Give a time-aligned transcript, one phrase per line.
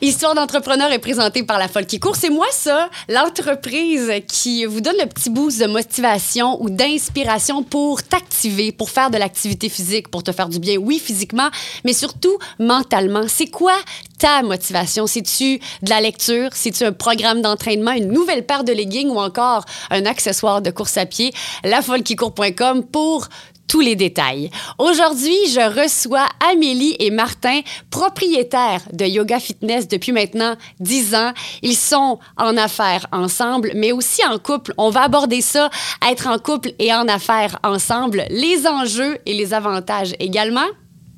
[0.00, 2.14] Histoire d'entrepreneur est présentée par La Folle qui court.
[2.14, 8.04] C'est moi ça, l'entreprise qui vous donne le petit boost de motivation ou d'inspiration pour
[8.04, 11.48] t'activer, pour faire de l'activité physique, pour te faire du bien, oui, physiquement,
[11.84, 13.24] mais surtout mentalement.
[13.26, 13.74] C'est quoi
[14.20, 15.08] ta motivation?
[15.08, 16.50] C'est-tu de la lecture?
[16.52, 20.96] C'est-tu un programme d'entraînement, une nouvelle paire de leggings ou encore un accessoire de course
[20.96, 21.34] à pied?
[21.64, 23.26] Lafollequicourt.com pour
[23.68, 24.50] tous les détails.
[24.78, 27.60] Aujourd'hui, je reçois Amélie et Martin,
[27.90, 31.32] propriétaires de Yoga Fitness depuis maintenant 10 ans.
[31.62, 34.72] Ils sont en affaires ensemble, mais aussi en couple.
[34.78, 35.70] On va aborder ça,
[36.10, 40.66] être en couple et en affaires ensemble, les enjeux et les avantages également.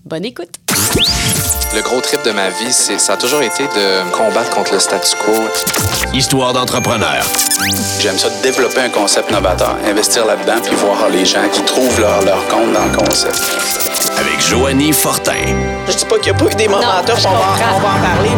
[0.05, 0.57] Bonne écoute.
[1.73, 4.81] Le gros trip de ma vie, c'est ça a toujours été de combattre contre le
[4.81, 5.33] statu quo.
[6.13, 7.25] Histoire d'entrepreneur.
[8.01, 12.25] J'aime ça développer un concept novateur, investir là-dedans, puis voir les gens qui trouvent leur,
[12.25, 13.41] leur compte dans le concept.
[14.19, 15.33] Avec Joanie Fortin.
[15.87, 17.79] Je dis pas qu'il n'y a pas eu des moments Non, tough, on va, on
[17.79, 18.31] va en parler.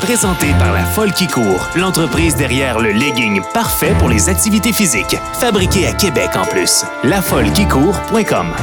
[0.00, 5.16] Présenté par La Folle qui court, l'entreprise derrière le legging parfait pour les activités physiques.
[5.38, 6.84] Fabriqué à Québec en plus.
[7.04, 8.54] Lafollequicourt.com.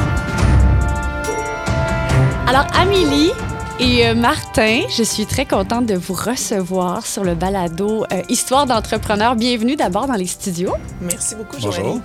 [2.48, 3.32] Alors, Amélie
[3.80, 8.66] et euh, Martin, je suis très contente de vous recevoir sur le balado euh, Histoire
[8.66, 9.36] d'entrepreneur.
[9.36, 10.72] Bienvenue d'abord dans les studios.
[11.00, 11.72] Merci beaucoup, Bonjour.
[11.72, 12.00] Joanie.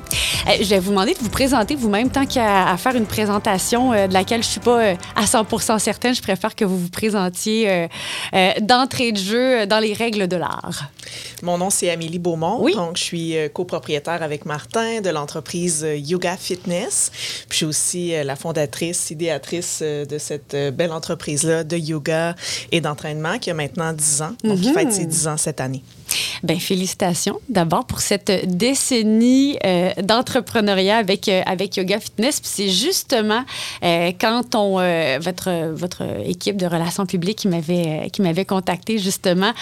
[0.48, 4.08] Euh, je vais vous demander de vous présenter vous-même tant qu'à faire une présentation euh,
[4.08, 6.14] de laquelle je suis pas euh, à 100% certaine.
[6.14, 7.88] Je préfère que vous vous présentiez euh,
[8.36, 10.92] euh, d'entrée de jeu dans les règles de l'art.
[11.42, 12.62] Mon nom, c'est Amélie Beaumont.
[12.62, 12.76] Oui.
[12.76, 17.12] Donc, je suis copropriétaire avec Martin de l'entreprise Yoga Fitness.
[17.50, 22.36] Puis, je suis aussi la fondatrice, idéatrice de cette belle entreprise-là de yoga
[22.72, 24.36] et d'entraînement qui a maintenant 10 ans.
[24.44, 25.84] Donc, qui fête ses 10 ans cette année.
[26.44, 32.40] Ben félicitations d'abord pour cette décennie euh, d'entrepreneuriat avec euh, avec Yoga Fitness.
[32.44, 33.44] C'est justement
[33.84, 39.54] euh, quand on euh, votre votre équipe de relations publiques qui m'avait qui contacté justement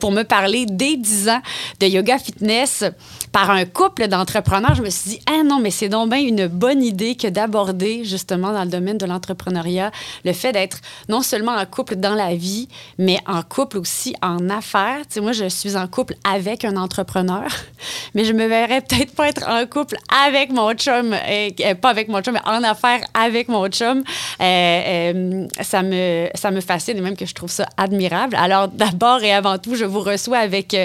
[0.00, 1.42] pour me parler des 10 ans
[1.80, 2.84] de Yoga Fitness
[3.32, 4.74] par un couple d'entrepreneurs.
[4.74, 8.04] Je me suis dit ah non mais c'est donc bien une bonne idée que d'aborder
[8.04, 9.90] justement dans le domaine de l'entrepreneuriat
[10.24, 12.68] le fait d'être non seulement en couple dans la vie
[12.98, 15.02] mais en couple aussi en affaires.
[15.10, 17.44] Tu moi je suis couple avec un entrepreneur,
[18.14, 21.90] mais je me verrais peut-être pas être en couple avec mon chum, euh, euh, pas
[21.90, 24.02] avec mon chum, mais en affaires avec mon chum.
[24.40, 28.34] Euh, ça, me, ça me fascine et même que je trouve ça admirable.
[28.36, 30.76] Alors d'abord et avant tout, je vous reçois avec,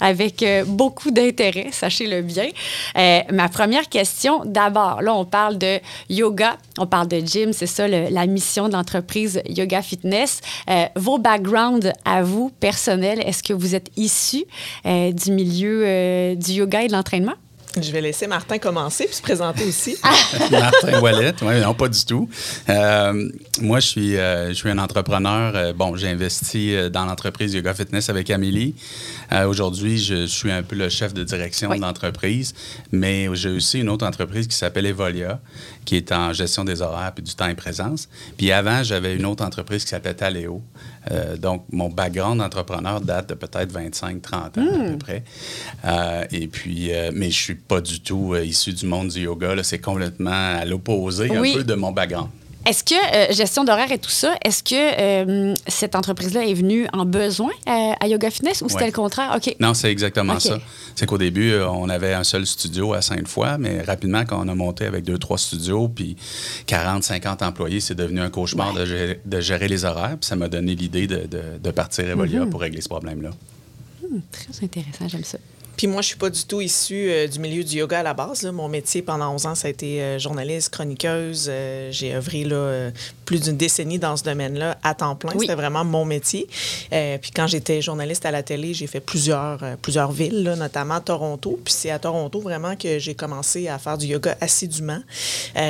[0.00, 2.48] avec beaucoup d'intérêt, sachez-le bien.
[3.30, 7.88] Ma première question, d'abord, là on parle de yoga, on parle de gym, c'est ça
[7.88, 10.40] la mission de l'entreprise Yoga Fitness.
[10.94, 14.44] Vos backgrounds à vous, personnels, est-ce que vous êtes issus
[14.86, 17.34] euh, du milieu euh, du yoga et de l'entraînement?
[17.80, 19.96] Je vais laisser Martin commencer puis se présenter aussi.
[20.50, 22.28] Martin Wallet, oui, non, pas du tout.
[22.68, 23.30] Euh,
[23.62, 25.56] moi, je suis, euh, je suis un entrepreneur.
[25.56, 28.74] Euh, bon, j'ai investi euh, dans l'entreprise Yoga Fitness avec Amélie.
[29.32, 31.78] Euh, Aujourd'hui, je, suis un peu le chef de direction Oui.
[31.78, 32.54] de l'entreprise,
[32.90, 35.40] mais j'ai aussi une autre entreprise qui s'appelle Evolia,
[35.84, 38.08] qui est en gestion des horaires et du temps et présence.
[38.36, 40.62] Puis avant, j'avais une autre entreprise qui s'appelait Taléo.
[41.10, 45.24] Euh, donc, mon background d'entrepreneur date de peut-être 25-30 ans à peu près.
[45.84, 49.54] Euh, et puis, euh, mais je suis pas du tout issu du monde du yoga.
[49.62, 51.50] C'est complètement à l'opposé Oui.
[51.52, 52.28] un peu de mon background.
[52.64, 56.86] Est-ce que euh, gestion d'horaire et tout ça, est-ce que euh, cette entreprise-là est venue
[56.92, 59.32] en besoin euh, à Yoga Fitness ou c'était le contraire?
[59.36, 59.56] OK.
[59.60, 60.58] Non, c'est exactement ça.
[60.94, 64.54] C'est qu'au début, on avait un seul studio à Sainte-Foy, mais rapidement, quand on a
[64.54, 66.16] monté avec deux, trois studios, puis
[66.66, 70.16] 40, 50 employés, c'est devenu un cauchemar de, gérer, de gérer les horaires.
[70.20, 73.30] Puis ça m'a donné l'idée de, de- de partir Evolia pour régler ce problème-là.
[74.30, 75.38] Très intéressant, j'aime ça.
[75.82, 78.14] Puis moi, je suis pas du tout issue euh, du milieu du yoga à la
[78.14, 78.42] base.
[78.42, 78.52] là.
[78.52, 81.48] Mon métier pendant 11 ans, ça a été euh, journaliste, chroniqueuse.
[81.50, 82.92] Euh, j'ai œuvré là,
[83.24, 85.32] plus d'une décennie dans ce domaine-là à temps plein.
[85.34, 85.40] Oui.
[85.40, 86.46] C'était vraiment mon métier.
[86.88, 91.58] Puis quand j'étais journaliste à la télé, j'ai fait plusieurs, plusieurs villes, là, notamment Toronto.
[91.64, 95.02] Puis c'est à Toronto vraiment que j'ai commencé à faire du yoga assidûment.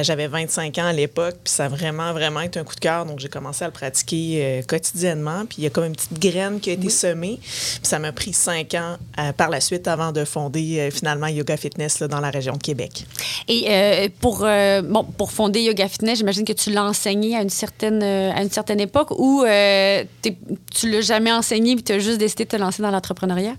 [0.02, 3.06] J'avais 25 ans à l'époque, puis ça a vraiment, vraiment été un coup de cœur.
[3.06, 5.46] Donc j'ai commencé à le pratiquer quotidiennement.
[5.46, 7.38] Puis il y a comme une petite graine qui a été semée.
[7.40, 8.98] Puis ça m'a pris cinq ans
[9.38, 12.62] par la suite avant de fonder euh, finalement Yoga Fitness là, dans la région de
[12.62, 13.04] Québec.
[13.46, 17.42] Et euh, pour, euh, bon, pour fonder Yoga Fitness, j'imagine que tu l'as enseigné à
[17.42, 22.18] une certaine, à une certaine époque ou tu l'as jamais enseigné puis tu as juste
[22.18, 23.54] décidé de te lancer dans l'entrepreneuriat?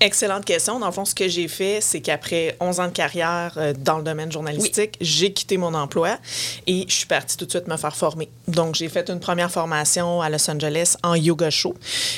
[0.00, 0.80] Excellente question.
[0.80, 4.04] Dans le fond, ce que j'ai fait, c'est qu'après 11 ans de carrière dans le
[4.04, 6.18] domaine journalistique, j'ai quitté mon emploi
[6.66, 8.28] et je suis partie tout de suite me faire former.
[8.48, 11.74] Donc, j'ai fait une première formation à Los Angeles en yoga show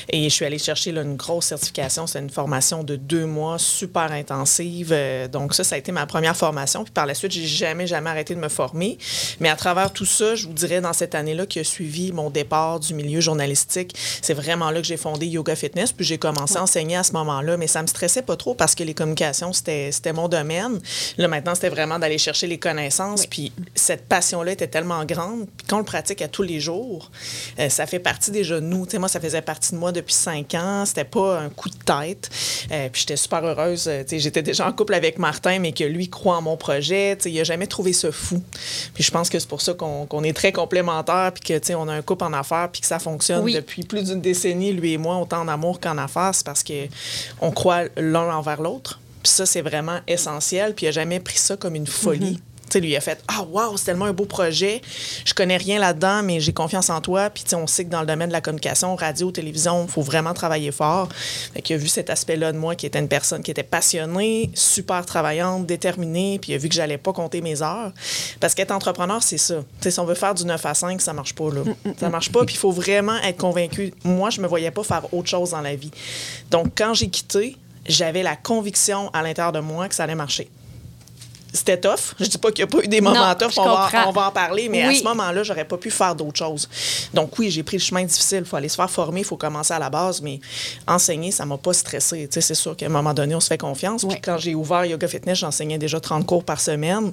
[0.08, 2.06] et je suis allée chercher là, une grosse certification.
[2.06, 4.90] C'est une formation de deux mois super intensive.
[4.92, 6.84] Euh, donc, ça, ça a été ma première formation.
[6.84, 8.98] Puis par la suite, j'ai jamais, jamais arrêté de me former.
[9.40, 12.30] Mais à travers tout ça, je vous dirais, dans cette année-là qui a suivi mon
[12.30, 15.92] départ du milieu journalistique, c'est vraiment là que j'ai fondé Yoga Fitness.
[15.92, 17.56] Puis j'ai commencé à enseigner à ce moment-là.
[17.56, 20.80] Mais ça me stressait pas trop parce que les communications, c'était mon domaine.
[21.18, 23.26] Là, maintenant, c'était vraiment d'aller chercher les connaissances.
[23.26, 25.46] Puis cette passion-là était tellement grande.
[25.56, 27.10] Puis quand on le pratique à tous les jours,
[27.58, 28.86] euh, ça fait partie déjà de nous.
[28.86, 30.84] Tu sais, moi, ça faisait partie de moi depuis cinq ans.
[30.86, 32.30] C'était pas un coup de tête.
[32.70, 33.82] Euh, puis j'étais super heureuse.
[33.82, 37.16] Sais, j'étais déjà en couple avec Martin, mais que lui croit en mon projet.
[37.24, 38.42] Il a jamais trouvé ça fou.
[38.94, 41.74] Puis je pense que c'est pour ça qu'on est très complémentaires, puis que, tu sais,
[41.74, 44.92] on a un couple en affaires, puis que ça fonctionne depuis plus d'une décennie, lui
[44.92, 46.34] et moi, autant en amour qu'en affaires.
[46.34, 49.00] C'est parce qu'on croit l'un envers l'autre.
[49.22, 50.74] Puis ça, c'est vraiment essentiel.
[50.74, 52.34] Puis il n'a jamais pris ça comme une folie.
[52.34, 54.80] Mm-hmm lui a fait Ah, wow, c'est tellement un beau projet.
[55.24, 57.30] Je connais rien là-dedans, mais j'ai confiance en toi.
[57.30, 60.34] Puis, on sait que dans le domaine de la communication, radio, télévision, il faut vraiment
[60.34, 61.08] travailler fort.
[61.54, 64.50] Fait qu'il a vu cet aspect-là de moi qui était une personne qui était passionnée,
[64.54, 66.38] super travaillante, déterminée.
[66.38, 67.92] Puis, il a vu que j'allais pas compter mes heures.
[68.40, 69.56] Parce qu'être entrepreneur, c'est ça.
[69.80, 71.62] si on veut faire du 9 à 5, ça marche pas, là.
[71.62, 72.44] Mm, mm, ça marche pas.
[72.44, 73.92] Puis, il faut vraiment être convaincu.
[74.04, 75.90] Moi, je me voyais pas faire autre chose dans la vie.
[76.50, 77.56] Donc, quand j'ai quitté,
[77.86, 80.48] j'avais la conviction à l'intérieur de moi que ça allait marcher
[81.54, 82.14] c'était tough.
[82.20, 84.28] Je dis pas qu'il n'y a pas eu des moments tough, on va, on va,
[84.28, 86.68] en parler, mais à ce moment-là, j'aurais pas pu faire d'autres choses.
[87.14, 88.40] Donc oui, j'ai pris le chemin difficile.
[88.40, 90.40] Il faut aller se faire former, il faut commencer à la base, mais
[90.86, 92.28] enseigner, ça m'a pas stressé.
[92.30, 94.04] C'est sûr qu'à un moment donné, on se fait confiance.
[94.04, 97.10] Puis quand j'ai ouvert Yoga Fitness, j'enseignais déjà 30 cours par semaine.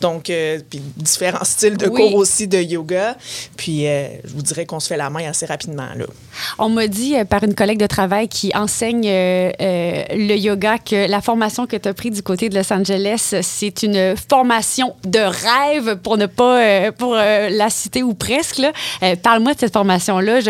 [0.00, 3.16] Donc, euh, puis différents styles de cours aussi de yoga.
[3.56, 5.88] Puis euh, je vous dirais qu'on se fait la main assez rapidement.
[5.96, 6.04] Là.
[6.58, 11.20] On m'a dit euh, par une collègue de travail qui enseigne le yoga que la
[11.20, 15.96] formation que tu as prise du côté de Los Angeles, c'est une formation de rêve
[15.96, 18.62] pour ne pas euh, pour euh, la citer ou presque.
[19.02, 20.40] Euh, parle-moi de cette formation-là.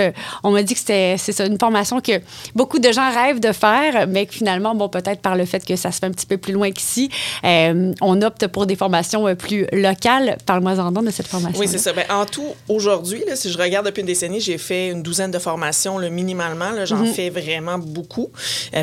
[0.42, 2.20] On m'a dit que c'était c'est une formation que
[2.54, 5.76] beaucoup de gens rêvent de faire, mais que finalement, bon, peut-être par le fait que
[5.76, 7.10] ça se fait un petit peu plus loin qu'ici,
[7.44, 10.36] on opte pour des formations plus locales.
[10.46, 11.58] Parle-moi en de cette formation.
[11.60, 11.92] Oui, c'est ça.
[11.92, 15.38] Ben, en tout, aujourd'hui, si je regarde depuis une décennie, j'ai fait une douzaine de
[15.38, 16.70] formations le minimalement.
[16.84, 17.12] J'en mm-hmm.
[17.12, 18.30] fais vraiment beaucoup.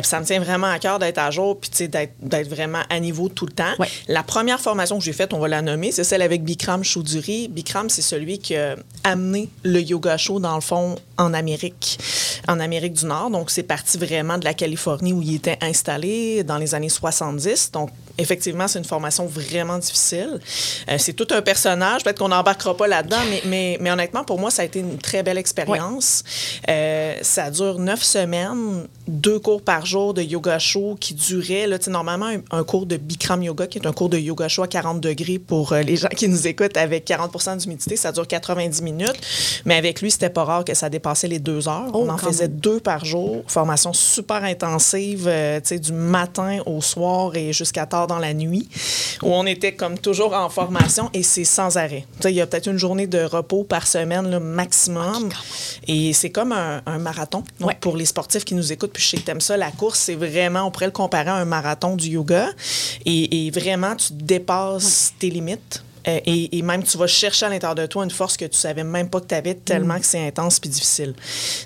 [0.02, 3.46] ça me tient vraiment à cœur d'être à jour puis d'être vraiment à niveau tout
[3.46, 3.74] le temps.
[4.08, 7.48] La première formation que j'ai faite, on va la nommer, c'est celle avec Bikram Choudhury.
[7.48, 11.98] Bikram, c'est celui qui a amené le yoga show, dans le fond, en Amérique,
[12.46, 13.30] en Amérique du Nord.
[13.30, 17.70] Donc, c'est parti vraiment de la Californie où il était installé dans les années 70.
[17.72, 17.88] Donc,
[18.18, 20.40] effectivement, c'est une formation vraiment difficile.
[20.88, 22.02] Euh, c'est tout un personnage.
[22.02, 24.98] Peut-être qu'on n'embarquera pas là-dedans, mais, mais, mais, honnêtement, pour moi, ça a été une
[24.98, 26.22] très belle expérience.
[26.68, 31.78] Euh, ça dure neuf semaines, deux cours par jour de yoga show qui durait, là,
[31.88, 35.00] normalement, un, cours de Bikram Yoga, qui est un cours de yoga show à 40
[35.00, 39.20] degrés pour euh, les gens qui nous écoutent avec 40% d'humidité, ça dure 90 minutes.
[39.64, 41.90] Mais avec lui, c'était pas rare que ça dépassait les deux heures.
[41.92, 43.44] Oh, On en faisait deux par jour.
[43.46, 48.68] Formation super intensive, tu sais, du matin au soir et jusqu'à tard dans la nuit,
[49.22, 52.06] où on était comme toujours en formation et c'est sans arrêt.
[52.24, 55.30] Il y a peut-être une journée de repos par semaine le maximum.
[55.86, 57.44] et c'est comme un, marathon.
[57.80, 60.64] pour les sportifs qui nous écoutent, puis je sais que ça, la course, c'est vraiment,
[60.64, 62.48] on pourrait le comparer à un marathon du yoga.
[63.04, 65.82] Et, et vraiment, tu dépasses tes limites.
[66.08, 68.84] Euh, et, même tu vas chercher à l'intérieur de toi une force que tu savais
[68.84, 70.00] même pas que tu avais tellement mm.
[70.00, 71.14] que c'est intense puis difficile.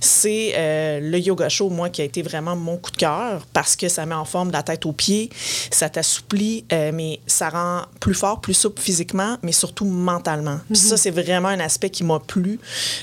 [0.01, 3.77] C'est euh, le yoga show, moi, qui a été vraiment mon coup de cœur parce
[3.77, 5.31] que ça met en forme de la tête aux pieds,
[5.71, 10.59] ça t'assouplit, euh, mais ça rend plus fort, plus souple physiquement, mais surtout mentalement.
[10.69, 10.99] Puis ça, mm-hmm.
[10.99, 12.59] c'est vraiment un aspect qui m'a plu,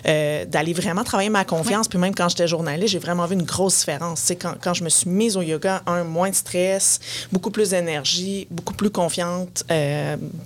[0.05, 1.87] d'aller vraiment travailler ma confiance.
[1.87, 4.21] Puis même quand j'étais journaliste, j'ai vraiment vu une grosse différence.
[4.21, 6.99] C'est quand, quand je me suis mise au yoga, un, moins de stress,
[7.31, 9.63] beaucoup plus d'énergie, beaucoup plus confiante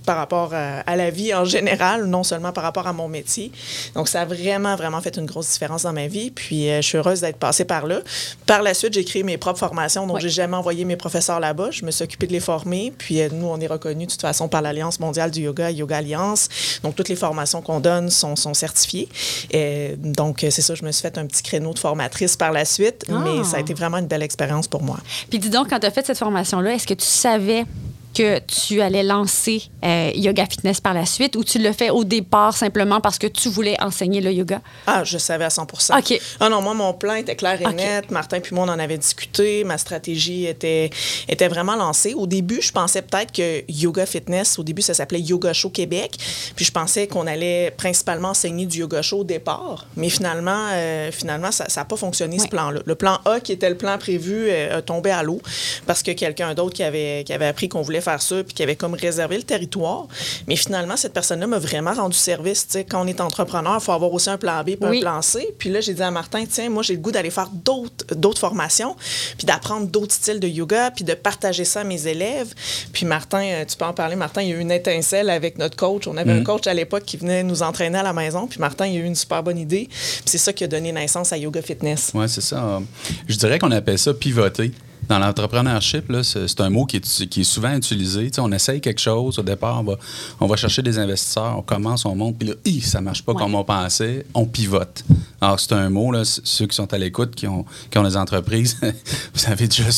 [0.06, 3.52] par rapport à à la vie en général, non seulement par rapport à mon métier.
[3.96, 6.32] Donc, ça a vraiment, vraiment fait une grosse différence dans ma vie.
[6.32, 8.00] Puis, euh, je suis heureuse d'être passée par là.
[8.46, 10.08] Par la suite, j'ai créé mes propres formations.
[10.08, 11.70] Donc, j'ai jamais envoyé mes professeurs là-bas.
[11.72, 12.94] Je me suis occupée de les former.
[12.98, 15.98] Puis, euh, nous, on est reconnus de toute façon par l'Alliance mondiale du yoga, Yoga
[15.98, 16.50] Alliance.
[16.84, 19.10] Donc, toutes les formations qu'on donne sont, sont certifiées.
[19.52, 22.66] Et, donc, c'est ça, je me suis fait un petit créneau de formatrice par la
[22.66, 23.06] suite.
[23.10, 23.62] Mais ça a ah.
[23.62, 24.98] été vraiment une belle expérience pour moi.
[25.30, 27.66] Puis, dis donc, quand tu as fait cette formation-là, est-ce que tu savais
[28.14, 32.04] que tu allais lancer euh, Yoga Fitness par la suite ou tu le fais au
[32.04, 34.62] départ simplement parce que tu voulais enseigner le yoga?
[34.88, 35.64] Ah, je savais à 100
[35.98, 36.20] OK.
[36.40, 38.12] Ah non, moi, mon plan était clair et net.
[38.12, 39.64] Martin puis moi, on en avait discuté.
[39.64, 40.90] Ma stratégie était,
[41.28, 42.14] était vraiment lancée.
[42.14, 46.18] Au début, je pensais peut-être que Yoga Fitness, au début, ça s'appelait Yoga Show Québec.
[46.56, 49.86] Puis je pensais qu'on allait principalement enseigner du yoga show au départ.
[49.96, 52.82] Mais finalement, euh, finalement ça n'a pas fonctionné, ce plan-là.
[52.86, 55.42] Le plan A, qui était le plan prévu, euh, a tombé à l'eau
[55.86, 58.54] parce que quelqu'un d'autre qui avait, qui avait appris qu'on voulait voulait faire ça, puis
[58.54, 60.08] qui avait comme réservé le territoire.
[60.48, 62.66] Mais finalement, cette personne-là m'a vraiment rendu service.
[62.68, 64.98] Tu sais, quand on est entrepreneur, il faut avoir aussi un plan B puis Oui.
[64.98, 65.48] un plan C.
[65.58, 68.40] Puis là, j'ai dit à Martin, tiens, moi, j'ai le goût d'aller faire d'autres d'autres
[68.40, 68.96] formations,
[69.38, 72.54] puis d'apprendre d'autres styles de yoga, puis de partager ça à mes élèves.
[72.94, 75.58] Puis Martin, euh, tu peux en parler, Martin, il y a eu une étincelle avec
[75.58, 76.08] notre coach.
[76.08, 78.88] On avait un coach à l'époque qui venait nous entraîner à la maison, puis Martin,
[78.88, 79.88] il a eu une super bonne idée.
[79.90, 82.12] Puis c'est ça qui a donné naissance à Yoga Fitness.
[82.14, 82.82] Oui, c'est ça.
[83.28, 84.72] Je dirais qu'on appelle ça pivoter.
[85.12, 88.32] Dans l'entrepreneurship, c'est un mot qui est, qui est souvent utilisé.
[88.38, 89.38] On essaye quelque chose.
[89.40, 89.98] Au départ, on va,
[90.40, 93.34] on va chercher des investisseurs, on commence, on monte, puis là, hi, ça marche pas
[93.34, 93.42] Ouais.
[93.42, 95.04] comme on pensait, on pivote.
[95.42, 98.16] Alors, c'est un mot, là, ceux qui sont à l'écoute, qui ont, qui ont des
[98.16, 98.78] entreprises,
[99.34, 99.90] vous avez déjà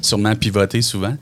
[0.00, 1.14] sûrement pivoté souvent.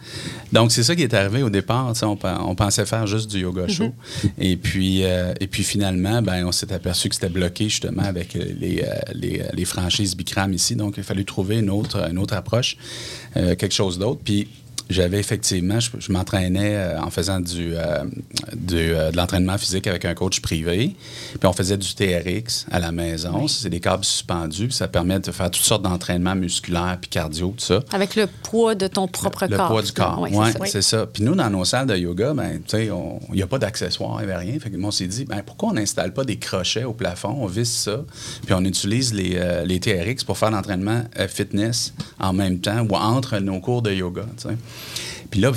[0.53, 1.93] Donc, c'est ça qui est arrivé au départ.
[2.03, 3.91] On, pen- on pensait faire juste du yoga show.
[4.39, 8.37] Et, puis, euh, et puis, finalement, ben, on s'est aperçu que c'était bloqué justement avec
[8.37, 10.77] euh, les, euh, les, les franchises Bikram ici.
[10.77, 12.77] Donc, il fallait trouver une autre, une autre approche,
[13.35, 14.21] quelque chose d'autre.
[14.25, 14.49] Puis,
[14.93, 18.05] j'avais effectivement, je, je m'entraînais euh, en faisant du, euh,
[18.55, 20.95] du, euh, de l'entraînement physique avec un coach privé.
[21.39, 23.47] Puis on faisait du TRX à la maison.
[23.49, 24.67] C'est des câbles suspendus.
[24.69, 27.81] Puis ça permet de faire toutes sortes d'entraînements musculaires puis cardio, tout ça.
[27.93, 29.69] Avec le poids de ton propre Le corps.
[29.69, 30.19] poids du corps.
[30.21, 30.67] Oui, Oui, c'est ça.
[30.67, 31.07] c'est ça.
[31.07, 33.59] Puis nous, dans nos salles de yoga, ben, tu sais, on- il n'y a pas
[33.59, 34.59] d'accessoires, il n'y avait rien.
[34.61, 37.37] Fait que moi, on s'est dit, ben, pourquoi on n'installe pas des crochets au plafond,
[37.41, 38.03] on visse ça,
[38.45, 43.39] puis on utilise les, les TRX pour faire l'entraînement fitness en même temps ou entre
[43.39, 44.57] nos cours de yoga, tu sais.
[45.31, 45.51] Puis là,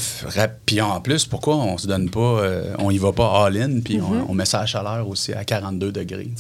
[0.66, 3.98] puis en plus, pourquoi on se donne pas, euh, on y va pas all-in, puis
[3.98, 4.22] Mm-hmm.
[4.28, 6.32] on, on met ça à la chaleur aussi à 42 degrés.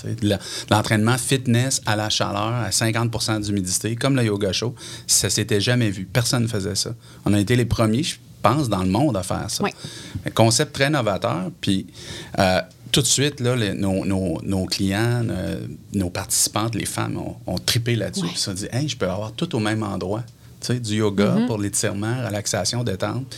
[0.70, 4.74] L'entraînement fitness à la chaleur, à 50% d'humidité, comme le yoga show,
[5.08, 6.06] ça s'était jamais vu.
[6.06, 6.92] Personne ne faisait ça.
[7.26, 9.64] On a été les premiers, je pense, dans le monde à faire ça.
[9.64, 9.72] Oui.
[10.26, 11.88] Un concept très novateur, puis
[12.40, 12.62] euh,
[12.92, 15.58] tout de suite, là, les- nos, nos- nos clients, euh,
[15.94, 18.26] nos participantes, les femmes, ont, ont trippé là-dessus.
[18.28, 20.24] Puis se sont dit, hey, je peux avoir tout au même endroit.
[20.74, 21.48] Du yoga Mm-hmm.
[21.48, 23.36] pour l'étirement, relaxation, détente.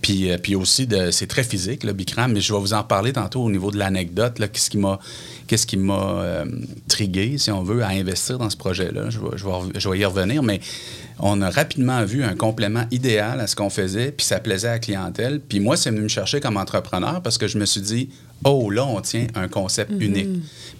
[0.00, 2.84] Puis, euh, puis aussi, de, c'est très physique, le Bikram, mais je vais vous en
[2.84, 4.38] parler tantôt au niveau de l'anecdote.
[4.38, 4.98] là, Qu'est-ce qui m'a,
[5.46, 6.44] qu'est-ce qui m'a euh,
[6.88, 9.10] trigué, si on veut, à investir dans ce projet-là.
[9.10, 9.44] Je vais, je,
[9.80, 10.60] je vais y revenir, mais
[11.18, 14.72] on a rapidement vu un complément idéal à ce qu'on faisait, puis ça plaisait à
[14.72, 15.40] la clientèle.
[15.40, 18.08] Puis moi, c'est venu me chercher comme entrepreneur parce que je me suis dit,
[18.44, 20.28] oh, là, on tient un concept unique.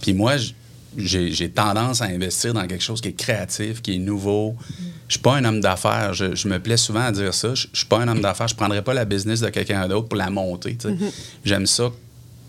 [0.01, 0.55] Puis moi, j-
[0.97, 4.57] j'ai tendance à investir dans quelque chose qui est créatif, qui est nouveau.
[5.07, 6.15] Je suis pas un homme d'affaires.
[6.15, 7.55] Je, je me plais souvent à dire ça.
[7.55, 8.49] Je, je suis pas un homme d'affaires.
[8.49, 10.77] Je prendrais pas la business de quelqu'un d'autre pour la monter.
[10.81, 10.95] sais.
[11.45, 11.91] J'aime ça.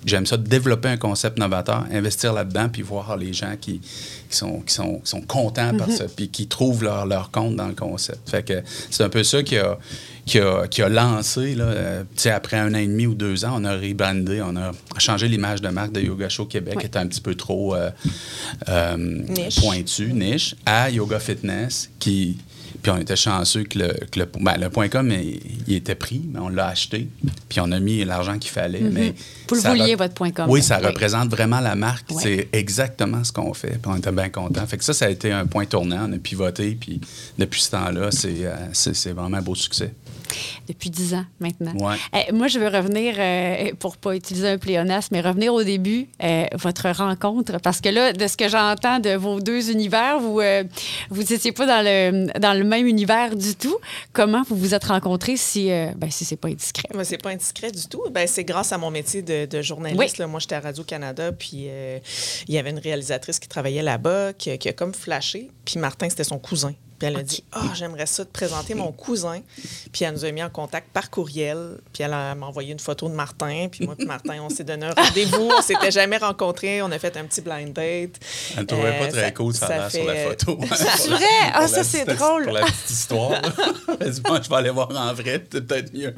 [0.06, 4.60] J'aime ça développer un concept novateur, investir là-dedans, puis voir les gens qui, qui, sont,
[4.62, 7.76] qui, sont, qui sont contents par ça, puis qui trouvent leur, leur compte dans le
[7.76, 8.30] concept.
[8.30, 9.78] Fait que c'est un peu ça qui a,
[10.26, 13.54] qui a, qui a lancé, là, euh, après un an et demi ou deux ans,
[13.56, 17.00] on a rebrandé, on a changé l'image de marque de Yoga Show Québec, qui était
[17.00, 17.90] un petit peu trop euh,
[18.70, 19.60] euh, Niche.
[19.62, 22.38] pointu, niche, à Yoga Fitness, qui...
[22.82, 25.96] Puis on était chanceux que le, que le, ben, le point .com, il, il était
[25.96, 27.08] pris, mais on l'a acheté.
[27.50, 28.80] Puis on a mis l'argent qu'il fallait.
[28.82, 29.14] mais
[29.50, 30.46] Vous le vouliez, votre point .com.
[30.50, 30.88] Oui, ça Oui.
[30.88, 32.12] représente vraiment la marque.
[32.20, 33.80] C'est exactement ce qu'on fait.
[33.82, 34.66] Puis on était bien contents.
[34.68, 36.08] Fait que ça, ça a été un point tournant.
[36.10, 36.78] On a pivoté.
[36.80, 37.02] Puis
[37.38, 39.94] depuis ce temps-là, c'est euh, c'est vraiment un beau succès.
[40.68, 41.74] Depuis dix ans maintenant.
[41.76, 41.96] Ouais.
[42.14, 46.08] Eh, moi, je veux revenir, euh, pour pas utiliser un pléonasme, mais revenir au début,
[46.24, 47.60] euh, votre rencontre.
[47.60, 50.64] Parce que là, de ce que j'entends de vos deux univers, vous euh,
[51.10, 53.78] vous n'étiez pas dans le, dans le même univers du tout.
[54.14, 56.90] Comment vous vous êtes rencontrés si, euh, ben, si c'est pas indiscret?
[56.96, 58.04] Mais c'est pas indiscret du tout.
[58.12, 60.00] Ben, c'est grâce à mon métier de, de journaliste.
[60.00, 60.20] Oui.
[60.20, 60.28] là.
[60.28, 62.00] Moi, j'étais à Radio-Canada, puis euh,
[62.48, 65.50] il y avait une réalisatrice qui travaillait là-bas, qui, qui a comme flashé.
[65.66, 66.74] Puis Martin, c'était son cousin.
[67.00, 69.40] Puis elle a dit Ah, j'aimerais ça te présenter mon cousin.
[69.92, 71.78] Puis elle nous a mis en contact par courriel.
[71.94, 73.68] Puis elle a- m'a envoyé une photo de Martin.
[73.72, 75.50] Puis moi, puis Martin, on s'est donné un rendez-vous.
[75.58, 76.82] On s'était jamais rencontrés.
[76.82, 78.20] On a fait un petit blind date.
[78.56, 80.60] Elle ne trouvait pas Euh, très ça- cool, ça, ça l'air sur la fait, photo.
[80.76, 81.26] C'est vrai?
[81.54, 82.44] Ah, ça, c'est drôle.
[82.44, 83.42] Pour la petite histoire.
[84.00, 86.14] Elle dit, moi, je vais aller voir en vrai, c'est peut-être mieux.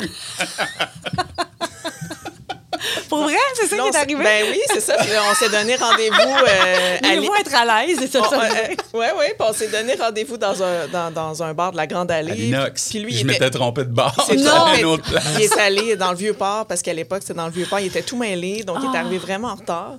[3.12, 4.24] Pour vrai, c'est ça qui est arrivé?
[4.24, 4.96] Ben oui, c'est ça.
[5.00, 6.16] Puis là, on s'est donné rendez-vous.
[6.48, 8.22] euh, vaut être à l'aise, c'est ça.
[8.22, 8.42] On- ça.
[8.44, 11.78] euh, ouais, ouais, puis on s'est donné rendez-vous dans un, dans, dans un bar de
[11.78, 12.32] la Grande Allée.
[12.32, 12.90] À l'inox.
[12.90, 14.16] Puis lui, je il m'étais était, trompé de bar.
[14.28, 15.24] c'est place.
[15.38, 17.80] il est allé dans le Vieux-Port, parce qu'à l'époque, c'était dans le Vieux-Port.
[17.80, 19.96] Il était tout mêlé, donc il est arrivé vraiment en retard.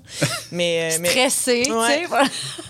[0.50, 2.06] Mais, euh, mais- Stressé, tu sais.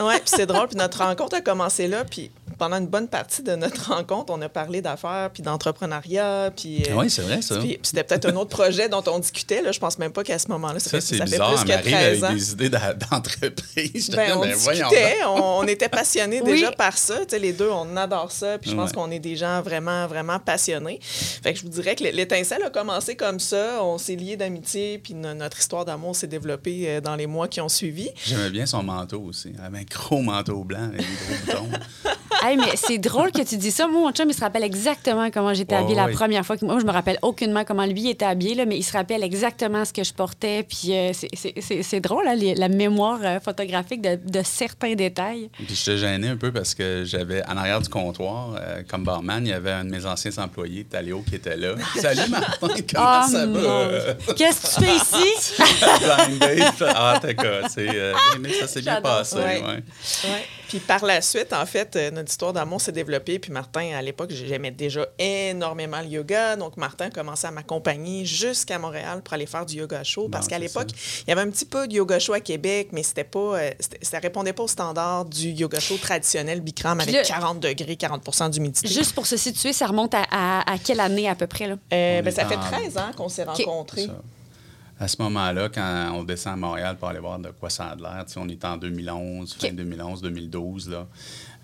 [0.03, 0.69] Ouais, puis c'est drôle.
[0.69, 2.05] Puis notre rencontre a commencé là.
[2.05, 6.51] Puis pendant une bonne partie de notre rencontre, on a parlé d'affaires, puis d'entrepreneuriat.
[6.57, 7.57] Puis, euh, Oui, c'est vrai, ça.
[7.57, 9.63] puis, puis c'était peut-être un autre projet dont on discutait.
[9.63, 9.73] Là.
[9.73, 11.53] Je pense même pas qu'à ce moment-là, ça, c'est fait bizarre.
[11.55, 12.33] plus que m'arrive avec 13 ans.
[12.33, 14.11] des idées d'entreprise.
[14.17, 15.39] Ben, on ben, voyons discutait, donc.
[15.39, 16.53] on, on était passionnés Oui.
[16.53, 17.19] déjà par ça.
[17.21, 18.59] Tu sais, les deux, on adore ça.
[18.59, 18.95] Puis je pense Ouais.
[18.97, 20.99] qu'on est des gens vraiment, vraiment passionnés.
[21.03, 23.83] Fait que je vous dirais que l'étincelle a commencé comme ça.
[23.83, 24.99] On s'est liés d'amitié.
[24.99, 28.09] Puis no- notre histoire d'amour s'est développée euh, dans les mois qui ont suivi.
[28.25, 29.53] J'aimais bien son manteau aussi.
[29.59, 31.79] Elle avait un gros manteau blanc avec des gros boutons.
[32.45, 33.87] Hey, mais c'est drôle que tu dis ça.
[33.87, 36.57] Moi, mon chum, il se rappelle exactement comment j'étais Ouais, habillée la première fois.
[36.63, 39.85] Moi, je me rappelle aucunement comment lui était habillé, là, mais il se rappelle exactement
[39.85, 40.13] ce que je
[40.69, 45.51] Puis euh, c'est- drôle, hein, les- la mémoire euh, photographique de, de certains détails.
[45.53, 49.45] Puis j'étais gêné un peu parce que j'avais, en arrière du comptoir, euh, comme barman,
[49.47, 51.75] il y avait un de mes anciens employés, Taléo, qui était là.
[52.01, 54.35] Salut Martin, comment Oh, ça va?
[54.35, 55.63] Qu'est-ce que tu fais ici?
[56.29, 56.83] Blind date.
[56.95, 57.69] Ah, t'es quoi?
[57.69, 59.37] Ça s'est bien passé.
[59.37, 59.63] Ouais.
[59.63, 59.65] ouais.
[59.65, 60.45] Ouais.
[60.73, 63.39] Puis par la suite, en fait, euh, notre histoire d'amour s'est développée.
[63.39, 66.57] Puis Martin, à l'époque, j'aimais déjà énormément le yoga.
[66.57, 70.31] Donc Martin commençait à m'accompagner jusqu'à Montréal pour aller faire du yoga show.
[70.31, 70.89] Parce qu'à l'époque,
[71.27, 73.71] il y avait un petit peu de yoga show à Québec, mais c'était pas, euh,
[74.01, 78.49] ça répondait pas au standard du yoga show traditionnel Bikram avec là- 40 degrés, 40%
[78.49, 78.89] d'humidité.
[78.89, 81.67] Juste pour se situer, ça remonte à, à- à quelle année à peu près?
[81.67, 81.75] Là?
[81.93, 84.09] Euh, ben, ça fait en- 13 ans qu'on s'est rencontrés.
[85.03, 87.97] À ce moment-là, quand on descend à Montréal pour aller voir de quoi ça a
[87.97, 89.75] l'air, on est en 2011, fin OK.
[89.75, 90.91] 2011, 2012.
[90.91, 91.09] Là.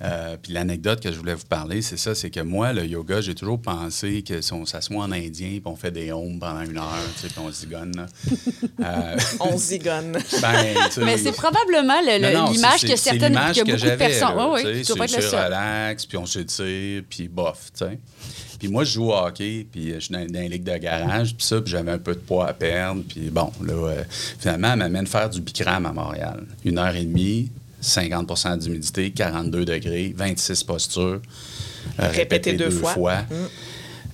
[0.03, 3.21] Euh, puis l'anecdote que je voulais vous parler, c'est ça, c'est que moi, le yoga,
[3.21, 6.63] j'ai toujours pensé que si on s'assoit en indien, puis on fait des homes pendant
[6.63, 7.97] une heure, tu sais, puis on zigonne.
[7.97, 8.07] là.
[8.85, 10.19] Euh, On zigonne.
[10.43, 14.37] ben, Mais c'est probablement l'image que certaines, que que beaucoup de personnes.
[14.37, 17.99] là, Oui, tu sais, c'est- relax, puis on s'étire, puis bof, tu sais.
[18.59, 21.35] Puis moi, je joue au hockey, puis je suis dans, dans les ligues de garage,
[21.37, 24.03] puis ça, puis j'avais un peu de poids à perdre, puis bon, là, euh,
[24.39, 26.45] finalement, elle m'amène faire du Bikram à Montréal.
[26.65, 27.51] Une heure et demie,
[27.83, 31.21] 50% d'humidité, 42 degrés, 26 postures,
[32.01, 33.23] euh, Répété deux fois.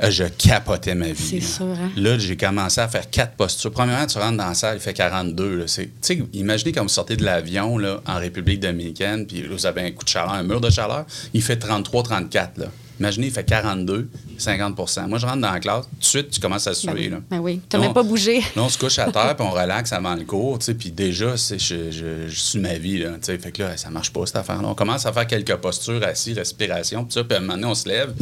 [0.02, 1.14] Euh, Je capotais ma vie.
[1.22, 1.46] C'est là.
[1.46, 1.90] sûr, hein?
[1.96, 3.70] Là, j'ai commencé à faire quatre postures.
[3.70, 5.56] Premièrement, tu rentres dans la salle, il fait 42.
[5.58, 5.64] là.
[5.68, 9.48] C'est- Tu sais, imaginez quand vous sortez de l'avion là, en République dominicaine, puis là,
[9.52, 12.58] vous avez un coup de chaleur, un mur de chaleur, il fait 33-34.
[12.58, 12.66] là.
[13.00, 14.08] Imaginez, il fait 42,
[14.38, 16.92] 50% Moi, je rentre dans la classe, tout de suite, tu commences à Ben suer.
[16.92, 17.16] oui, là.
[17.30, 17.60] ben oui.
[17.68, 17.82] Tu Non.
[17.82, 18.40] même pas bougé.
[18.56, 20.90] Là, on se couche à terre, puis on relaxe avant le cours, tu sais, puis
[20.90, 24.12] déjà, je, je, je suis ma vie, là, tu sais, fait que là, ça marche
[24.12, 24.68] pas, cette affaire-là.
[24.68, 27.66] On commence à faire quelques postures assis, respiration, puis ça, puis à un moment donné,
[27.66, 28.12] on se lève.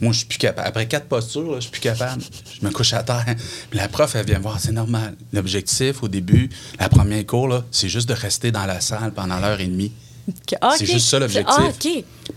[0.00, 0.66] Moi, je suis plus capable.
[0.66, 2.20] Après quatre postures, je suis plus capable.
[2.60, 3.24] Je me couche à terre.
[3.70, 5.14] Puis la prof, elle vient me voir, c'est normal.
[5.32, 6.50] L'objectif, au début,
[6.80, 9.92] la première cours, là, c'est juste de rester dans la salle pendant l'heure et demie.
[10.60, 11.56] Ah, C'est juste ça, l'objectif.
[11.58, 11.70] Ah.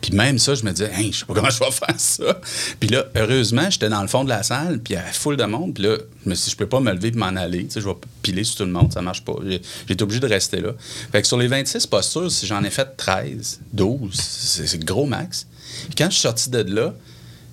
[0.01, 2.39] Puis même ça, je me disais, hey, je sais pas comment je vais faire ça.
[2.79, 5.37] Puis là, heureusement, j'étais dans le fond de la salle, puis il y avait full
[5.37, 5.73] de monde.
[5.75, 7.65] Puis là, je me suis dit, je peux pas me lever et m'en aller.
[7.65, 9.33] Tu sais, je vais piler sur tout le monde, ça marche pas.
[9.89, 10.71] Été obligé de rester là.
[11.11, 14.85] Fait que sur les 26 postures, si j'en ai fait 13, 12, c'est c'est le
[14.85, 15.45] gros max.
[15.87, 16.93] Puis quand je suis sorti de là,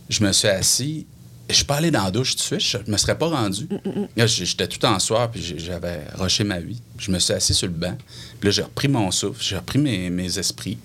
[0.09, 1.07] je me suis assis.
[1.49, 3.69] Je suis pas allé dans la douche tout de suite, je me serais pas rendu.
[4.17, 6.81] Là, j'- J'étais tout en soir, puis j'avais rushé ma vie.
[6.99, 7.97] Je me suis assis sur le banc.
[8.41, 10.79] Puis là, j'ai repris mon souffle, j'ai repris mes, mes esprits.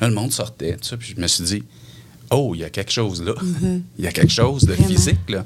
[0.00, 1.62] Là, le monde sortait, tout ça, puis je me suis dit,
[2.30, 3.34] oh, il y a quelque chose là.
[3.98, 4.88] Il y a quelque chose de Vraiment.
[4.88, 5.44] physique, là.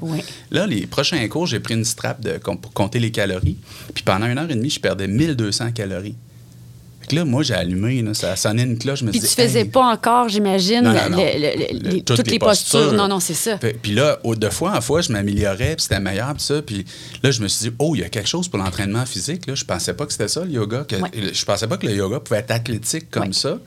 [0.51, 3.57] Là, les prochains cours, j'ai pris une strap de, pour compter les calories.
[3.95, 6.15] Puis pendant une heure et demie, je perdais 1200 calories.
[7.07, 8.99] Que là, moi, j'ai allumé, là, ça sonnait une cloche.
[8.99, 12.91] Je me Puis tu faisais Hey, pas encore, j'imagine, le- le- toutes, les postures.
[12.93, 13.57] Non, non, c'est ça.
[13.81, 16.61] Puis là, de fois en fois, je m'améliorais, puis c'était meilleur, puis ça.
[16.61, 16.85] Puis
[17.23, 19.47] là, je me suis dit, oh, il y a quelque chose pour l'entraînement physique.
[19.47, 19.55] Là.
[19.55, 20.85] Je pensais pas que c'était ça, le yoga.
[20.87, 21.09] Que, Ouais.
[21.33, 23.33] Je pensais pas que le yoga pouvait être athlétique comme Ouais.
[23.33, 23.57] ça.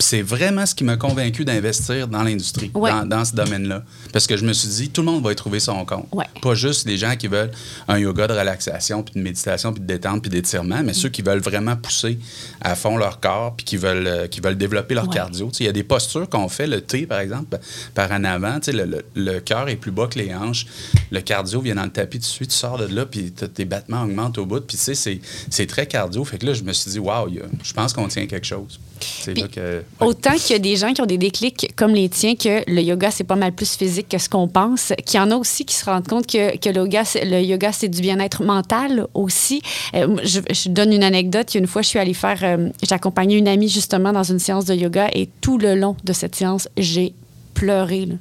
[0.00, 2.90] C'est vraiment ce qui m'a convaincu d'investir dans l'industrie, Ouais.
[2.90, 3.84] dans, dans ce domaine-là.
[4.12, 6.06] Parce que je me suis dit, tout le monde va y trouver son compte.
[6.12, 6.24] Ouais.
[6.42, 7.52] Pas juste les gens qui veulent
[7.86, 11.22] un yoga de relaxation, puis de méditation, puis de détente, puis d'étirement, mais ceux qui
[11.22, 12.18] veulent vraiment pousser
[12.60, 15.14] à fond leur corps, puis qui veulent, euh, qui veulent développer leur Ouais.
[15.14, 15.50] cardio.
[15.60, 17.58] Il y a des postures qu'on fait, le T, par exemple,
[17.94, 18.58] par en avant.
[18.66, 20.66] Le, le- le cœur est plus bas que les hanches.
[21.12, 23.64] Le cardio vient dans le tapis tout de suite, tu sors de là, puis tes
[23.64, 24.60] battements augmentent au bout.
[24.60, 26.24] Puis tu sais, c'est- très cardio.
[26.24, 27.30] Fait que là, je me suis dit, waouh,
[27.62, 28.78] je pense qu'on tient quelque chose.
[29.24, 29.60] C'est Puis, là que.
[29.60, 30.06] ouais.
[30.06, 32.80] Autant qu'il y a des gens qui ont des déclics comme les tiens, que le
[32.82, 35.64] yoga, c'est pas mal plus physique que ce qu'on pense, qu'il y en a aussi
[35.64, 39.06] qui se rendent compte que, que le yoga, c'est- le yoga, c'est du bien-être mental
[39.14, 39.62] aussi.
[39.94, 41.54] Euh, je, je donne une anecdote.
[41.54, 44.64] Une fois, je suis allée faire, euh, j'ai accompagné une amie justement dans une séance
[44.64, 47.14] de yoga et tout le long de cette séance, j'ai
[47.54, 48.06] pleuré.
[48.06, 48.14] là.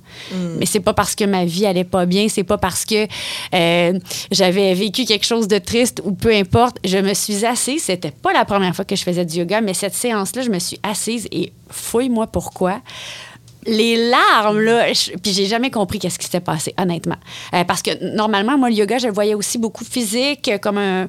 [0.59, 3.07] Mais c'est pas parce que ma vie allait pas bien, c'est pas parce que
[3.53, 3.99] euh,
[4.31, 6.77] j'avais vécu quelque chose de triste ou peu importe.
[6.85, 7.83] Je me suis assise.
[7.83, 10.59] C'était pas la première fois que je faisais du yoga, mais cette séance-là, je me
[10.59, 12.81] suis assise et fouille-moi pourquoi.
[13.65, 17.15] Les larmes, là, je- puis j'ai jamais compris qu'est-ce qui s'était passé, honnêtement.
[17.53, 21.07] Euh, parce que normalement, moi, le yoga, je le voyais aussi beaucoup physique, comme un,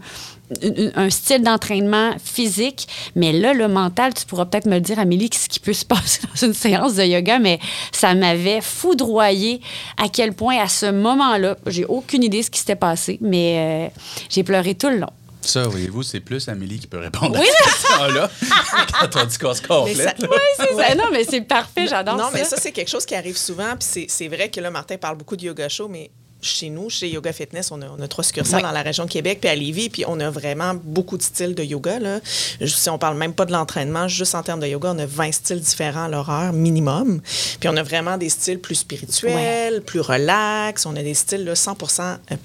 [0.62, 2.86] un- un style d'entraînement physique.
[3.16, 5.84] Mais là, le mental, tu pourras peut-être me le dire, Amélie, ce qui peut se
[5.86, 7.58] passer dans une séance de yoga, mais
[7.92, 9.60] ça m'avait foudroyé
[9.96, 13.88] à quel point, à ce moment-là, j'ai aucune idée de ce qui s'était passé, mais
[13.90, 15.10] euh, j'ai pleuré tout le long.
[15.40, 17.46] Ça, voyez-vous, c'est plus Amélie qui peut répondre Oui.
[17.46, 18.30] à cette question-là
[19.00, 19.96] quand on dit qu'on se Mais complète.
[20.20, 20.26] ça-.
[20.30, 20.94] Oui, c'est ça.
[20.94, 22.30] Non, mais c'est parfait, j'adore Non, ça.
[22.32, 23.70] mais ça, c'est quelque chose qui arrive souvent.
[23.78, 26.10] Puis c'est- c'est vrai que là, Martin parle beaucoup de yoga show, mais
[26.44, 29.10] chez nous, chez Yoga Fitness, on a, on a trois succursales dans la région de
[29.10, 31.98] Québec, puis à Lévis, puis on a vraiment beaucoup de styles de yoga.
[31.98, 32.20] Là.
[32.24, 35.32] Si on parle même pas de l'entraînement, juste en termes de yoga, on a 20
[35.32, 37.20] styles différents à l'horaire minimum.
[37.60, 40.86] Puis on a vraiment des styles plus spirituels, plus relax.
[40.86, 41.76] On a des styles là, 100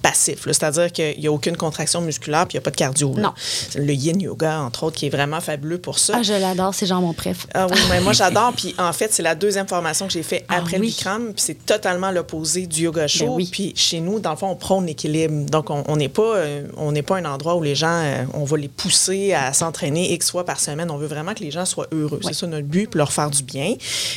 [0.01, 0.41] passifs.
[0.45, 3.13] C'est-à-dire qu'il n'y a aucune contraction musculaire, puis il n'y a pas de cardio.
[3.17, 3.33] Non.
[3.75, 6.13] Le yin yoga, entre autres, qui est vraiment fabuleux pour ça.
[6.17, 7.47] Ah, je l'adore, c'est genre mon préf.
[7.53, 8.53] Ah oui, mais moi j'adore.
[8.53, 10.87] Puis en fait, c'est la deuxième formation que j'ai fait Ah après oui.
[10.87, 11.25] le Bikram.
[11.33, 13.37] Puis c'est totalement l'opposé du yoga chaud.
[13.37, 13.45] Ben.
[13.51, 15.49] Puis chez nous, dans le fond, on prône l'équilibre.
[15.49, 18.43] Donc on n'est pas, euh, on n'est pas un endroit où les gens, euh, on
[18.43, 20.91] va les pousser à s'entraîner X fois par semaine.
[20.91, 22.19] On veut vraiment que les gens soient heureux.
[22.23, 23.73] C'est ça notre but, puis leur faire du bien.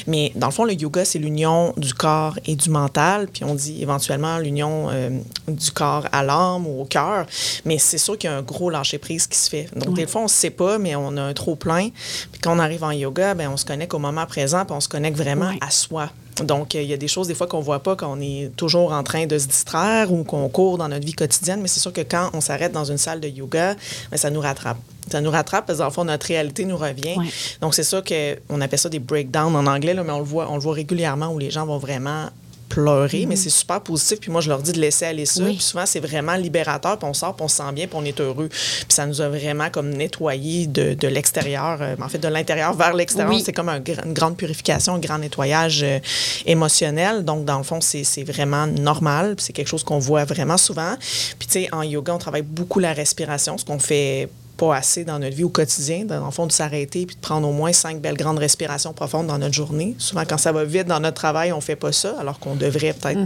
[0.06, 3.28] Mais dans le fond, le yoga, c'est l'union du corps et du mental.
[3.32, 5.11] Puis on dit éventuellement l'union euh,
[5.48, 7.26] du corps à l'âme ou au cœur.
[7.64, 9.68] Mais c'est sûr qu'il y a un gros lâcher-prise qui se fait.
[9.76, 11.88] Donc, des fois, on ne sait pas, mais on a un trop-plein.
[12.32, 14.80] Puis quand on arrive en yoga, ben, on se connecte au moment présent, puis on
[14.80, 15.58] se connecte vraiment Ouais.
[15.61, 16.11] à soi.
[16.40, 18.21] Donc, euh, il y a des choses, des fois, qu'on ne voit pas quand on
[18.21, 21.61] est toujours en train de se distraire ou qu'on court dans notre vie quotidienne.
[21.61, 23.75] Mais c'est sûr que quand on s'arrête dans une salle de yoga,
[24.11, 24.79] ben, ça nous rattrape.
[25.11, 27.18] Ça nous rattrape parce que, dans le fond, notre réalité nous revient.
[27.18, 27.27] Ouais.
[27.61, 30.51] Donc, c'est sûr qu'on appelle ça des breakdowns en anglais, là, mais on le, voit,
[30.51, 32.29] on le voit régulièrement où les gens vont vraiment
[32.72, 34.18] pleurer, mais c'est super positif.
[34.18, 35.42] Puis moi, je leur dis de laisser aller ça.
[35.42, 35.56] Oui.
[35.56, 36.98] Puis souvent, c'est vraiment libérateur.
[36.98, 38.48] Puis on sort, puis on se sent bien, puis on est heureux.
[38.48, 42.72] Puis ça nous a vraiment comme nettoyé de, de l'extérieur, euh, en fait, de l'intérieur
[42.72, 43.35] vers l'extérieur.
[43.35, 43.42] Oui.
[43.44, 45.98] C'est comme un une grande purification, un grand nettoyage euh,
[46.46, 47.24] émotionnel.
[47.24, 49.35] Donc, dans le fond, c'est c'est vraiment normal.
[49.38, 50.94] C'est quelque chose qu'on voit vraiment souvent.
[51.38, 54.28] Puis, tu sais, en yoga, on travaille beaucoup la respiration, ce qu'on fait
[54.62, 57.48] pas assez dans notre vie au quotidien, dans le fond, de s'arrêter puis de prendre
[57.48, 59.96] au moins cinq belles grandes respirations profondes dans notre journée.
[59.98, 62.92] Souvent, quand ça va vite dans notre travail, on fait pas ça, alors qu'on devrait
[62.92, 63.18] peut-être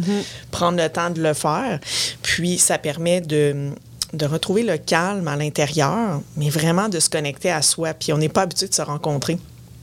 [0.51, 1.79] prendre le temps de le faire.
[2.23, 3.71] Puis, ça permet de
[4.13, 7.93] de retrouver le calme à l'intérieur, mais vraiment de se connecter à soi.
[7.93, 9.37] Puis on n'est pas habitué de se rencontrer.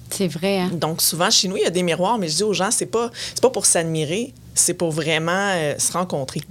[0.09, 0.71] C'est vrai, hein?
[0.73, 2.87] Donc souvent chez nous, il y a des miroirs, mais je dis aux gens, c'est
[2.87, 6.41] pas c'est pas pour s'admirer, c'est pour vraiment euh, se rencontrer.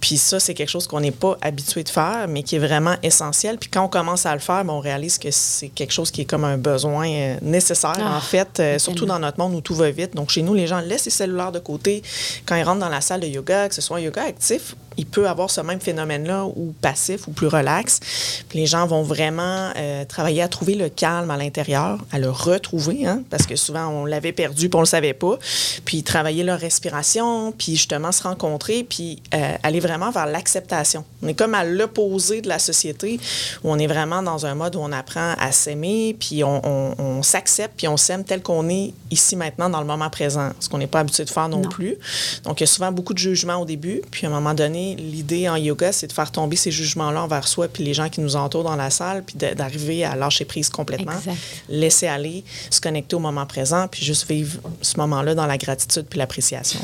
[0.00, 2.96] Puis ça, c'est quelque chose qu'on n'est pas habitué de faire, mais qui est vraiment
[3.02, 3.58] essentiel.
[3.58, 6.22] Puis quand on commence à le faire, ben, on réalise que c'est quelque chose qui
[6.22, 9.60] est comme un besoin euh, nécessaire, Ah, en fait, euh, surtout dans notre monde où
[9.60, 10.14] tout va vite.
[10.14, 12.02] Donc chez nous, les gens laissent les cellulaires de côté.
[12.46, 15.06] Quand ils rentrent dans la salle de yoga, que ce soit un yoga actif, il
[15.06, 18.00] peut avoir ce même phénomène-là ou passif ou plus relax.
[18.48, 22.28] Puis les gens vont vraiment euh, travailler à trouver le calme à l'intérieur, à le
[22.30, 25.38] retrouver, hein, parce que souvent on l'avait perdu puis on le savait pas.
[25.86, 31.04] Puis travailler leur respiration, puis justement se rencontrer, puis euh, aller vraiment vers l'acceptation.
[31.22, 33.18] On est comme à l'opposé de la société
[33.64, 36.94] où on est vraiment dans un mode où on apprend à s'aimer, puis on, on-
[36.98, 40.68] on s'accepte, puis on s'aime tel qu'on est ici maintenant dans le moment présent, ce
[40.68, 41.68] qu'on n'est pas habitué de faire non, Non.
[41.68, 41.96] plus.
[42.44, 44.89] Donc il y a souvent beaucoup de jugements au début, puis à un moment donné,
[44.96, 48.20] l'idée en yoga, c'est de faire tomber ces jugements-là envers soi, puis les gens qui
[48.20, 51.36] nous entourent dans la salle, puis d'arriver à lâcher prise complètement, Exact.
[51.68, 56.06] laisser aller, se connecter au moment présent, puis juste vivre ce moment-là dans la gratitude
[56.08, 56.80] puis l'appréciation.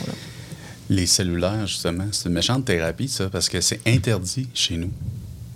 [0.88, 4.90] Les cellulaires, justement, c'est une méchante thérapie, ça, parce que c'est interdit chez nous.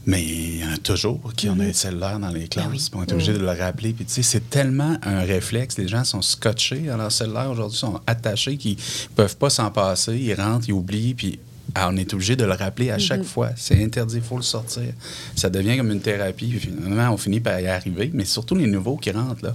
[0.07, 3.05] Mais il y en a toujours qui ont des cellulaires dans les classes, puis on
[3.05, 3.93] est obligé de le rappeler.
[3.93, 5.77] Puis tu sais, c'est tellement un réflexe.
[5.77, 8.77] Les gens sont scotchés à leur cellulaire aujourd'hui, sont attachés, qu'ils
[9.15, 10.17] peuvent pas s'en passer.
[10.17, 11.39] Ils rentrent, ils oublient, puis
[11.75, 13.51] ah, on est obligé de le rappeler à chaque fois.
[13.57, 14.93] C'est interdit, il faut le sortir.
[15.37, 16.53] Ça devient comme une thérapie.
[16.53, 18.11] Finalement, on finit par y arriver.
[18.13, 19.55] Mais surtout les nouveaux qui rentrent, là,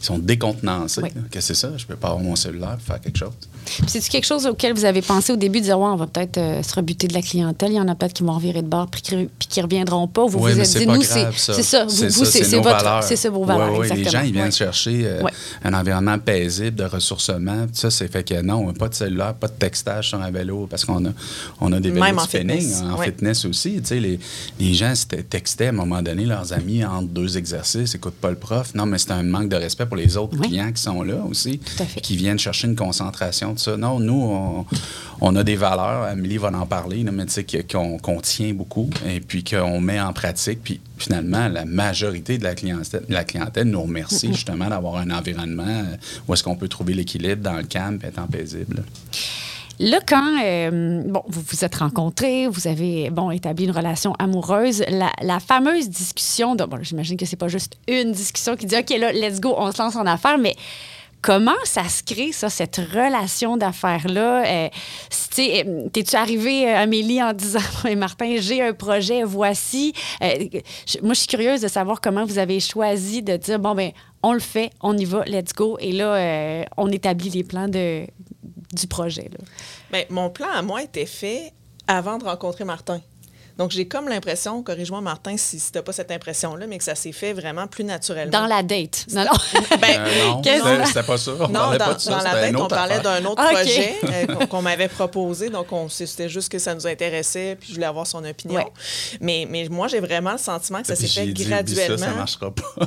[0.00, 1.02] ils sont décontenancés.
[1.02, 1.10] Oui.
[1.30, 1.76] Qu'est-ce que c'est ça?
[1.76, 3.32] Je peux pas avoir mon cellulaire pour faire quelque chose.
[3.86, 6.38] C'est-tu quelque chose auquel vous avez pensé au début de dire, ouais, on va peut-être
[6.38, 8.66] euh, se rebuter de la clientèle, il y en a peut-être qui vont revirer de
[8.68, 10.26] bord puis qui, puis qui reviendront pas.
[10.26, 11.54] Vous Oui, vous êtes c'est dit, nous, c'est ça.
[11.54, 11.84] c'est ça.
[11.84, 12.76] Vous, C'est vous, c'est c'est c'est votre.
[12.84, 13.02] valeurs.
[13.04, 13.82] C'est vos valeurs.
[13.82, 15.22] Les gens, ils viennent chercher euh,
[15.64, 17.66] un environnement paisible de ressourcement.
[17.66, 20.66] Tout ça, c'est fait que non, pas de cellulaire, pas de textage sur un vélo,
[20.68, 21.10] parce qu'on a,
[21.60, 23.06] on a des vélos Même de en spinning, fitness, en ouais.
[23.06, 23.74] fitness aussi.
[23.80, 24.18] Tu sais, les,
[24.60, 28.30] les gens c'était- textaient à un moment donné leurs amis entre deux exercices, écoute pas
[28.30, 28.74] le prof.
[28.74, 30.48] Non, mais c'est un manque de respect pour les autres Oui.
[30.48, 31.60] clients qui sont là aussi,
[32.02, 33.76] qui viennent chercher une concentration de ça.
[33.76, 34.66] Non, nous, on,
[35.20, 38.52] on a des valeurs, Amélie va en parler, là, mais tu sais, qu'on qu'on tient
[38.54, 40.60] beaucoup et puis qu'on met en pratique.
[40.62, 45.64] Puis finalement, la majorité de la clientèle, la clientèle nous remercie justement d'avoir un environnement
[45.66, 48.84] euh, où est-ce qu'on peut trouver l'équilibre dans le calme et être en paisible.
[49.80, 54.84] Là, quand euh, bon, vous vous êtes rencontrés, vous avez bon, établi une relation amoureuse,
[54.88, 58.74] la, la fameuse discussion, de, bon, j'imagine que c'est pas juste une discussion qui dit
[58.76, 60.56] OK, là, let's go, on se lance en affaires, mais
[61.22, 64.46] comment ça se crée, ça, cette relation d'affaires-là?
[64.46, 64.68] Euh,
[65.38, 69.92] euh, T'es-tu arrivé, euh, Amélie, en disant Et Martin, j'ai un projet, voici.
[70.22, 70.48] Euh,
[71.02, 74.32] moi, je suis curieuse de savoir comment vous avez choisi de dire bon, ben, on
[74.32, 75.76] le fait, on y va, let's go.
[75.80, 78.06] Et là, on établit les plans de,
[78.72, 79.30] du projet.
[79.32, 79.44] Là.
[79.92, 81.52] Bien, mon plan à moi était fait
[81.86, 83.00] avant de rencontrer Martin.
[83.58, 86.84] Donc, j'ai comme l'impression, corrige-moi Martin si, si tu n'as pas cette impression-là, mais que
[86.84, 88.30] ça s'est fait vraiment plus naturellement.
[88.30, 89.04] Dans la date.
[89.12, 89.30] Non, non.
[89.80, 91.32] Ben, Euh, non, c'était- c'était pas ça.
[91.40, 92.10] On non, parlait dans, pas de ça.
[92.10, 95.50] dans c'était la tête, on parlait d'un autre Ah, projet euh, qu'on m'avait proposé.
[95.50, 98.56] Donc, on- c'était juste que ça nous intéressait, puis je voulais avoir son opinion.
[98.60, 98.66] Ouais.
[99.20, 101.98] Mais, mais moi, j'ai vraiment le sentiment que ça s'est fait dit, graduellement.
[101.98, 102.62] Ça, ça marchera pas.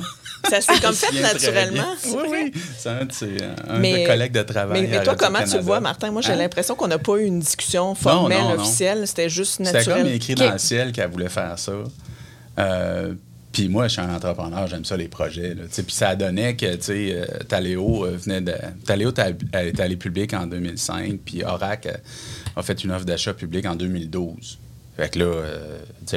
[0.50, 1.84] Ça s'est comme fait naturellement.
[2.04, 2.52] Oui, oui.
[2.76, 3.36] C'est un de ses
[3.68, 4.88] un Mais- de collègues de travail.
[4.90, 6.10] Mais, toi, comment tu le vois, Martin?
[6.10, 6.36] Moi, j'ai Hein?
[6.36, 8.54] l'impression qu'on n'a pas eu une discussion formelle, non, non.
[8.62, 9.06] officielle.
[9.06, 10.02] C'était juste C'était naturel.
[10.02, 11.72] comme écrit dans ciel qu'elle voulait faire ça.
[12.58, 13.14] Euh,
[13.52, 15.54] puis moi, je suis un entrepreneur, j'aime ça les projets.
[15.54, 18.54] Puis ça donnait que, euh, Taléo euh, venait de...
[18.86, 19.12] Taléo
[19.52, 21.92] est allée publique en 2005, puis Orac euh,
[22.56, 24.58] a fait une offre d'achat publique en 2012.
[24.96, 26.16] Fait que là, euh, tu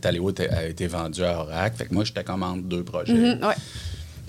[0.00, 1.76] Taléo a été vendu à Orac.
[1.76, 3.12] Fait que moi, j'étais comme entre deux projets.
[3.12, 3.54] Mhm, ouais.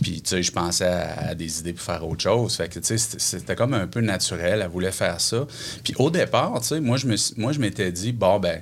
[0.02, 2.56] Puis, tu sais, je pensais à, à des idées pour faire autre chose.
[2.56, 4.62] Fait que, tu sais, c'était- comme un peu naturel.
[4.64, 5.48] Elle voulait faire ça.
[5.84, 7.08] Puis, au départ, tu sais, moi, je
[7.38, 8.62] moi, m'étais dit, bon, ben,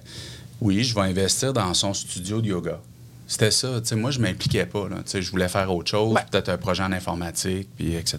[0.61, 2.79] oui, je vais investir dans son studio de yoga.
[3.27, 3.81] C'était ça.
[3.81, 4.87] Tu sais, moi, je m'impliquais pas.
[4.87, 4.97] Là.
[4.97, 6.21] Tu sais, je voulais faire autre chose, Ouais.
[6.31, 8.17] peut-être un projet en informatique, puis etc.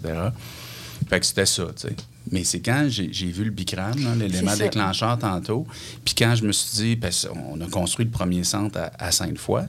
[1.09, 1.95] Fait que c'était ça, tu sais.
[2.31, 5.65] Mais c'est quand j'ai vu le Bikram, l'élément déclencheur tantôt,
[6.05, 9.11] puis quand je me suis dit, parce qu'on a construit le premier centre à, à
[9.11, 9.63] Sainte-Foy,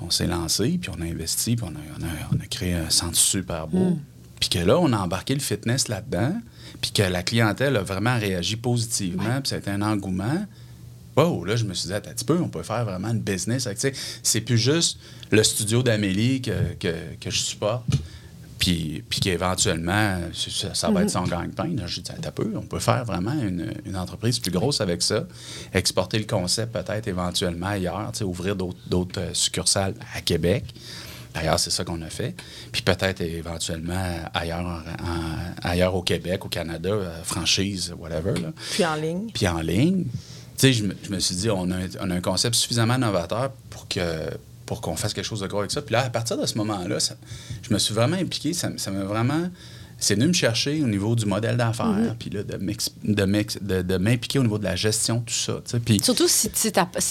[0.00, 2.74] on s'est lancé, puis on a investi, puis on a, on a- on a créé
[2.74, 3.90] un centre super beau.
[3.90, 3.98] Mm.
[4.40, 6.34] Puis que là, on a embarqué le fitness là-dedans,
[6.80, 10.46] puis que la clientèle a vraiment réagi positivement, puis ça a été un engouement.
[11.16, 13.20] Wow, là, je me suis dit, attends un petit peu, on peut faire vraiment une
[13.20, 13.68] business.
[14.22, 14.98] C'est plus juste
[15.30, 17.84] le studio d'Amélie que, que, que je supporte.
[18.62, 21.70] Puis, puis qu'éventuellement, ça, ça va être son gagne-pain.
[21.76, 24.80] Là, Je dis, attends un peu, on peut faire vraiment une, une entreprise plus grosse
[24.80, 25.24] avec ça.
[25.74, 30.64] Exporter le concept peut-être éventuellement ailleurs, ouvrir d'autres euh, succursales à Québec.
[31.34, 32.36] D'ailleurs, c'est ça qu'on a fait.
[32.70, 34.00] Puis peut-être éventuellement
[34.32, 38.40] ailleurs, en- en- ailleurs au Québec, au Canada, euh, franchise, whatever.
[38.40, 39.26] Là Puis en ligne.
[39.34, 40.04] puis en ligne.
[40.04, 40.10] Tu
[40.56, 42.96] sais, je, me- je me suis dit, on a, un, on a un concept suffisamment
[42.96, 44.30] novateur pour que
[44.72, 45.82] pour qu'on fasse quelque chose de gros avec ça.
[45.82, 46.96] Puis là, à partir de ce moment-là,
[47.62, 48.52] je me suis vraiment impliqué.
[48.54, 49.48] Ça, m'a vraiment...
[49.98, 54.58] C'est venu me chercher au niveau du modèle d'affaires, puis là, de m'impliquer au niveau
[54.58, 55.60] de la gestion, tout ça.
[56.02, 56.50] Surtout si,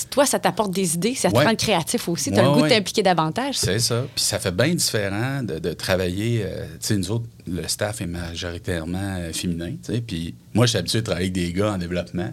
[0.09, 1.45] toi, ça t'apporte des idées, ça te Ouais.
[1.45, 2.31] rend créatif aussi.
[2.33, 2.69] Tu as Ouais, le goût ouais.
[2.69, 3.55] de t'impliquer davantage.
[3.59, 4.03] C'est ça.
[4.13, 6.41] Puis ça fait bien différent de, de travailler.
[6.43, 9.71] euh, tu sais, nous autres, le staff est majoritairement euh, féminin.
[9.83, 10.01] tu sais.
[10.01, 12.31] Puis moi, je suis habitué de travailler avec des gars en développement,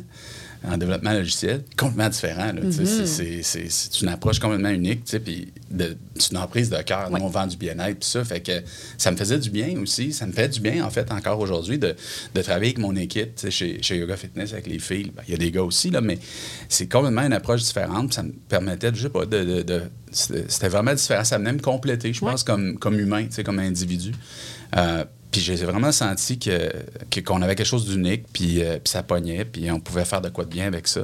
[0.67, 2.53] en développement logiciel, complètement différent.
[3.07, 3.43] sais.
[3.43, 5.05] C'est- une approche complètement unique.
[5.05, 5.49] Puis
[6.17, 7.11] c'est une emprise de cœur.
[7.11, 8.01] Nous, on vend du bien-être.
[8.01, 8.53] Puis ça, fait que
[8.97, 10.13] ça me faisait du bien aussi.
[10.13, 11.95] Ça me fait du bien, en fait, encore aujourd'hui, de,
[12.35, 15.13] de travailler avec mon équipe chez, chez Yoga Fitness avec les filles.
[15.15, 16.19] Ben, Il y a des gars aussi, là, mais
[16.69, 18.13] c'est complètement une approche différente.
[18.15, 19.45] Ça me permettait, je sais pas, de.
[19.45, 21.23] de- de- c'était vraiment différent.
[21.25, 24.13] Ça venait me compléter, je pense, comme, comme humain, comme individu.
[24.77, 26.71] Euh, puis j'ai vraiment senti que
[27.27, 30.29] qu'on avait quelque chose d'unique, puis, euh, puis ça pognait, puis on pouvait faire de
[30.31, 31.03] quoi de bien avec ça.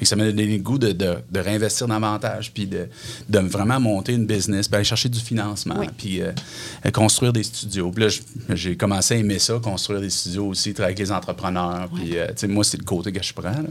[0.00, 2.86] Et ça m'a donné le goût de, de- de réinvestir davantage, puis de,
[3.28, 5.86] de vraiment monter une business, puis aller chercher du financement, Oui.
[5.96, 6.32] puis euh,
[6.92, 7.90] construire des studios.
[7.90, 8.10] Puis là,
[8.54, 11.88] j'ai commencé à aimer ça, construire des studios aussi, travailler avec les entrepreneurs.
[11.94, 13.50] Puis, euh, tu sais, moi, c'est le côté que je prends.
[13.50, 13.62] là.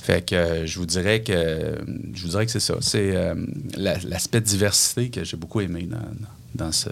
[0.00, 1.74] Fait que je vous dirais que
[2.14, 2.76] je vous dirais que c'est ça.
[2.80, 3.14] C'est
[3.76, 6.88] la- l'aspect diversité que j'ai beaucoup aimé dans, dans ce.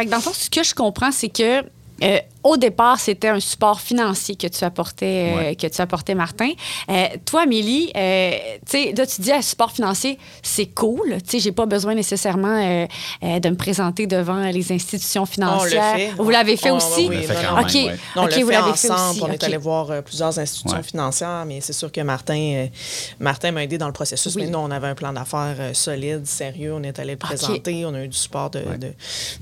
[0.00, 1.62] Fait dans le fond, ce que je comprends, c'est que
[2.02, 5.56] euh, au départ, c'était un support financier que tu apportais, euh, Ouais.
[5.56, 6.50] que tu apportais Martin.
[6.90, 8.30] Euh, toi, Amélie, euh,
[8.66, 11.16] tu sais, là, tu dis un support financier, c'est cool.
[11.22, 12.86] Tu sais, j'ai pas besoin nécessairement euh,
[13.24, 15.96] euh, de me présenter devant les institutions On le financières.
[15.96, 16.10] fait.
[16.18, 17.08] Vous l'avez fait On- aussi?
[17.08, 17.60] oui, On fait non, non.
[17.62, 17.74] OK.
[17.74, 17.96] ouais.
[18.16, 19.10] Non, on vous fait l'avez fait ensemble.
[19.10, 19.22] aussi.
[19.22, 20.82] On est allé voir plusieurs institutions Ouais.
[20.82, 22.66] financières, mais c'est sûr que Martin, euh,
[23.18, 24.34] Martin m'a aidé dans le processus.
[24.36, 24.44] Oui.
[24.44, 26.72] Mais nous, on avait un plan d'affaires euh, solide, sérieux.
[26.74, 27.84] On est allé le présenter.
[27.84, 28.94] On a eu du support de, de-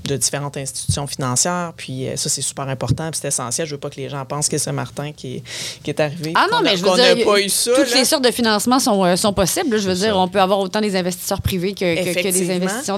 [0.05, 1.73] de différentes institutions financières.
[1.77, 2.88] Puis euh, ça, c'est super important.
[2.95, 3.67] Puis c'est essentiel.
[3.67, 5.43] Je veux pas que les gens pensent que c'est Martin qui est,
[5.83, 6.33] qui est arrivé.
[6.35, 7.71] Ah non, a- mais je veux dire, n'a pas eu ça.
[7.75, 7.97] toutes là.
[7.97, 9.77] les sortes de financements sont, euh, sont possibles.
[9.77, 10.17] Je veux dire, ça.
[10.17, 12.49] on peut avoir autant des investisseurs privés que, que- que, des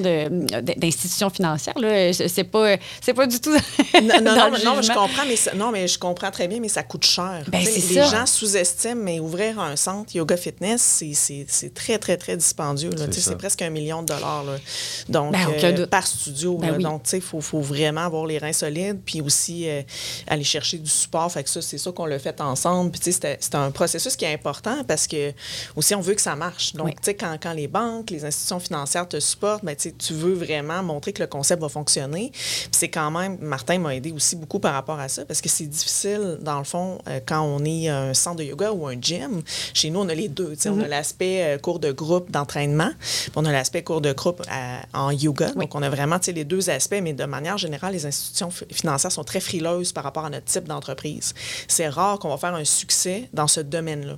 [0.02, 1.78] de- d'institutions financières.
[1.78, 2.12] Là.
[2.14, 3.52] C'est pas, c'est pas du tout.
[3.52, 3.60] Non,
[4.02, 6.32] non, dans non, le mais- non, mais je comprends, mais ça- non, mais je comprends
[6.32, 7.44] très bien, mais ça coûte cher.
[7.48, 8.20] Ben, Tu sais, c'est les ça.
[8.20, 12.90] gens sous-estiment, mais ouvrir un centre yoga fitness, c'est- c'est c'est très, très, très dispendieux.
[12.92, 12.98] là.
[13.02, 13.32] C'est Tu sais, ça.
[13.32, 14.44] C'est presque un million de dollars.
[14.46, 14.54] là.
[15.10, 16.58] Donc, Ben, euh, par studio.
[16.58, 16.74] Ben là.
[16.78, 16.84] oui.
[16.84, 19.81] Donc, tu sais, il faut, faut vraiment avoir les reins solides, puis aussi euh,
[20.28, 21.32] aller chercher du support.
[21.32, 22.92] Fait que ça, c'est ça qu'on l'a fait ensemble.
[22.92, 25.34] Puis, tu sais, c'était- c'était un processus qui est important parce que
[25.76, 26.74] aussi, on veut que ça marche.
[26.74, 26.94] Donc, Oui.
[26.94, 30.14] tu sais, quand, quand les banques, les institutions financières te supportent, ben, tu sais, tu
[30.14, 32.32] veux vraiment montrer que le concept va fonctionner.
[32.32, 35.50] Puis c'est quand même, Martin m'a aidé aussi beaucoup par rapport à ça parce que
[35.50, 39.00] c'est difficile, dans le fond, euh, quand on est un centre de yoga ou un
[39.00, 39.42] gym.
[39.74, 40.52] Chez nous, on a les deux.
[40.56, 44.02] tu sais, On a l'aspect euh, cours de groupe d'entraînement, puis on a l'aspect cours
[44.02, 45.52] de groupe euh, en yoga.
[45.52, 48.52] Donc, on a vraiment tu sais, les deux aspects, mais de manière générale, les institutions
[48.52, 49.62] fi- financières sont très frileuses
[49.94, 51.34] par rapport à notre type d'entreprise.
[51.68, 54.18] C'est rare qu'on va faire un succès dans ce domaine-là.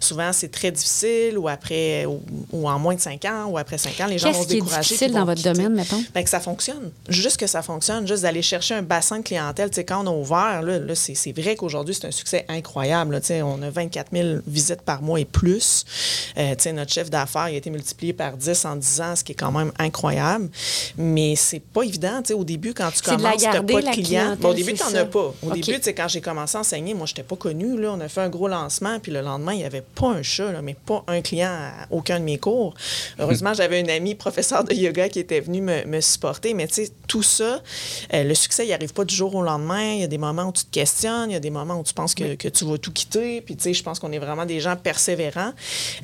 [0.00, 4.00] Souvent, c'est très difficile ou après, ou, en moins de cinq ans ou après cinq
[4.00, 4.76] ans, les gens vont se décourager.
[4.76, 6.02] Qu'est-ce qui est difficile dans votre domaine, mettons?
[6.14, 6.90] Bien, que ça fonctionne.
[7.08, 9.70] Juste que ça fonctionne, juste d'aller chercher un bassin de clientèle.
[9.70, 13.20] Tu sais, quand on a ouvert, là, là c'est vrai qu'aujourd'hui, c'est un succès incroyable.
[13.20, 15.84] Tu sais, on a 24 000 visites par mois et plus.
[16.36, 19.24] Euh, tu sais, notre chef d'affaires a été multiplié par 10 en 10 ans, ce
[19.24, 20.48] qui est quand même incroyable.
[20.96, 22.20] Mais c'est pas évident.
[22.22, 24.36] Tu sais, au début, quand tu commences, tu n'as pas de clients.
[24.42, 25.34] au début, tu n'en as pas.
[25.42, 27.80] Au début, tu sais, quand j'ai commencé à enseigner, moi, je n'étais pas connue.
[27.80, 27.92] Là.
[27.92, 30.52] On a fait un gros lancement, puis le lendemain, il n'y avait pas un chat,
[30.52, 32.74] là, mais pas un client à aucun de mes cours.
[33.18, 36.54] Heureusement, j'avais un ami professeur de yoga qui était venu me, supporter.
[36.54, 37.60] Mais tu sais, tout ça,
[38.14, 39.92] euh, le succès, il n'arrive pas du jour au lendemain.
[39.94, 41.82] Il y a des moments où tu te questionnes, il y a des moments où
[41.82, 43.40] tu penses que, que tu vas tout quitter.
[43.40, 45.52] Puis tu sais, je pense qu'on est vraiment des gens persévérants.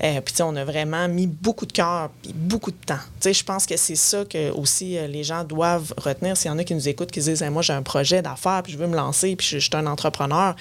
[0.02, 2.98] Euh, puis tu sais, on a vraiment mis beaucoup de cœur puis beaucoup de temps.
[3.20, 6.36] Tu sais, je pense que c'est ça que aussi euh, les gens doivent retenir.
[6.36, 8.72] S'il y en a qui nous écoutent, qui disent Moi, j'ai un projet d'affaires, puis
[8.72, 10.54] je veux me lancer, puis je, suis un entrepreneur.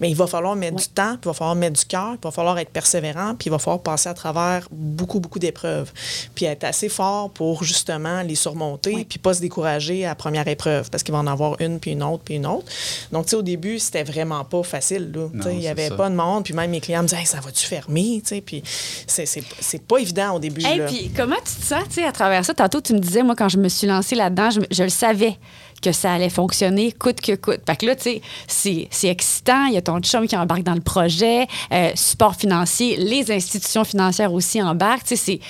[0.00, 2.32] Mais il va falloir mettre du temps, puis il va falloir mettre du cœur, va
[2.32, 5.92] falloir être persévérant, puis il va falloir passer à travers beaucoup, beaucoup d'épreuves.
[6.34, 10.48] Puis être assez fort pour justement les surmonter, puis pas se décourager à la première
[10.48, 12.66] épreuve, parce qu'il va en avoir une, puis une autre, puis une autre.
[13.12, 15.12] Donc, tu sais, au début, c'était vraiment pas facile.
[15.46, 18.22] Il n'y avait pas de monde, puis même mes clients me disaient Ça va-tu fermer?
[18.44, 18.62] Puis
[19.06, 20.62] c'est pas évident au début.
[20.64, 22.54] Et puis comment tu te sens à travers ça?
[22.54, 25.38] Tantôt, tu me disais, moi, quand je me suis lancée là-dedans, je, je le savais
[25.80, 27.60] que ça allait fonctionner coûte que coûte.
[27.66, 29.66] Fait que là, tu sais, c'est excitant.
[29.66, 33.84] Il y a ton chum qui embarque dans le projet, euh, support financier, les institutions
[33.84, 35.06] financières aussi embarquent.
[35.06, 35.40] Tu sais,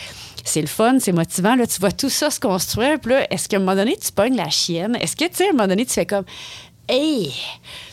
[0.45, 1.57] c'est le fun, c'est motivant.
[1.57, 2.99] Là, tu vois tout ça se construire.
[3.01, 4.97] Puis là, est-ce qu'à un moment donné, tu pognes la chienne?
[5.01, 6.25] Est-ce que, tu sais, à un moment donné, tu fais comme,
[6.88, 7.33] hey,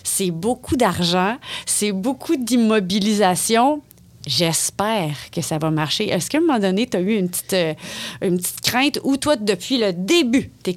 [0.04, 3.82] c'est beaucoup d'argent, c'est beaucoup d'immobilisation
[4.26, 6.10] j'espère que ça va marcher.
[6.10, 7.74] Est-ce qu'à un moment donné, tu as eu une petite, euh,
[8.22, 10.74] une petite crainte ou toi, depuis le début, tu es,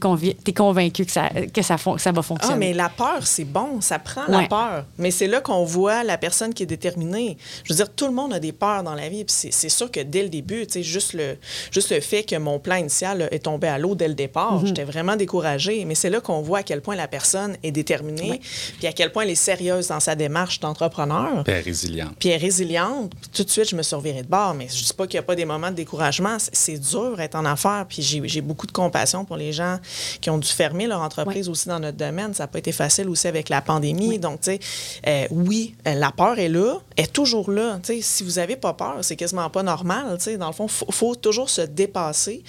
[0.46, 2.54] es, convaincu que, ça, que ça, ça va fonctionner?
[2.54, 4.84] Ah, mais la peur, c'est bon, ça prend la peur.
[4.98, 7.36] Mais c'est là qu'on voit la personne qui est déterminée.
[7.64, 9.24] Je veux dire, tout le monde a des peurs dans la vie.
[9.26, 11.36] c'est sûr que dès le début, juste le,
[11.70, 14.66] juste le fait que mon plan initial est tombé à l'eau dès le départ, mhm.
[14.66, 15.84] j'étais vraiment découragée.
[15.84, 18.40] Mais c'est là qu'on voit à quel point la personne est déterminée,
[18.78, 21.44] puis à quel point elle est sérieuse dans sa démarche d'entrepreneur.
[21.44, 22.14] Puis elle est résiliente.
[22.18, 24.52] Puis elle est résiliente tout de suite, je me suis revirée de bord.
[24.54, 26.38] Mais je ne dis pas qu'il n'y a pas des moments de découragement.
[26.52, 27.86] C'est dur être en affaires.
[27.88, 29.78] Puis j'ai beaucoup de compassion pour les gens
[30.20, 32.34] qui ont dû fermer leur entreprise aussi dans notre domaine.
[32.34, 34.18] Ça n'a pas été facile aussi avec la pandémie.
[34.18, 34.60] Donc, tu sais,
[35.06, 37.78] euh, oui, euh, la peur est là, est toujours là.
[37.82, 40.16] Tu sais, si vous n'avez pas peur, c'est quasiment pas normal.
[40.18, 42.42] Tu sais, dans le fond, il faut, toujours se dépasser.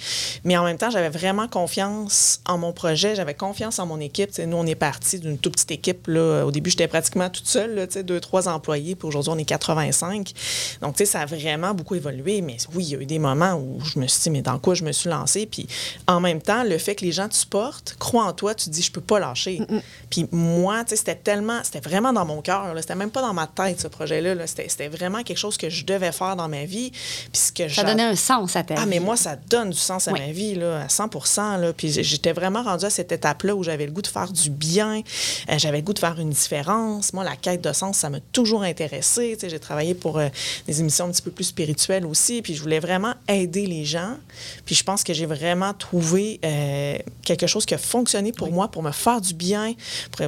[0.44, 3.14] Mais en même temps, j'avais vraiment confiance en mon projet.
[3.14, 4.30] J'avais confiance en mon équipe.
[4.30, 6.08] Tu sais, nous, on est parti d'une toute petite équipe.
[6.08, 6.44] Là.
[6.44, 8.96] Au début, j'étais pratiquement toute seule, là, tu sais, deux, trois employés.
[8.96, 10.32] Puis aujourd'hui, on est 85.
[10.80, 12.40] Donc, tu sais, ça a vraiment beaucoup évolué.
[12.40, 14.58] Mais oui, il y a eu des moments où je me suis dit, mais dans
[14.58, 15.46] quoi je me suis lancée?
[15.46, 15.66] Puis
[16.06, 18.70] en même temps, le fait que les gens te supportent, croient en toi, tu te
[18.70, 19.60] dis, je peux pas lâcher.
[20.08, 22.74] Puis moi, tu sais, c'était tellement, c'était vraiment dans mon cœur.
[22.78, 24.46] C'était même pas dans ma tête, ce projet-là.
[24.46, 26.90] C'était vraiment quelque chose que je devais faire dans ma vie.
[26.90, 28.80] Puis ce que ça donnait un sens à ta vie.
[28.82, 31.72] Ah, mais moi, ça donne du sens à ma vie, là, à 100% là.
[31.72, 35.02] Puis j'étais vraiment rendue à cette étape-là où j'avais le goût de faire du bien,
[35.50, 37.12] euh, j'avais le goût de faire une différence.
[37.12, 39.32] Moi, la quête de sens, ça m'a toujours intéressée.
[39.34, 40.28] Tu sais, j'ai travaillé pour euh,
[40.70, 44.16] des émissions un petit peu plus spirituelles aussi, puis je voulais vraiment aider les gens.
[44.64, 48.68] Puis je pense que j'ai vraiment trouvé euh, quelque chose qui a fonctionné pour moi,
[48.68, 49.74] pour me faire du bien,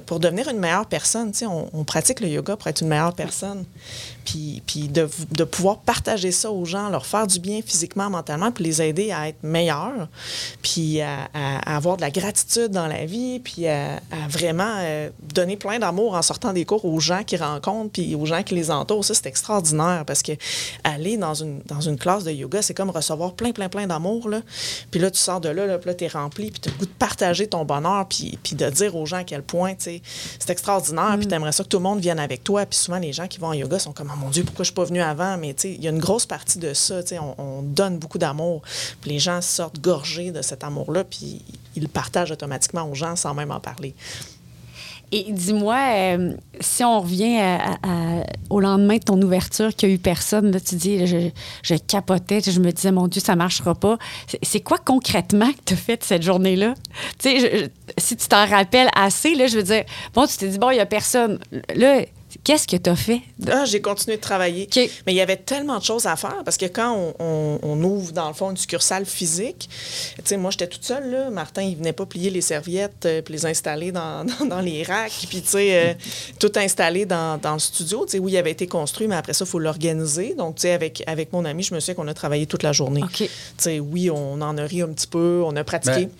[0.05, 1.31] pour, devenir une meilleure personne.
[1.31, 3.64] Tu sais, on, on, pratique le yoga pour être une meilleure personne
[4.24, 8.50] puis, puis de, de, pouvoir partager ça aux gens, leur faire du bien physiquement, mentalement,
[8.52, 10.08] puis les aider à être meilleurs,
[10.62, 11.28] puis à,
[11.66, 16.22] avoir de la gratitude dans la vie, puis à, vraiment euh, donner plein d'amour en
[16.22, 19.04] sortant des cours aux gens qu'ils rencontrent, puis aux gens qui les entourent.
[19.04, 20.32] Ça, c'est extraordinaire parce que
[20.85, 24.28] aller dans une, dans une classe de yoga, c'est comme recevoir plein, plein, plein d'amour.
[24.28, 24.40] Là.
[24.90, 26.72] Puis là, tu sors de là, là puis là, tu es rempli, puis tu as
[26.72, 29.74] le goût de partager ton bonheur, puis, puis de dire aux gens à quel point,
[29.74, 30.02] tu sais,
[30.38, 31.28] c'est extraordinaire, puis mm.
[31.28, 32.66] tu aimerais ça que tout le monde vienne avec toi.
[32.66, 34.75] Puis souvent, les gens qui vont en yoga sont comme mon Dieu, pourquoi je suis
[34.75, 35.37] pas venue avant?
[35.38, 37.01] Mais il y a une grosse partie de ça.
[37.20, 38.62] On, on donne beaucoup d'amour.
[39.05, 41.42] Les gens sortent gorgés de cet amour-là, puis
[41.77, 43.94] ils le partagent automatiquement aux gens sans même en parler.
[45.14, 47.59] Et dis-moi, euh, si on revient
[48.48, 51.29] au lendemain de ton ouverture, qu'il n'y a eu personne, tu dis, je,
[51.62, 53.98] je, capotais, je me disais, mon Dieu, ça ne marchera pas.
[54.42, 56.72] C'est quoi concrètement que tu as fait cette journée-là?
[57.18, 60.59] Tu sais, si tu t'en rappelles assez, là, je veux dire, bon, tu t'es dit,
[60.59, 61.38] bon, il n'y a personne.
[61.75, 62.01] Là,
[62.44, 63.22] Qu'est-ce que tu as fait?
[63.48, 64.68] Ah, j'ai continué de travailler.
[65.07, 68.26] Mais il y avait tellement de choses à faire parce que quand on, ouvre, dans
[68.26, 69.68] le fond, une succursale physique,
[70.16, 71.31] tu sais, moi, j'étais toute seule, là.
[71.31, 75.26] Martin, il venait pas plier les serviettes euh, puis les installer dans, dans, les racks.
[75.28, 75.94] Puis, tu sais, euh,
[76.40, 79.35] tout installé dans, dans, le studio, tu sais, où il avait été construit, mais après
[79.35, 80.35] ça, il faut l'organiser.
[80.35, 82.72] Donc, tu sais, avec, avec mon ami, je me souviens qu'on a travaillé toute la
[82.72, 83.02] journée.
[83.12, 86.07] Tu sais, oui, on en a ri un petit peu, on a pratiqué.
[86.07, 86.11] Ben,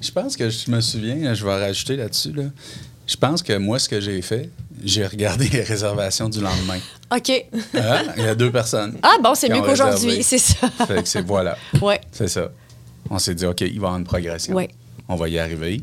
[0.00, 2.44] je pense que je me souviens, je vais rajouter là-dessus, là
[3.08, 4.50] Je pense que moi, ce que j'ai fait,
[4.84, 6.78] j'ai regardé les réservations du lendemain.
[7.10, 7.30] OK.
[7.74, 8.02] Hein?
[8.18, 8.98] Il y a deux personnes.
[9.02, 10.68] Ah bon, c'est mieux qu'aujourd'hui, c'est ça.
[10.86, 11.56] Fait que c'est voilà.
[11.80, 12.02] Ouais.
[12.12, 12.50] C'est ça.
[13.08, 14.54] On s'est dit, OK, il va y avoir une progression.
[14.54, 14.68] Ouais.
[15.08, 15.80] On va y arriver.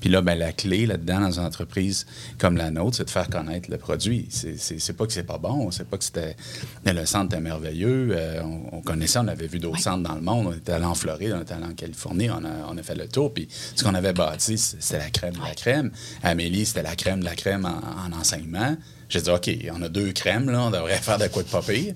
[0.00, 2.06] Puis là, ben, la clé là-dedans, dans une entreprise
[2.38, 4.26] comme la nôtre, c'est de faire connaître le produit.
[4.30, 6.36] C'est- pas que c'est pas bon, c'est pas que c'était.
[6.84, 8.08] Le centre était merveilleux.
[8.12, 10.46] euh, on, on connaissait, on avait vu d'autres centres dans le monde.
[10.48, 12.94] On était allé en Floride, on était allé en Californie, on a, on a fait
[12.94, 13.32] le tour.
[13.34, 15.90] Puis ce qu'on avait bâti, c'était la crème de la crème.
[16.22, 18.76] Amélie, c'était la crème de la crème en, en enseignement.
[19.08, 21.62] J'ai dit, OK, on a deux crèmes, là, on devrait faire de quoi de pas
[21.62, 21.94] pire.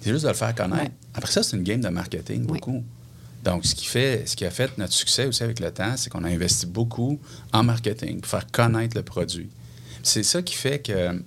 [0.00, 0.92] C'est juste de le faire connaître.
[1.14, 2.84] Après ça, c'est une game de marketing, beaucoup.
[3.48, 6.10] Donc, ce qui, fait, ce qui a fait notre succès aussi avec le temps, c'est
[6.10, 7.18] qu'on a investi beaucoup
[7.54, 9.48] en marketing pour faire connaître le produit.
[10.02, 11.18] C'est ça qui fait que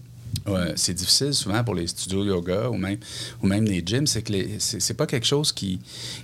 [0.76, 3.00] c'est difficile souvent pour les studios yoga ou même,
[3.42, 5.80] ou même les gyms, c'est que c'est pas quelque chose qui,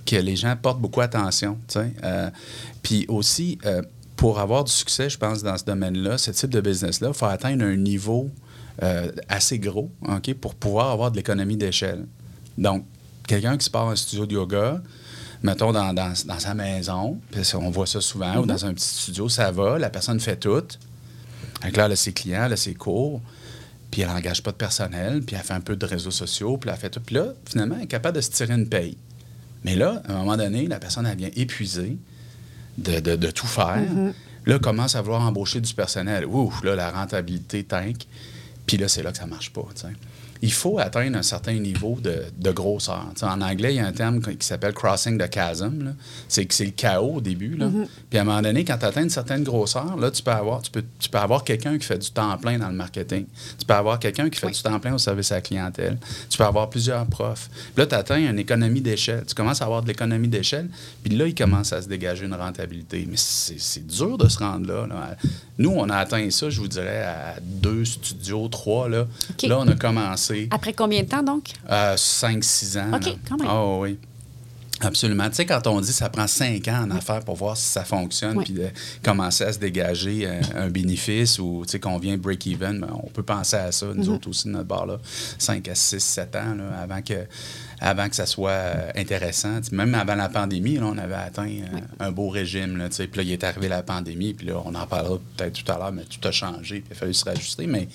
[0.05, 1.57] que les gens portent beaucoup attention.
[1.75, 2.29] Euh,
[2.83, 3.81] Puis aussi, euh,
[4.15, 7.25] pour avoir du succès, je pense, dans ce domaine-là, ce type de business-là, il faut
[7.25, 8.29] atteindre un niveau
[8.83, 9.89] euh, assez gros
[10.41, 12.05] pour pouvoir avoir de l'économie d'échelle.
[12.55, 12.85] Donc,
[13.27, 14.81] quelqu'un qui se part un studio de yoga,
[15.43, 18.87] mettons dans, dans- dans sa maison, puis on voit ça souvent, ou dans un petit
[18.87, 20.49] studio, ça va, la personne fait tout.
[21.63, 23.21] Donc là, elle a ses clients, elle a ses cours,
[23.91, 26.69] puis elle n'engage pas de personnel, puis elle fait un peu de réseaux sociaux, puis
[26.69, 26.99] elle fait tout.
[27.01, 28.97] Puis là, finalement, elle est capable de se tirer une paye.
[29.63, 31.97] Mais là, à un moment donné, la personne, elle vient épuisée
[32.77, 33.81] de, de- de tout faire.
[34.45, 36.25] Là, commence à vouloir embaucher du personnel.
[36.25, 38.05] Ouf, là, la rentabilité tank.
[38.65, 39.65] Puis là, c'est là que ça ne marche pas.
[39.75, 39.87] tu sais.
[40.41, 43.05] Il faut atteindre un certain niveau de, de grosseur.
[43.21, 45.93] En anglais, il y a un terme qui s'appelle crossing the chasm.
[46.27, 47.55] C'est que c'est le chaos au début.
[47.55, 47.69] là.
[48.09, 50.61] Puis à un moment donné, quand tu atteins une certaine grosseur, là, tu peux avoir,
[50.61, 53.25] tu peux, tu peux avoir quelqu'un qui fait du temps plein dans le marketing.
[53.57, 55.97] Tu peux avoir quelqu'un qui fait du temps plein au service à la clientèle.
[56.29, 57.49] Tu peux avoir plusieurs profs.
[57.49, 59.23] Puis là, tu atteins une économie d'échelle.
[59.27, 60.69] Tu commences à avoir de l'économie d'échelle.
[61.03, 63.07] Puis là, il commence à se dégager une rentabilité.
[63.09, 65.15] Mais c'est dur de se rendre là, là.
[65.57, 68.87] Nous, on a atteint ça, je vous dirais, à deux studios, trois.
[68.87, 69.07] Là,
[69.43, 71.51] là on a commencé Après combien de temps, donc?
[71.67, 72.95] à 5-6 ans.
[72.95, 73.11] OK, là.
[73.27, 73.47] quand même.
[73.49, 73.97] Ah oui.
[74.81, 75.27] Absolument.
[75.29, 77.65] Tu sais, quand on dit que ça prend cinq ans en affaires pour voir si
[77.65, 78.45] ça fonctionne, Oui.
[78.45, 78.67] puis de
[79.03, 83.09] commencer à se dégager euh, un, bénéfice ou tu sais, qu'on vient break-even, ben, on
[83.09, 84.99] peut penser à ça, nous autres aussi, de notre bar-là,
[85.39, 87.25] 5 à 6, 7 ans là, avant, que,
[87.79, 89.59] avant que ça soit euh, intéressant.
[89.61, 92.77] Tu sais, Même avant la pandémie, là, on avait atteint euh, un beau régime.
[92.77, 93.07] Là, tu sais.
[93.07, 95.77] puis là, il est arrivé la pandémie, puis là, on en parlera peut-être tout à
[95.77, 97.65] l'heure, mais tout a changé, puis il a fallu se rajuster.
[97.65, 97.87] Mais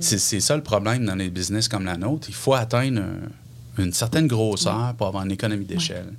[0.00, 2.28] c'est c'est ça le problème dans les business comme la nôtre.
[2.28, 6.12] Il faut atteindre un- une certaine grosseur pour avoir une économie d'échelle.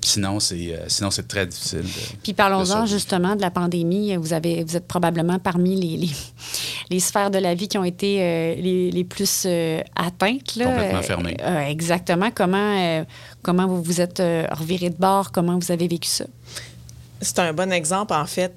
[0.00, 1.82] Sinon, c'est euh, sinon c'est très difficile.
[1.82, 4.14] de- Puis parlons-en justement de la pandémie.
[4.16, 6.10] Vous, avez, vous êtes probablement parmi les, les,
[6.90, 10.54] les sphères de la vie qui ont été euh, les, les plus euh, atteintes.
[10.56, 10.66] Là.
[10.66, 11.36] Complètement Euh, fermées.
[11.42, 12.30] euh, exactement.
[12.34, 13.04] Comment, euh,
[13.42, 15.30] comment vous vous êtes euh, reviré de bord?
[15.32, 16.24] Comment vous avez vécu ça?
[17.20, 18.54] C'est un bon exemple, en fait,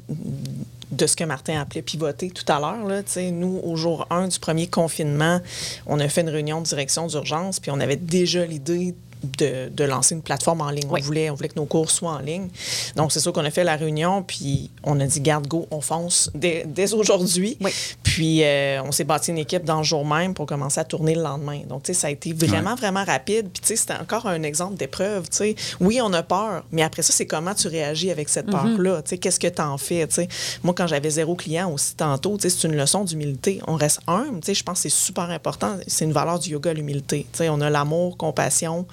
[0.92, 3.04] de ce que Martin appelait pivoter tout à l'heure.
[3.32, 5.40] Nous, au jour 1 du premier confinement,
[5.88, 9.84] on a fait une réunion de direction d'urgence, puis on avait déjà l'idée de, de
[9.84, 10.88] lancer une plateforme en ligne.
[10.90, 11.02] Oui.
[11.02, 12.50] On, voulait, on voulait que nos cours soient en ligne.
[12.96, 15.82] Donc, c'est sûr qu'on a fait la réunion, puis on a dit, garde go, on
[15.82, 17.58] fonce dès, dès aujourd'hui.
[17.62, 17.72] Oui.
[18.04, 21.16] Puis, euh, on s'est bâti une équipe dans le jour même pour commencer à tourner
[21.16, 21.62] le lendemain.
[21.68, 23.50] Donc, tu sais, ça a été vraiment, vraiment rapide.
[23.52, 25.30] Puis, tu sais, c'était encore un exemple d'épreuve.
[25.30, 28.48] Tu sais, oui, on a peur, mais après ça, c'est comment tu réagis avec cette
[28.48, 29.02] peur-là.
[29.02, 30.08] Tu sais, qu'est-ce que tu en fais?
[30.08, 30.28] Tu sais,
[30.64, 33.62] moi, quand j'avais zéro client aussi tantôt, tu sais, c'est une leçon d'humilité.
[33.68, 34.40] On reste humble.
[34.42, 35.78] Tu sais, je pense que c'est super important.
[35.88, 37.28] C'est une valeur du yoga, l'humilité.
[37.32, 38.86] Tu sais, on a l'amour, compassion,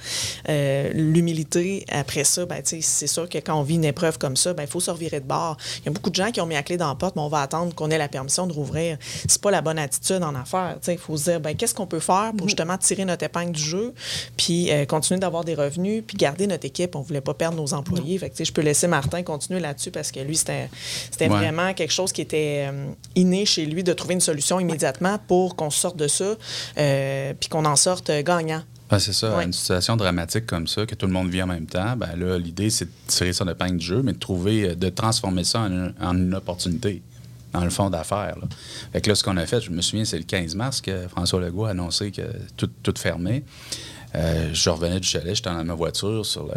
[0.49, 1.85] euh, l'humilité.
[1.91, 4.69] Après ça, ben, c'est sûr que quand on vit une épreuve comme ça, ben, il
[4.69, 5.57] faut se revirer de bord.
[5.81, 7.23] Il y a beaucoup de gens qui ont mis la clé dans la porte, mais
[7.23, 8.99] on va attendre qu'on ait la permission de rouvrir.
[9.27, 10.77] C'est pas la bonne attitude en affaires.
[10.87, 13.62] Il faut se dire, ben, qu'est-ce qu'on peut faire pour justement tirer notre épingle du
[13.62, 13.95] jeu,
[14.37, 16.95] puis euh, continuer d'avoir des revenus, puis garder notre équipe.
[16.97, 18.19] On voulait pas perdre nos employés.
[18.19, 20.69] Fait que, je peux laisser Martin continuer là-dessus parce que lui, c'était
[21.21, 21.29] Ouais.
[21.29, 25.57] vraiment quelque chose qui était euh, inné chez lui de trouver une solution immédiatement pour
[25.57, 26.37] qu'on sorte de ça,
[26.79, 28.62] euh, puis qu'on en sorte gagnant.
[28.91, 29.36] Ah, c'est ça.
[29.36, 29.45] Ouais.
[29.45, 32.39] Une situation dramatique comme ça, que tout le monde vit en même temps, ben là,
[32.39, 35.45] l'idée, c'est de tirer ça de pain de jeu, mais de trouver, euh, de transformer
[35.45, 37.03] ça en, une- en une opportunité,
[37.53, 38.36] dans le fond d'affaires.
[38.41, 38.49] là.
[38.93, 41.07] Fait que là, ce qu'on a fait, je me souviens, c'est le 15 mars que
[41.09, 42.22] François Legault a annoncé que
[42.57, 43.45] tout, tout fermé.
[44.14, 46.53] Euh, je revenais du chalet, j'étais dans ma voiture sur le,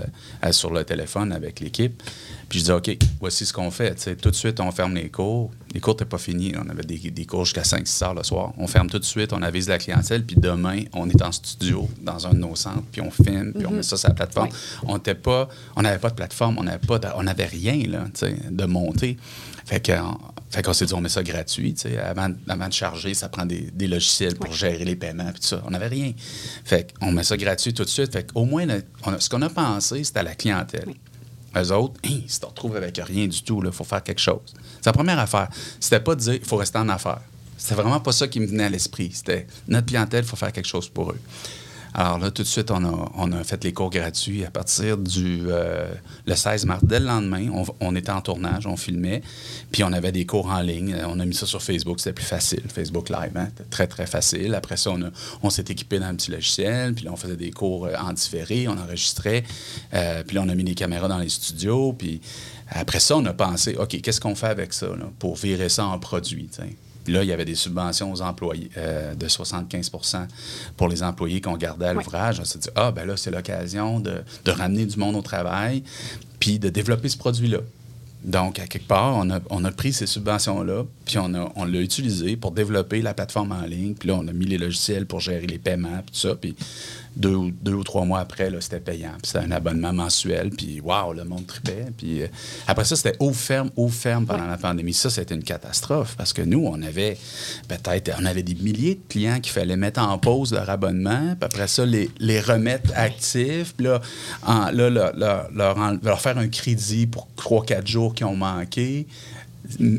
[0.46, 2.02] euh, sur le téléphone avec l'équipe.
[2.48, 3.94] Puis je disais, OK, voici ce qu'on fait.
[3.96, 5.52] Tu sais, tout de suite, on ferme les cours.
[5.74, 6.54] Les cours n'étaient pas finis.
[6.58, 8.54] On avait des, des cours jusqu'à 5-6 heures le soir.
[8.58, 10.26] On ferme tout de suite, on avise la clientèle.
[10.26, 12.84] Puis demain, on est en studio dans un de nos centres.
[12.92, 14.50] Puis on filme, puis on met ça sur la plateforme.
[14.84, 17.82] On n'était pas, on n'avait pas de plateforme, on n'avait pas, de- on n'avait rien
[17.88, 18.06] là,
[18.50, 19.18] de monter.
[19.66, 19.94] Fait que,
[20.50, 21.74] fait qu'on s'est dit, on met ça gratuit.
[21.74, 21.98] tu sais.
[22.00, 25.48] Avant, avant de charger, ça prend des, des logiciels pour gérer les paiements puis tout
[25.48, 25.62] ça.
[25.66, 26.12] On n'avait rien.
[26.66, 28.12] Fait qu'on met ça gratuit tout de suite.
[28.12, 30.90] Fait qu'au moins, le- on a- ce qu'on a pensé, c'était à la clientèle.
[31.56, 34.22] Eux autres, hein, si tu te retrouves avec rien du tout, il faut faire quelque
[34.22, 34.40] chose.
[34.80, 35.50] C'est la première affaire.
[35.80, 37.22] C'était pas de dire il faut rester en affaires.
[37.58, 39.12] C'était vraiment pas ça qui me venait à l'esprit.
[39.14, 41.20] C'était notre clientèle, il faut faire quelque chose pour eux.
[41.94, 45.90] Alors là, tout de suite, on a, fait les cours gratuits à partir du euh,
[46.26, 46.84] le 16 mars.
[46.84, 49.22] Dès le lendemain, on, était en tournage, on filmait,
[49.72, 50.96] puis on avait des cours en ligne.
[51.06, 52.64] On a mis ça sur Facebook, c'était plus facile.
[52.74, 53.50] Facebook Live, hein?
[53.70, 54.56] très, très facile.
[54.56, 54.92] Après ça,
[55.44, 58.14] on, s'est équipé dans un petit logiciel, puis là, on faisait des cours euh, en
[58.14, 59.44] différé, on enregistrait,
[59.94, 62.22] euh, puis là, on a mis des caméras dans les studios, puis
[62.70, 64.88] après ça, on a pensé, OK, qu'est-ce qu'on fait avec ça
[65.20, 66.50] pour virer ça en produit?
[67.08, 70.28] Là, il y avait des subventions aux employés euh, de 75%
[70.78, 72.40] pour les employés qu'on gardait à l'ouvrage.
[72.40, 75.84] On s'est dit, ah, ben là, c'est l'occasion de, de, ramener du monde au travail
[76.40, 77.60] puis de développer ce produit-là.
[78.24, 81.66] Donc, à quelque part, on a, on a pris ces subventions-là, puis on, a, on
[81.66, 83.96] l'a utilisé pour développer la plateforme en ligne.
[83.96, 86.36] Puis là, on a mis les logiciels pour gérer les paiements, puis tout ça.
[86.36, 86.56] Puis
[87.16, 89.12] deux, deux ou trois mois après, c'était payant.
[89.22, 90.50] Puis c'était un abonnement mensuel.
[90.50, 91.88] Puis, waouh, le monde tripait.
[91.98, 92.28] Puis euh,
[92.68, 94.94] après ça, c'était eau ferme, eau ferme pendant la pandémie.
[94.94, 97.18] Ça, c'était une catastrophe parce que nous, on avait
[97.68, 101.36] peut-être, on avait des milliers de clients qu'il fallait mettre en pause leur abonnement.
[101.40, 103.74] Puis après ça, les, les remettre actifs.
[103.76, 104.02] Puis là,
[104.46, 108.36] en, là leur, leur, leur, leur, faire un crédit pour trois, quatre jours qui ont
[108.36, 109.08] manqué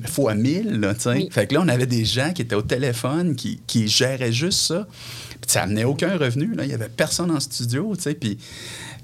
[0.06, 0.94] fois 1000, là.
[1.06, 1.28] Oui.
[1.30, 4.60] Fait que là, on avait des gens qui étaient au téléphone, qui, qui géraient juste
[4.60, 4.86] ça.
[5.46, 6.64] Ça amenait aucun revenu, là.
[6.64, 8.14] Il y avait personne en studio, tu sais.
[8.14, 8.38] Puis,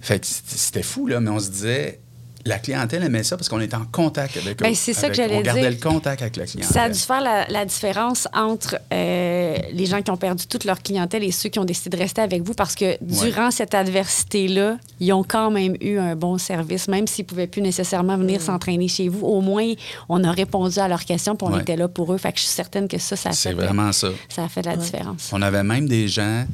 [0.01, 2.01] fait que c'était fou, là, mais on se disait,
[2.49, 5.43] la clientèle aimait ça parce qu'on était en contact avec ben, C'est ça que j'allais
[5.43, 5.53] dire.
[5.53, 6.73] On gardait le contact avec la clientèle.
[6.73, 10.65] Ça a dû faire la, la différence entre euh, les gens qui ont perdu toute
[10.65, 13.75] leur clientèle et ceux qui ont décidé de rester avec vous parce que durant cette
[13.75, 18.17] adversité-là, ils ont quand même eu un bon service, même s'ils ne pouvaient plus nécessairement
[18.17, 18.45] venir mmh.
[18.45, 19.27] s'entraîner chez vous.
[19.27, 19.73] Au moins,
[20.09, 21.61] on a répondu à leurs questions et on ouais.
[21.61, 22.19] était là pour eux.
[22.19, 24.09] Fait que je suis certaine que ça, ça a fait, C'est vraiment ça.
[24.29, 24.79] Ça a fait la ouais.
[24.79, 25.31] différence.
[25.33, 26.47] On avait même des gens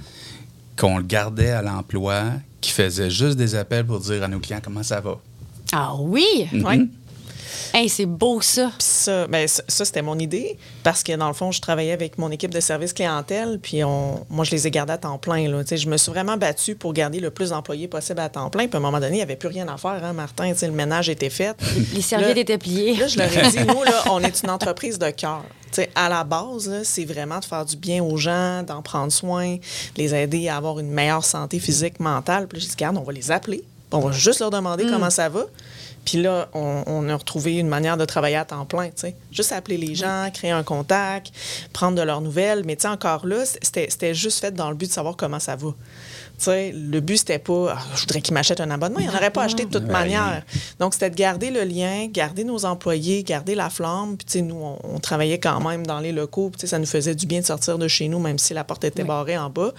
[0.76, 2.24] qu'on gardait à l'emploi
[2.61, 5.18] qui faisaient juste des appels pour dire à nos clients comment ça va.
[5.77, 6.49] Ah oui?
[6.53, 6.66] Mm -hmm.
[6.68, 6.89] Oui.
[7.77, 8.70] Hey, c'est beau ça.
[8.79, 11.91] Puis ça, ben, ça, ça c'était mon idée parce que dans le fond, je travaillais
[11.91, 15.18] avec mon équipe de service clientèle, puis on, moi, je les ai gardés à temps
[15.18, 15.49] plein.
[15.49, 15.62] Là.
[15.68, 18.68] je me suis vraiment battue pour garder le plus d'employés possible à temps plein.
[18.68, 20.53] Puis à un moment donné, il n'y avait plus rien à faire, hein, Martin.
[20.62, 21.57] le ménage était fait.
[21.95, 22.95] Les serviettes étaient pliées.
[22.95, 25.45] Là, je leur ai dit, nous, là, on est une entreprise de cœur.
[25.97, 29.57] À la base, c'est vraiment de faire du bien aux gens, d'en prendre soin,
[29.97, 32.47] les aider à avoir une meilleure santé physique, mentale.
[32.47, 33.64] Puis je dis, regarde, on va les appeler.
[33.95, 34.90] On va juste leur demander mm.
[34.90, 35.45] comment ça va.
[36.05, 39.16] Puis là, on, on, a retrouvé une manière de travailler à temps plein, tu sais.
[39.32, 41.32] Juste appeler les gens, créer un contact,
[41.72, 42.62] prendre de leurs nouvelles.
[42.64, 45.57] Mais tu sais, encore là, c'était juste fait dans le but de savoir comment ça
[45.57, 45.70] va.
[46.39, 48.99] T'sais, le but, c'était pas ah, je voudrais qu'ils m'achètent un abonnement.
[48.99, 50.43] Ils n'en auraient pas acheté de toute manière.
[50.80, 54.16] Donc, c'était de garder le lien, garder nos employés, garder la flamme.
[54.16, 56.51] Puis, nous, on, on, travaillait quand même dans les locaux.
[56.51, 58.85] Puis, ça nous faisait du bien de sortir de chez nous, même si la porte
[58.85, 59.09] était oui.
[59.09, 59.72] barrée en bas.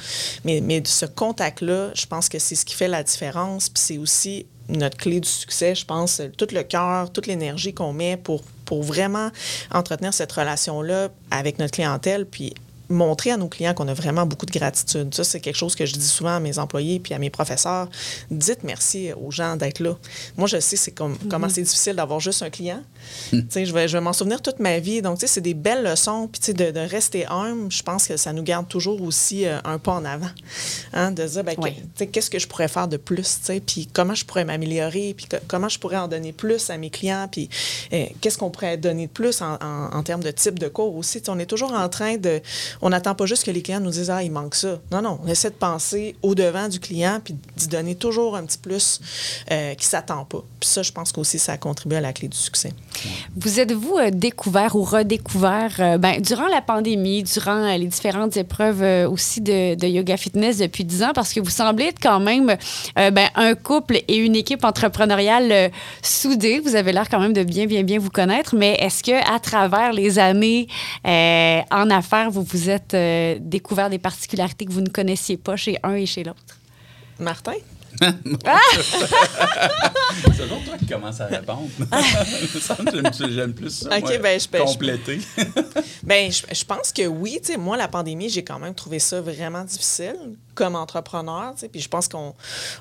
[0.45, 3.70] Mais, mais ce contact-là, je pense que c'est ce qui fait la différence.
[3.70, 7.93] Puis, c'est aussi notre clé du succès, je pense, tout le cœur, toute l'énergie qu'on
[7.93, 9.30] met pour, pour vraiment
[9.72, 12.53] entretenir cette relation-là avec notre clientèle, puis
[12.90, 15.14] montrer à nos clients qu'on a vraiment beaucoup de gratitude.
[15.14, 17.90] Ça, c'est quelque chose que je dis souvent à mes employés puis à mes professeurs.
[18.32, 19.96] Dites merci aux gens d'être là.
[20.38, 21.28] Moi, je sais c'est comme, mm -hmm.
[21.30, 22.82] comment c'est difficile d'avoir juste un client.
[23.32, 23.66] Mm.
[23.66, 25.02] Je vais, je vais m'en souvenir toute ma vie.
[25.02, 26.28] Donc, c'est des belles leçons.
[26.32, 29.78] Puis, de, de rester humble, je pense que ça nous garde toujours aussi euh, un
[29.80, 30.34] pas en avant.
[30.94, 31.12] Hein?
[31.12, 31.74] De dire, ben, oui.
[32.12, 33.40] qu'est-ce que je pourrais faire de plus?
[33.66, 35.14] Puis, comment je pourrais m'améliorer?
[35.18, 37.28] Puis, comment je pourrais en donner plus à mes clients?
[37.32, 37.50] Puis,
[37.94, 40.96] euh, qu'est-ce qu'on pourrait donner de plus en, en, en, termes de type de cours
[40.96, 41.22] aussi?
[41.22, 42.42] T'sais, on est toujours en train de
[42.82, 44.80] on n'attend pas juste que les clients nous disent Ah, il manque ça.
[44.92, 48.58] Non, non, on essaie de penser au-devant du client puis d'y donner toujours un petit
[48.58, 49.00] plus
[49.52, 50.44] euh, qui ne s'attend pas.
[50.60, 52.72] Puis ça, je pense qu'aussi, ça a contribué à la clé du succès.
[53.36, 59.10] Vous êtes-vous euh, découvert ou redécouvert euh, ben, durant la pandémie, durant les différentes épreuves
[59.10, 61.12] aussi de, de, yoga fitness depuis 10 ans?
[61.14, 62.56] Parce que vous semblez être quand même
[62.96, 65.72] ben, un couple et une équipe entrepreneuriale
[66.02, 66.60] soudée.
[66.60, 68.56] Vous avez l'air quand même de bien, bien, bien vous connaître.
[68.56, 70.68] Mais est-ce qu'à travers les années
[71.06, 72.95] en affaires, vous vous êtes
[73.41, 76.59] découvert des particularités que vous ne connaissiez pas chez un et chez l'autre?
[77.20, 77.53] Martin?
[78.45, 78.59] Ah!
[80.24, 81.70] c'est toujours toi qui commence à répondre.
[83.30, 83.97] J'aime plus ça.
[83.97, 84.59] OK, moi, ben, je peux.
[84.59, 85.20] Compléter.
[86.03, 87.39] ben, je, je, pense que oui.
[87.41, 91.53] sais, moi, la pandémie, j'ai quand même trouvé ça vraiment difficile comme entrepreneur.
[91.72, 92.34] Puis je pense qu'on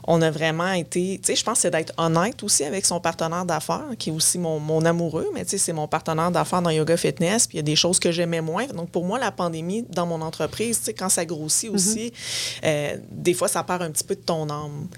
[0.07, 1.21] on a vraiment été.
[1.27, 4.59] Je pense que c'est d'être honnête aussi avec son partenaire d'affaires, qui est aussi mon,
[4.61, 7.47] mon amoureux, mais c'est mon partenaire d'affaires dans Yoga Fitness.
[7.47, 8.67] Puis il y a des choses que j'aimais moins.
[8.67, 12.61] Donc pour moi, la pandémie dans mon entreprise, quand ça grossit aussi, mm -hmm.
[12.65, 14.89] euh, des fois, ça perd un petit peu de ton âme.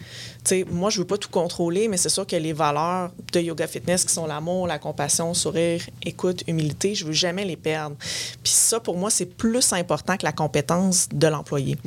[0.70, 4.04] Moi, je veux pas tout contrôler, mais c'est sûr que les valeurs de yoga fitness
[4.04, 7.96] qui sont l'amour, la compassion, sourire, écoute, humilité, je veux jamais les perdre.
[8.42, 11.78] Puis ça, pour moi, c'est plus important que la compétence de l'employé.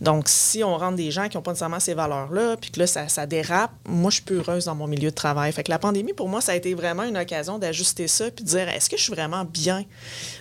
[0.00, 2.86] Donc, si on rentre des gens qui n'ont pas nécessairement ces valeurs-là, puis que là,
[2.86, 5.50] ça, ça dérape, moi, je suis peu heureuse dans mon milieu de travail.
[5.52, 8.44] Fait que la pandémie, pour moi, ça a été vraiment une occasion d'ajuster ça, puis
[8.44, 9.84] de dire, est-ce que je suis vraiment bien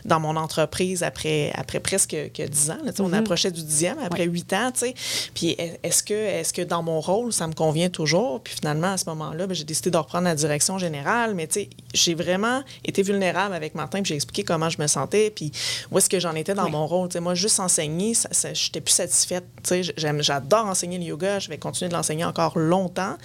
[0.06, 2.78] dans mon entreprise après, après presque que 10 ans?
[2.84, 3.20] Là, On Mm-hmm.
[3.20, 4.96] approchait du dixième, après huit ans, tu sais.
[5.34, 8.42] Puis est-ce que, est que dans mon rôle, ça me convient toujours?
[8.42, 11.62] Puis finalement, à ce moment-là, ben, j'ai décidé de reprendre la direction générale, mais tu
[11.62, 15.52] sais, j'ai vraiment été vulnérable avec Martin, puis j'ai expliqué comment je me sentais, puis
[15.90, 16.72] où est-ce que j'en étais dans Oui.
[16.72, 17.08] mon rôle.
[17.08, 19.46] Tu sais, moi, juste enseigner, ça, ça, j'étais plus satisfaite.
[19.64, 23.16] Tu sais, j'aime- j'adore enseigner le yoga, je vais continuer de l'enseigner encore longtemps,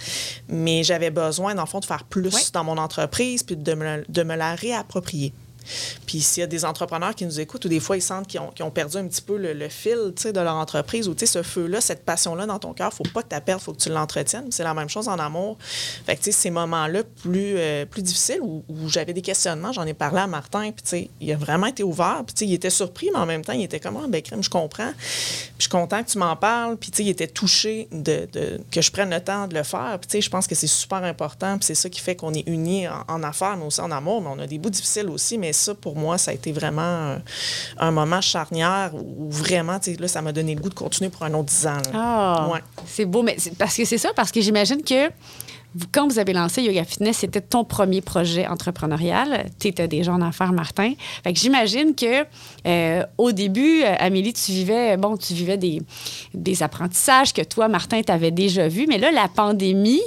[0.47, 2.41] mais j'avais besoin, dans le fond, de faire plus Oui.
[2.53, 5.33] dans mon entreprise, puis de me, de me la réapproprier.
[6.05, 8.39] Puis s'il y a des entrepreneurs qui nous écoutent ou des fois ils sentent qu'ils
[8.39, 12.45] ont, perdu un petit peu le, fil de leur entreprise ou ce feu-là, cette passion-là
[12.45, 14.51] dans ton cœur, faut pas que tu la perdes, faut que tu l'entretiennes.
[14.51, 15.57] C'est la même chose en amour.
[16.05, 20.19] Fait que ces moments-là plus, euh, plus difficiles où, j'avais des questionnements, j'en ai parlé
[20.19, 23.43] à Martin, puis il a vraiment été ouvert, puis il était surpris, mais en même
[23.43, 24.91] temps, il était comme, ah, ben crème, je comprends.
[25.57, 29.21] Je suis content que tu m'en parles, puis il était touché que je prenne le
[29.21, 29.99] temps de le faire.
[29.99, 32.87] Puis je pense que c'est super important, puis c'est ça qui fait qu'on est unis
[32.87, 35.95] en, affaires, mais aussi en amour, mais on a des bouts difficiles aussi, ça, pour
[35.95, 37.21] moi, ça a été vraiment un,
[37.77, 41.33] un moment charnière où, vraiment, là, ça m'a donné le goût de continuer pour un
[41.33, 41.77] autre 10 ans.
[42.53, 42.59] Ouais.
[42.87, 45.09] c'est beau, mais c'est- parce que c'est ça, parce que j'imagine que
[45.91, 49.45] quand vous avez lancé Yoga Fitness, c'était ton premier projet entrepreneurial.
[49.59, 50.93] Tu étais déjà en affaires, Martin.
[51.23, 52.25] Fait que j'imagine que
[52.65, 55.79] euh, au début, euh, Amélie, tu vivais, bon, tu vivais des,
[56.33, 58.87] des apprentissages que toi, Martin, tu avais déjà vus.
[58.89, 60.01] Mais là, la pandémie,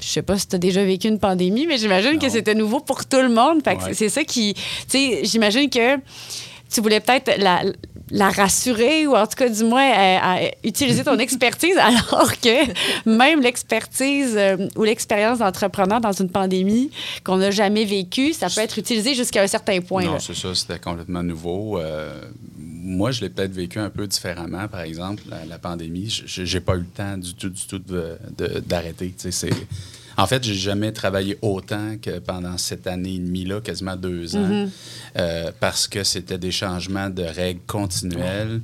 [0.00, 2.80] je sais pas si tu as déjà vécu une pandémie, mais j'imagine que c'était nouveau
[2.80, 3.62] pour tout le monde.
[3.66, 3.94] Ouais.
[3.94, 4.54] c'est ça qui.
[4.54, 5.96] Tu sais, j'imagine que
[6.72, 7.62] tu voulais peut-être la,
[8.10, 13.08] la rassurer ou en tout cas, du moins, euh, à utiliser ton expertise alors que
[13.08, 16.90] même l'expertise euh, ou l'expérience d'entrepreneur dans une pandémie
[17.24, 20.04] qu'on n'a jamais vécue, ça peut être utilisé jusqu'à un certain point.
[20.04, 21.78] Non, c'est ça, c'était complètement nouveau.
[21.78, 22.20] Euh,
[22.86, 26.08] moi, je l'ai peut-être vécu un peu différemment, par exemple, la, la pandémie.
[26.08, 28.16] Je- J'ai pas eu le temps du tout, du tout de-
[30.18, 34.66] En fait, j'ai jamais travaillé autant que pendant cette année et demie-là, quasiment deux ans,
[35.18, 38.60] euh, parce que c'était des changements de règles continuels.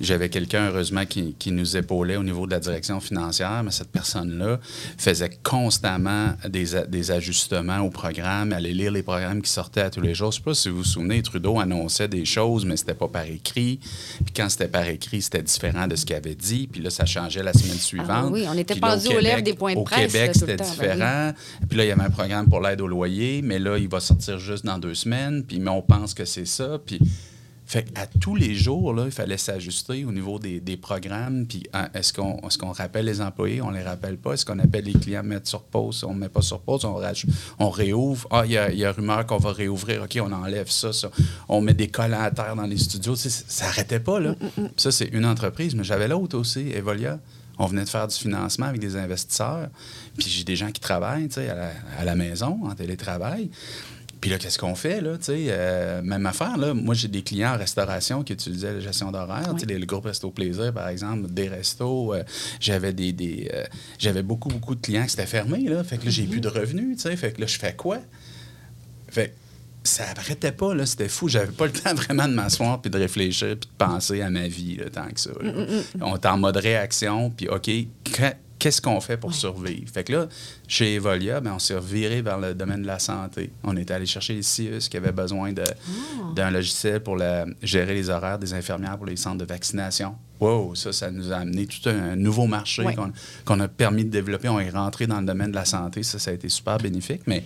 [0.00, 3.90] J'avais quelqu'un, heureusement, qui, qui nous épaulait au niveau de la direction financière, mais cette
[3.90, 4.58] personne-là
[4.98, 10.14] faisait constamment des, ajustements au programme, allait lire les programmes qui sortaient à tous les
[10.14, 10.32] jours.
[10.32, 13.24] Je sais pas si vous vous souvenez, Trudeau annonçait des choses, mais c'était pas par
[13.26, 13.78] écrit.
[14.24, 16.68] Puis quand c'était par écrit, c'était différent de ce qu'il avait dit.
[16.70, 18.08] Puis là, ça changeait la semaine suivante.
[18.10, 20.32] Ah oui, on était pendu au aux lèvres Québec- des points de Au presse, Québec,
[20.32, 20.95] tout le c'était temps.
[20.98, 21.66] Oui.
[21.68, 24.00] Puis là, il y avait un programme pour l'aide au loyer, mais là, il va
[24.00, 25.44] sortir juste dans deux semaines.
[25.44, 26.78] Puis mais on pense que c'est ça.
[26.84, 27.00] Puis
[27.66, 31.46] fait à tous les jours, là, il fallait s'ajuster au niveau des, des programmes.
[31.46, 33.60] Puis hein, est-ce qu'on est qu'on rappelle les employés?
[33.60, 34.34] On les rappelle pas.
[34.34, 36.04] Est-ce qu'on appelle les clients mettre sur pause?
[36.04, 38.28] On ne met pas sur pause, on, réouvre.
[38.30, 40.04] Ah, il y a, y a rumeur qu'on va réouvrir.
[40.04, 41.10] OK, on enlève ça, ça.
[41.48, 43.16] On met des collants à terre dans les studios.
[43.16, 44.36] Tu sais, ça n'arrêtait pas, là.
[44.54, 45.74] Puis Ça, c'est une entreprise.
[45.74, 47.18] Mais j'avais l'autre aussi, Evolia.
[47.58, 49.68] On venait de faire du financement avec des investisseurs.
[50.16, 53.50] Puis j'ai des gens qui travaillent, tu sais, à la, à la maison, en télétravail.
[54.20, 55.18] Puis là, qu'est-ce qu'on fait, là?
[55.18, 56.74] Tu sais, euh, même affaire, là.
[56.74, 59.54] Moi, j'ai des clients en restauration qui utilisaient la gestion d'horaire.
[59.54, 62.14] Tu sais, le groupe Resto Plaisir, par exemple, des restos.
[62.14, 62.22] euh,
[62.58, 63.12] j'avais des.
[63.12, 63.64] des euh,
[63.98, 65.84] j'avais beaucoup, beaucoup de clients qui s'étaient fermés, là.
[65.84, 67.16] Fait que là, j'ai plus de revenus, tu sais.
[67.16, 67.98] Fait que là, je fais quoi?
[69.08, 69.45] Fait que
[69.86, 70.84] ça arrêtait pas, là.
[70.86, 71.28] C'était fou.
[71.28, 74.48] J'avais pas le temps vraiment de m'asseoir puis de réfléchir puis de penser à ma
[74.48, 75.30] vie, là, tant que ça.
[75.40, 75.52] là.
[76.00, 77.70] On est en mode réaction, puis OK,
[78.04, 79.88] que- qu'est-ce qu'on fait pour survivre?
[79.92, 80.28] Fait que là,
[80.66, 83.50] chez Evolia, ben, on s'est reviré vers le domaine de la santé.
[83.62, 85.62] On est allé chercher les CIUS qui avaient besoin de-
[86.34, 90.14] d'un logiciel pour la- gérer les horaires des infirmières pour les centres de vaccination.
[90.40, 92.94] Wow, ça, ça nous a amené tout un nouveau marché Ouais.
[92.94, 93.10] qu'on
[93.46, 94.48] qu'on a permis de développer.
[94.50, 96.02] On est rentré dans le domaine de la santé.
[96.02, 97.42] Ça, ça a été super bénéfique, mais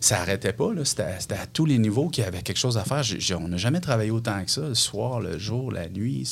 [0.00, 0.72] ça n'arrêtait pas.
[0.72, 0.84] là.
[0.84, 1.02] C'était
[1.34, 3.02] à tous les niveaux qu'il y avait quelque chose à faire.
[3.38, 6.24] On n'a jamais travaillé autant que ça, le soir, le jour, la nuit.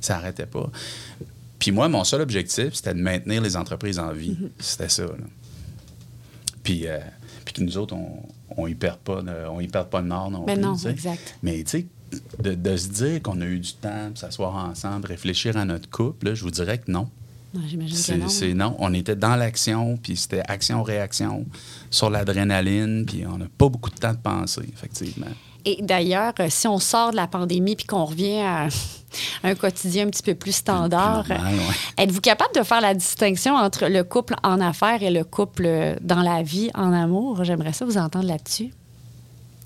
[0.00, 0.68] ça n'arrêtait pas.
[1.58, 4.36] Puis moi, mon seul objectif, c'était de maintenir les entreprises en vie.
[4.58, 5.04] C'était ça.
[5.04, 5.12] là.
[6.62, 6.98] Puis, euh,
[7.44, 7.94] puis que nous autres,
[8.56, 10.62] on ne y perd pas, de- on y perd pas le nord non Ben plus.
[10.62, 10.90] non, sais.
[10.90, 11.36] exact.
[11.42, 11.86] Mais tu sais,
[12.42, 16.26] de, de se dire qu'on a eu du temps, s'asseoir ensemble, réfléchir à notre couple,
[16.26, 17.08] là, je vous dirais que non.
[17.54, 18.74] Non, j'imagine que C'est non.
[18.78, 21.44] On était dans l'action, puis c'était action-réaction,
[21.90, 25.26] sur l'adrénaline, puis on n'a pas beaucoup de temps de penser, effectivement.
[25.64, 28.68] Et d'ailleurs, euh, si on sort de la pandémie puis qu'on revient à
[29.44, 31.36] un quotidien un petit peu plus standard, ouais.
[31.98, 36.22] êtes-vous capable de faire la distinction entre le couple en affaires et le couple dans
[36.22, 37.44] la vie, en amour?
[37.44, 38.72] J'aimerais ça vous entendre là-dessus.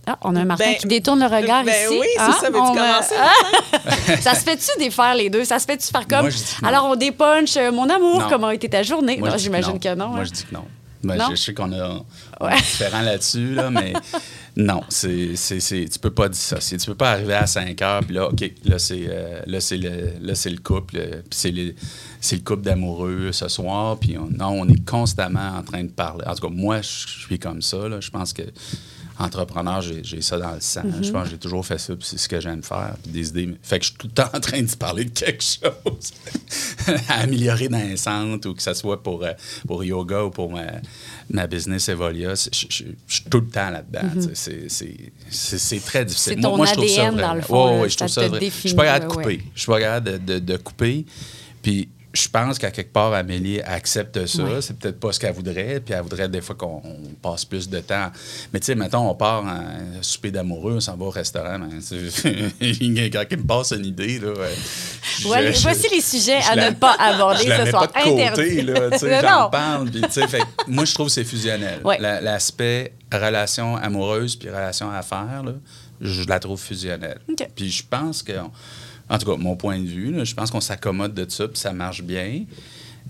[0.08, 1.98] Ah, on a un Martin Ben, qui détourne le regard ben ici.
[2.00, 2.46] oui, c'est Ah, ça.
[2.48, 5.44] Veux-tu on, euh, commencer, ah, ça se fait-tu défaire les deux?
[5.44, 6.20] Ça se fait-tu faire comme.
[6.20, 6.68] Moi, je dis que non.
[6.68, 8.20] Alors, on dépunche euh, mon amour.
[8.20, 8.26] Non.
[8.30, 9.16] Comment a été ta journée?
[9.18, 10.08] Moi, non, j'imagine que non.
[10.08, 10.24] Moi, hein.
[10.24, 10.64] je dis que non.
[11.02, 11.26] Ben, Non?
[11.30, 12.00] Je, je sais qu'on a
[12.40, 12.54] on Ouais.
[12.54, 13.92] est différents là-dessus, là, mais
[14.56, 16.78] non, c'est, c'est, c'est- tu peux pas dissocier.
[16.78, 19.76] Tu peux pas arriver à 5 heures, puis là, OK, là, c'est, euh, là, c'est,
[19.76, 21.74] le, là, c'est le couple, euh, puis c'est, le-
[22.20, 25.90] c'est le couple d'amoureux ce soir, puis on, non, on est constamment en train de
[25.90, 26.24] parler.
[26.26, 27.88] En tout cas, moi, je je suis comme ça.
[27.88, 28.00] Là.
[28.00, 28.42] Je pense que
[29.18, 30.82] entrepreneur, j'ai, j'ai ça dans le sang.
[30.82, 31.04] Mm-hmm.
[31.04, 33.28] Je pense que j'ai toujours fait ça, puis c'est ce que j'aime faire, puis des
[33.28, 33.56] idées.
[33.62, 36.12] Fait que je suis tout le temps en train de parler de quelque chose
[37.08, 39.32] à améliorer dans un centre, ou que ce soit pour, euh,
[39.66, 40.64] pour yoga ou pour ma,
[41.30, 42.34] ma business Evolia.
[42.34, 42.66] Je, je-
[43.06, 44.20] je suis tout le temps là-dedans.
[44.20, 44.30] sais.
[44.34, 44.96] C'est- c'est,
[45.30, 46.34] c'est, c'est très difficile.
[46.36, 48.08] C'est ton je trouve ça ADN, dans le vraiment- fond, Ouais, là, ouais, je trouve
[48.08, 49.26] ça vrai- Je suis pas capable de couper.
[49.28, 49.42] ouais.
[49.54, 51.06] Je suis pas capable de, de- de couper.
[51.62, 54.42] Puis je pense qu'à quelque part, Amélie accepte ça.
[54.60, 55.80] C'est peut-être pas ce qu'elle voudrait.
[55.84, 58.10] Puis elle voudrait des fois qu'on on passe plus de temps.
[58.52, 61.58] Mais tu sais, mettons, on part en souper d'amoureux, on s'en va au restaurant.
[61.58, 64.18] mais c'est- Il y a quelqu'un qui me passe une idée.
[64.18, 65.28] Là, ouais.
[65.28, 67.62] Ouais, Je- voici je- les sujets je à la- ne pas aborder je la ce
[67.64, 67.88] mets soir.
[67.92, 68.62] pas de côté, Interdit.
[68.62, 71.12] là, tu sais, Non, j'en parle, puis, tu sais, fait que moi, je trouve que
[71.12, 71.80] c'est fusionnel.
[71.84, 71.98] Ouais.
[72.00, 75.52] L'aspect relation amoureuse puis relation affaires, là,
[76.00, 77.18] je la trouve fusionnelle.
[77.54, 78.32] Puis je pense que,
[79.08, 81.72] en tout cas, mon point de vue, je pense qu'on s'accommode de ça, puis ça
[81.72, 82.44] marche bien.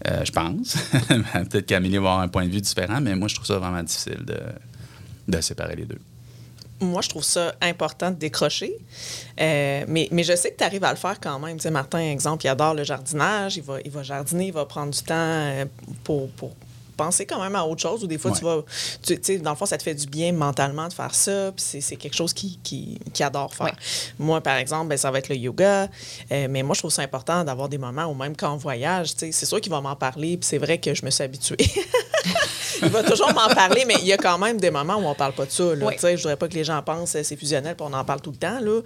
[0.07, 0.77] Euh, je pense.
[1.09, 3.83] Peut-être qu'Amélie va avoir un point de vue différent, mais moi, je trouve ça vraiment
[3.83, 4.39] difficile de,
[5.29, 6.01] de séparer les deux.
[6.81, 8.77] Moi, je trouve ça important de décrocher.
[9.41, 11.57] Euh, mais, mais je sais que tu arrives à le faire quand même.
[11.57, 13.57] Tu sais, Martin, exemple, il adore le jardinage.
[13.57, 15.65] Il va, il va jardiner, il va prendre du temps euh,
[16.05, 16.55] pour, pour
[16.97, 18.03] penser quand même à autre chose.
[18.03, 18.63] Ou des fois, tu vas.
[19.03, 21.53] Tu sais, dans le fond, ça te fait du bien mentalement de faire ça.
[21.55, 23.67] Puis c'est- c'est quelque chose qu'il qui, qui adore faire.
[23.67, 23.73] Ouais.
[24.19, 25.89] Moi, par exemple, ben, ça va être le yoga.
[26.33, 29.13] Euh, mais moi, je trouve ça important d'avoir des moments où même quand on voyage,
[29.15, 30.37] tu sais, c'est sûr qu'il va m'en parler.
[30.37, 31.57] Puis c'est vrai que je me suis habituée.
[32.83, 35.15] il va toujours m'en parler, mais il y a quand même des moments où on
[35.15, 35.75] parle pas de ça.
[35.75, 35.95] Là, Oui.
[35.95, 38.05] Tu sais, Je voudrais pas que les gens pensent que c'est fusionnel puis on en
[38.05, 38.61] parle tout le temps.
[38.61, 38.81] Là.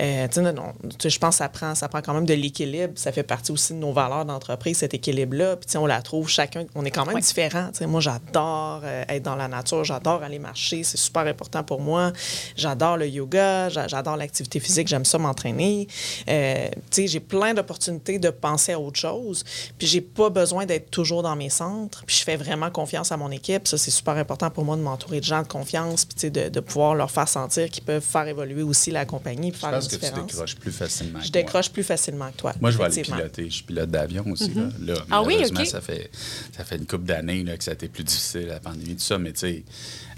[0.00, 2.14] Euh, tu sais, non, non, tu sais, je pense que ça prend, ça prend quand
[2.14, 2.92] même de l'équilibre.
[2.96, 5.56] Ça fait partie aussi de nos valeurs d'entreprise, cet équilibre-là.
[5.56, 6.64] Puis tu sais, on la trouve chacun.
[6.74, 7.20] On est quand même Oui.
[7.22, 7.51] différents.
[7.86, 10.82] Moi, j'adore euh, être dans la nature, j'adore aller marcher.
[10.84, 12.12] C'est super important pour moi.
[12.56, 15.86] J'adore le yoga, j'a- j'adore l'activité physique, j'aime ça m'entraîner.
[16.28, 19.44] Euh, j'ai plein d'opportunités de penser à autre chose.
[19.78, 22.04] Puis j'ai pas besoin d'être toujours dans mes centres.
[22.06, 23.66] Puis je fais vraiment confiance à mon équipe.
[23.68, 26.60] Ça, c'est super important pour moi de m'entourer de gens de confiance, puis de, de
[26.60, 30.12] pouvoir leur faire sentir qu'ils peuvent faire évoluer aussi la compagnie, Je une que tu
[30.26, 31.20] décroches plus facilement.
[31.20, 32.52] Je décroche plus facilement que toi.
[32.60, 33.44] Moi, je vais aller piloter.
[33.50, 34.52] Je suis pilote d'avion aussi.
[34.54, 34.62] là.
[34.80, 35.36] Là, Ah oui,
[35.66, 36.10] ça, fait,
[36.56, 39.00] ça fait une couple d'années là, que ça a été plus difficile, la pandémie, tout
[39.02, 39.18] ça.
[39.18, 39.64] Mais tu sais,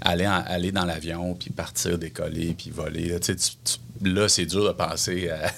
[0.01, 3.35] aller, en- aller dans l'avion, puis partir, décoller, puis voler, là, tu
[4.03, 5.49] là, c'est dur de penser à,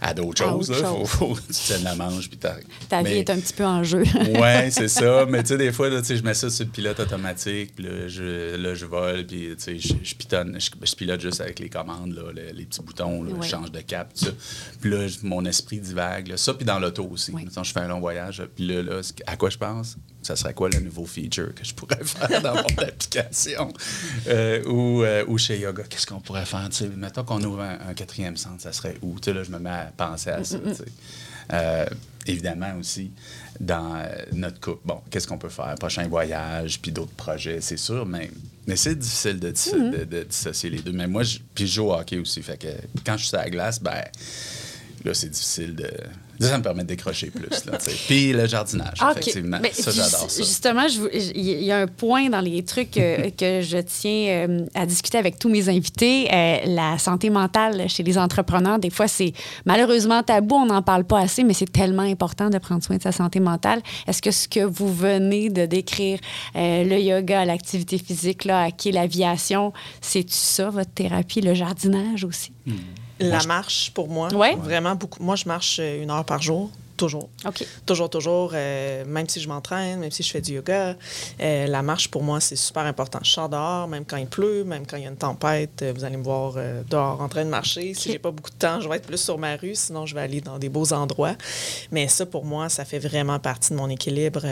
[0.00, 0.72] à d'autres choses.
[0.72, 2.38] faut, faut tu tiennes la manche, puis.
[2.38, 2.54] Ta
[3.02, 4.02] vie Mais- est un petit peu en jeu.
[4.38, 5.26] Ouais, c'est ça.
[5.28, 8.08] Mais tu sais, des fois, là, je mets ça sur le pilote automatique, puis là,
[8.08, 11.58] je, là, je vole, puis tu sais, je, je pitonne, je, je pilote juste avec
[11.58, 14.30] les commandes, là, les, les petits boutons, là, je change de cap, tout ça.
[14.80, 16.28] Puis là, mon esprit divague.
[16.28, 16.36] là.
[16.38, 17.32] Ça, puis dans l'auto aussi.
[17.32, 19.96] Mettons, je fais un long voyage, puis là, là, à quoi je pense?
[20.28, 23.72] Ça serait quoi le nouveau feature que je pourrais faire dans mon application?
[24.26, 26.68] Euh, ou, euh, ou chez Yoga, qu'est-ce qu'on pourrait faire?
[26.70, 29.18] Tu sais, mettons qu'on ouvre un, un quatrième centre, ça serait où?
[29.20, 30.58] Tu sais, là, je me mets à penser à ça.
[31.54, 31.86] Euh,
[32.26, 33.10] évidemment aussi,
[33.58, 35.74] dans notre couple, bon, qu'est-ce qu'on peut faire?
[35.80, 38.30] Prochain voyage, puis d'autres projets, c'est sûr, mais,
[38.66, 40.92] mais c'est difficile de, dis- de- de dissocier les deux.
[40.92, 42.68] Mais moi, je, puis je joue au hockey aussi, fait que
[43.06, 44.04] quand je suis sur la glace, ben
[45.06, 45.90] là, c'est difficile de...
[46.40, 47.78] Ça me permet de décrocher plus, là.
[48.06, 49.18] Puis le jardinage, Ah, OK.
[49.18, 49.58] effectivement.
[49.72, 50.42] Ça, j'adore ça.
[50.42, 50.86] Justement,
[51.34, 55.18] il y a un point dans les trucs euh, que je tiens euh, à discuter
[55.18, 56.28] avec tous mes invités.
[56.32, 59.32] Euh, la santé mentale chez les entrepreneurs, des fois, c'est
[59.64, 63.02] malheureusement tabou, on n'en parle pas assez, mais c'est tellement important de prendre soin de
[63.02, 63.80] sa santé mentale.
[64.06, 66.18] Est-ce que ce que vous venez de décrire,
[66.54, 72.52] le yoga, l'activité physique, là, qui est l'aviation, c'est-tu ça, votre thérapie, le jardinage aussi?
[73.20, 74.54] La marche, pour moi, Ouais.
[74.56, 75.22] vraiment beaucoup.
[75.22, 77.30] Moi, je marche euh, une heure par jour, toujours.
[77.86, 80.96] Toujours, toujours, euh, même si je m'entraîne, même si je fais du yoga,
[81.40, 83.20] euh, la marche pour moi, c'est super important.
[83.22, 85.92] Je sors dehors, même quand il pleut, même quand il y a une tempête, euh,
[85.96, 87.94] vous allez me voir euh, dehors en train de marcher.
[87.94, 88.12] Si Ok.
[88.12, 90.20] j'ai pas beaucoup de temps, je vais être plus sur ma rue, sinon je vais
[90.20, 91.36] aller dans des beaux endroits.
[91.90, 94.42] Mais ça, pour moi, ça fait vraiment partie de mon équilibre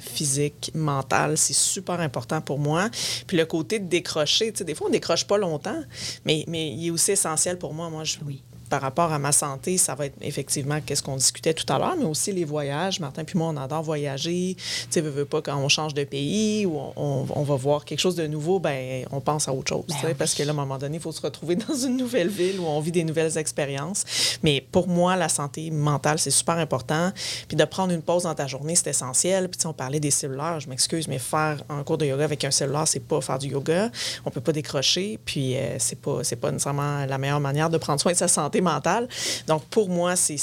[0.00, 1.36] physique, mental.
[1.38, 2.88] C'est super important pour moi.
[3.26, 5.80] Puis le côté de décrocher, tu sais, des fois, on décroche pas longtemps,
[6.24, 7.88] mais, mais il est aussi essentiel pour moi.
[7.90, 8.42] Moi, je, Oui.
[8.68, 11.96] Par rapport à ma santé, ça va être effectivement qu'est-ce qu'on discutait tout à l'heure,
[11.98, 13.00] mais aussi les voyages.
[13.00, 14.56] Martin puis moi, on adore voyager.
[14.56, 17.84] Tu sais, veux, veux pas, quand on change de pays ou on, on va voir
[17.84, 19.84] quelque chose de nouveau, ben on pense à autre chose.
[19.88, 20.14] Ben oui.
[20.16, 22.60] Parce que là, à un moment donné, il faut se retrouver dans une nouvelle ville
[22.60, 24.04] où on vit des nouvelles expériences.
[24.42, 27.12] Mais pour moi, la santé mentale, c'est super important.
[27.46, 29.48] Puis de prendre une pause dans ta journée, c'est essentiel.
[29.48, 32.50] Puis on parlait des cellulaires, je m'excuse, mais faire un cours de yoga avec un
[32.50, 33.90] cellulaire, c'est pas faire du yoga.
[34.24, 35.18] On peut pas décrocher.
[35.24, 38.28] Puis euh, c'est pas, c'est pas nécessairement la meilleure manière de prendre soin de sa
[38.28, 39.08] santé mentale.
[39.46, 40.36] Donc pour moi, c'est,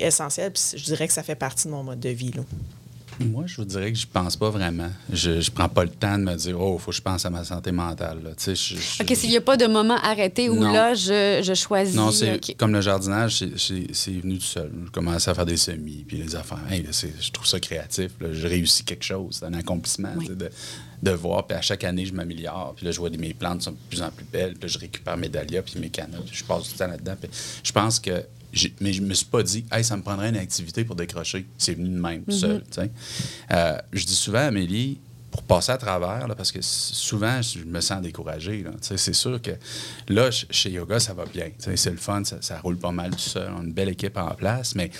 [0.00, 0.52] essentiel.
[0.52, 2.32] Puis je dirais que ça fait partie de mon mode de vie.
[2.32, 2.42] Là.
[3.20, 4.88] Moi, je vous dirais que je pense pas vraiment.
[5.12, 7.30] Je, je prends pas le temps de me dire, oh, faut que je pense à
[7.30, 8.20] ma santé mentale.
[8.24, 8.30] là.
[8.30, 10.72] Tu sais, je- je- OK, s'il n'y a pas de moment arrêté où Non.
[10.72, 11.94] là, je, je choisis.
[11.94, 14.72] Non, c'est comme le jardinage, c'est- venu tout seul.
[14.86, 16.58] Je commençais à faire des semis, puis les affaires.
[16.70, 16.88] Hey, là,
[17.20, 18.12] je trouve ça créatif.
[18.18, 18.28] là.
[18.32, 19.36] Je réussis quelque chose.
[19.40, 20.28] C'est un accomplissement Oui.
[20.28, 20.50] de,
[21.02, 21.46] de voir.
[21.46, 22.74] Puis à chaque année, je m'améliore.
[22.76, 24.54] Puis là, je vois que mes plantes sont de plus en plus belles.
[24.54, 26.28] Puis là, je récupère mes dahlias, puis mes canottes.
[26.30, 27.16] Je passe du temps là-dedans.
[27.20, 27.30] Puis
[27.62, 28.24] je pense que.
[28.80, 31.46] Mais je me suis pas dit, hey, ça me prendrait une activité pour décrocher.
[31.56, 32.62] C'est venu de même, tout seul.
[32.70, 32.90] sais.
[33.50, 34.98] Euh, je dis souvent à Amélie,
[35.30, 38.62] pour passer à travers, là, parce que souvent, je me sens découragé.
[38.82, 39.52] C'est sûr que
[40.08, 41.46] là, ch- chez Yoga, ça va bien.
[41.58, 43.50] C'est le fun, ça, ça roule pas mal tout seul.
[43.56, 44.90] On a une belle équipe en place, mais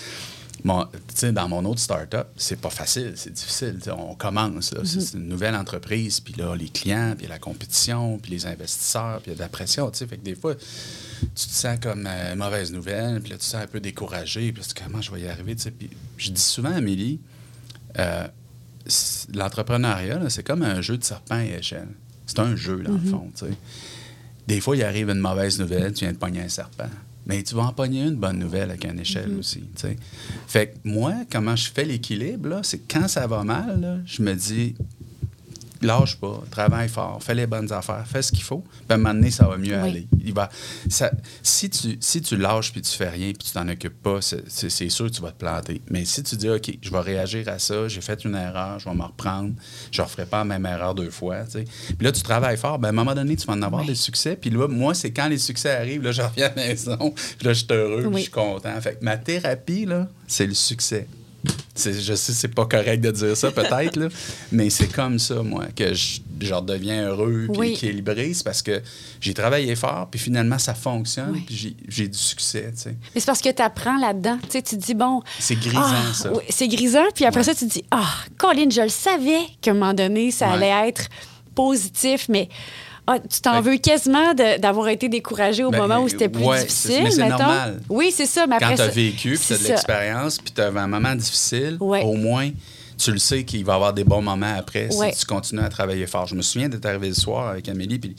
[0.63, 0.87] mon-
[1.33, 3.79] dans mon autre start-up, c'est pas facile, c'est difficile.
[3.97, 4.81] On commence, là.
[4.85, 9.19] C'est- c'est une nouvelle entreprise, puis là, les clients, puis la compétition, puis les investisseurs,
[9.21, 9.91] puis il y a de la pression.
[9.91, 13.45] Fait que des fois, tu te sens comme euh, mauvaise nouvelle, puis là, tu te
[13.45, 15.55] sens un peu découragé, puis comment je vais y arriver.
[15.55, 17.19] Puis je dis souvent à Amélie,
[17.99, 18.27] euh,
[19.33, 21.87] l'entrepreneuriat, c'est comme un jeu de serpent et échelle.
[22.25, 23.31] C'est un jeu, dans le fond.
[23.37, 23.51] tu sais.
[24.47, 26.89] Des fois, il arrive une mauvaise nouvelle, tu viens de pogner un serpent.
[27.25, 29.61] Mais tu vas en pogner une bonne nouvelle avec une échelle aussi.
[29.75, 29.97] tu sais.
[30.47, 34.33] Fait que moi, comment je fais l'équilibre, c'est quand ça va mal, là, je me
[34.33, 34.75] dis,
[35.85, 38.97] lâche pas, travaille fort, fais les bonnes affaires, fais ce qu'il faut, puis à un
[38.97, 39.89] moment donné, ça va mieux Oui.
[39.89, 40.07] aller.
[40.23, 40.49] Il va,
[40.89, 41.11] ça,
[41.41, 44.89] si, tu, si tu lâches puis tu fais rien puis tu t'en occupes pas, c'est
[44.89, 45.81] sûr que tu vas te planter.
[45.89, 48.89] Mais si tu dis, OK, je vais réagir à ça, j'ai fait une erreur, je
[48.89, 49.51] vais me reprendre,
[49.91, 51.43] je ne referai pas la même erreur deux fois.
[51.45, 51.65] tu sais.
[51.97, 53.95] Puis là, tu travailles fort, ben, à un moment donné, tu vas en avoir des
[53.95, 54.35] succès.
[54.35, 56.97] Puis là, moi, c'est quand les succès arrivent, là, je reviens à la maison,
[57.37, 58.79] puis là, je suis heureux, puis je suis content.
[58.81, 61.07] Fait que ma thérapie, là, c'est le succès.
[61.75, 63.99] Je sais, c'est pas correct de dire ça, peut-être,
[64.51, 67.71] mais c'est comme ça, moi, que je, je redeviens heureux puis Oui.
[67.73, 68.31] équilibré.
[68.35, 68.81] C'est parce que
[69.19, 71.43] j'ai travaillé fort, puis finalement, ça fonctionne, Oui.
[71.47, 72.95] puis j'ai- du succès, tu sais.
[73.15, 74.37] Mais c'est parce que tu apprends là-dedans.
[74.43, 75.21] Tu sais, tu te dis, bon.
[75.39, 76.31] C'est grisant, ah, ça.
[76.31, 77.05] oui, c'est grisant.
[77.15, 78.07] Puis après ça, tu te dis, ah,
[78.37, 80.53] Colin, je le savais qu'à un moment donné, ça Ouais.
[80.71, 81.07] allait être
[81.55, 82.49] positif, mais.
[83.07, 86.43] Ah, tu t'en Fait- veux quasiment d'avoir été découragé au Ben, moment où c'était plus
[86.43, 87.81] ouais, difficile, mais c'est normal.
[87.89, 88.47] Oui, c'est ça.
[88.47, 90.87] Mais Quand après tu as vécu, puis tu as de l'expérience, puis tu as un
[90.87, 92.01] moment difficile, Ouais.
[92.03, 92.49] au moins,
[92.97, 95.11] tu le sais qu'il va y avoir des bons moments après Ouais.
[95.11, 96.27] si tu continues à travailler fort.
[96.27, 98.15] Je me souviens d'être arrivé le soir avec Amélie, puis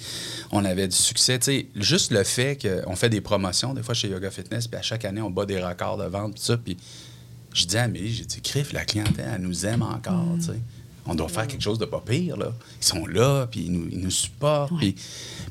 [0.51, 1.39] on avait du succès.
[1.39, 4.79] Tu sais, juste le fait qu'on fait des promotions, des fois chez Yoga Fitness, puis
[4.79, 6.77] à chaque année, on bat des records de vente, puis ça, puis
[7.55, 10.39] je dis à Amélie, j'ai dit, Criff, la clientèle, elle nous aime encore, Mm.
[10.41, 10.61] tu sais.
[11.07, 12.53] On doit faire quelque chose de pas pire, là.
[12.81, 14.95] Ils sont là, puis ils nous, ils nous supportent, puis,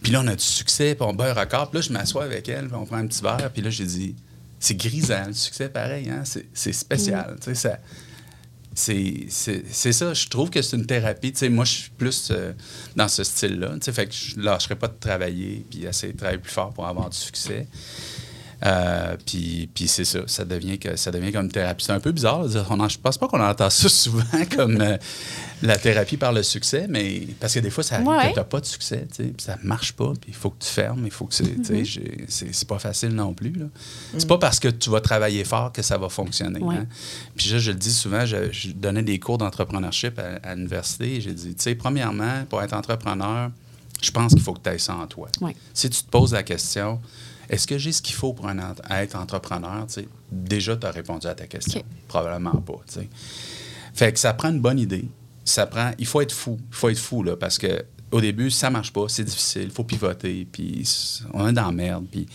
[0.01, 1.70] puis là, on a du succès, puis on un record.
[1.70, 3.86] Puis là, je m'assois avec elle, puis on prend un petit verre, puis là, j'ai
[3.86, 4.16] dit,
[4.60, 6.24] c'est grisant, le succès, pareil, hein?
[6.26, 7.80] C'est, spécial, tu sais, ça...
[8.76, 11.32] C'est, ça, je trouve que c'est une thérapie.
[11.32, 12.54] Tu sais, moi, je suis plus euh,
[12.95, 13.74] dans ce style-là.
[13.74, 16.74] Tu sais, fait que je lâcherai pas de travailler puis essayer de travailler plus fort
[16.74, 17.68] pour avoir du succès.
[18.66, 21.84] Euh, puis, puis c'est ça, ça devient, que, ça devient comme une thérapie.
[21.84, 22.45] C'est un peu bizarre.
[22.70, 24.24] On en- je pense pas qu'on entend ça souvent
[24.55, 24.97] comme euh,
[25.61, 28.32] la thérapie par le succès, mais parce que des fois, ça arrive Ouais.
[28.32, 30.64] que n'as pas de succès, tu sais, puis ça marche pas, puis il faut que
[30.64, 33.51] tu fermes, il faut que c'est, tu sais, j'ai- c'est, c'est pas facile non plus.
[33.51, 33.66] Là.
[34.18, 36.61] C'est pas parce que tu vas travailler fort que ça va fonctionner.
[36.61, 36.76] Ouais.
[36.76, 36.88] hein.
[37.36, 41.16] Puis là, je le dis souvent, je, je donnais des cours d'entrepreneurship à, à l'université.
[41.16, 43.51] et J'ai dit, tu sais, premièrement, pour être entrepreneur,
[44.01, 45.28] je pense qu'il faut que tu aies ça en toi.
[45.41, 45.55] Ouais.
[45.74, 46.99] Si tu te poses la question,
[47.54, 49.86] est-ce que j'ai ce qu'il faut pour un ent- être entrepreneur?
[50.32, 51.84] Déjà, tu as répondu à ta question.
[52.08, 52.82] Probablement pas.
[53.93, 55.06] Fait que ça prend une bonne idée.
[55.45, 56.58] Ça prend, il faut être fou.
[56.70, 59.72] Il faut être fou, là, parce que au début, ça marche pas, c'est difficile, il
[59.72, 60.88] faut pivoter, puis
[61.34, 62.06] on est dans la merde.
[62.12, 62.28] Puis...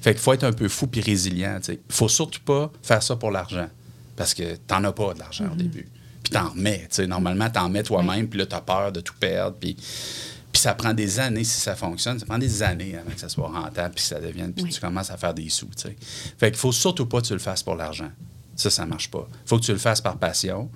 [0.00, 1.58] Fait qu'il faut être un peu fou puis résilient.
[1.68, 3.68] Il faut surtout pas faire ça pour l'argent,
[4.16, 5.52] parce que t'en as pas de l'argent Mm-hmm.
[5.52, 5.88] au début.
[6.22, 6.80] Puis t'en remets.
[6.88, 7.06] tu sais.
[7.06, 9.56] Normalement, t'en mets toi-même, puis là, t'as peur de tout perdre.
[9.60, 9.76] Puis...
[10.66, 12.18] Ça prend des années si ça fonctionne.
[12.18, 14.70] Ça prend des années avant que ça soit rentable, puis que ça devienne, puis Oui.
[14.72, 15.66] tu commences à faire des sous.
[15.66, 15.96] tu sais.
[16.38, 18.10] Fait qu'il faut surtout pas que tu le fasses pour l'argent.
[18.56, 19.28] Ça, ça marche pas.
[19.44, 20.68] faut que tu le fasses par passion.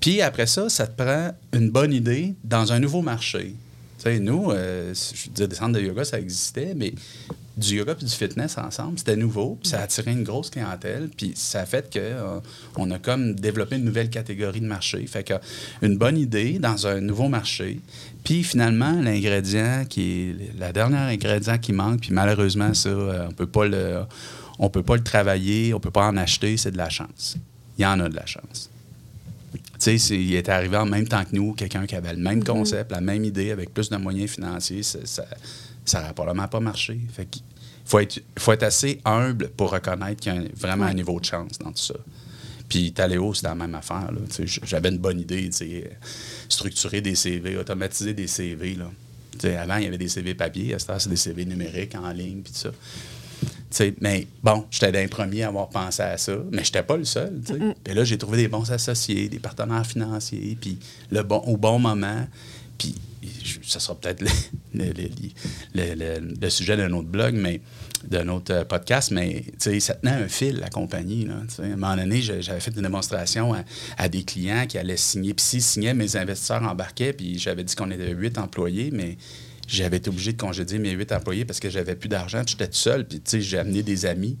[0.00, 3.54] Puis après ça, ça te prend une bonne idée dans un nouveau marché.
[4.04, 6.92] Nous, euh, je veux dire, des centres de yoga, ça existait, mais
[7.56, 11.08] du yoga puis du fitness ensemble, c'était nouveau, puis ça a attiré une grosse clientèle,
[11.16, 12.40] puis ça a fait que euh,
[12.76, 15.06] on a comme développé une nouvelle catégorie de marché.
[15.06, 15.34] Fait que
[15.82, 17.80] une bonne idée dans un nouveau marché,
[18.24, 23.32] puis finalement, l'ingrédient qui est la dernière ingrédient qui manque, puis malheureusement, ça, euh, on
[23.32, 24.02] peut pas le
[24.58, 27.36] on peut pas le travailler, on peut pas en acheter, c'est de la chance.
[27.78, 28.70] Il y en a de la chance.
[29.80, 32.44] Tu sais, il est arrivé en même temps que nous, quelqu'un qui avait le même
[32.44, 34.82] concept, la même idée, avec plus de moyens financiers.
[34.82, 35.24] Ça
[35.94, 37.00] n'aurait probablement pas marché.
[37.12, 37.42] Fait qu'il
[37.84, 41.24] faut être, faut être assez humble pour reconnaître qu'il y a vraiment un niveau de
[41.24, 41.94] chance dans tout ça.
[42.72, 44.10] Puis Taléo, c'était la même affaire.
[44.62, 45.50] J'avais une bonne idée,
[46.48, 48.76] structurer des CV, automatiser des CV.
[48.76, 48.90] Là.
[49.60, 52.10] Avant, il y avait des CV papier, à cette heure, c'est des CV numériques en
[52.12, 52.70] ligne, puis tout
[53.74, 53.86] ça.
[54.00, 57.04] Mais bon, j'étais d'un premier à avoir pensé à ça, mais je n'étais pas le
[57.04, 57.42] seul.
[57.84, 60.78] Puis là, j'ai trouvé des bons associés, des partenaires financiers, puis
[61.10, 62.26] le bon, au bon moment.
[62.78, 62.94] Puis
[63.62, 64.24] ça sera peut-être
[65.74, 67.60] le, sujet d'un autre blog, mais
[68.04, 71.28] d'un autre euh, podcast, mais ça tenait un fil, la compagnie.
[71.28, 73.54] À un moment donné, j'avais fait une démonstration
[73.96, 75.34] à, des clients qui allaient signer.
[75.34, 79.16] Puis s'ils signaient, mes investisseurs embarquaient, puis j'avais dit qu'on était huit employés, mais
[79.68, 82.74] j'avais été obligé de congédier mes huit employés parce que j'avais plus d'argent, j'étais tout
[82.74, 83.06] seul.
[83.06, 84.36] Puis j'ai amené des amis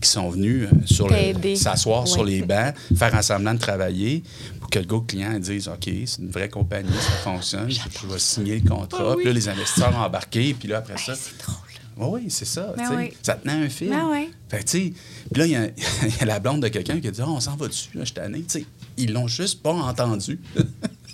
[0.00, 1.08] qui sont venus euh, sur
[1.56, 4.22] s'asseoir sur les bancs, faire un semblant de travailler
[4.58, 8.18] pour que le gars client dise OK, c'est une vraie compagnie, ça fonctionne, je vais
[8.18, 9.14] signer le contrat.
[9.16, 11.14] Puis là, les investisseurs ont embarqué, puis là, après ça.
[11.14, 11.56] C'est drôle.
[12.02, 12.72] Oui, c'est ça.
[12.78, 13.10] Ben oui.
[13.22, 13.90] Ça tenait un fil.
[13.90, 14.30] Ben oui.
[14.48, 14.94] Fait tu
[15.30, 15.66] puis là, il y, a-
[16.06, 17.90] il y a la blonde de quelqu'un qui a dit Ah, on s'en va dessus,
[17.94, 18.38] là, je tanné.
[18.40, 18.64] Tu sais,
[18.96, 20.40] ils l'ont juste pas entendu.
[20.56, 20.62] Oh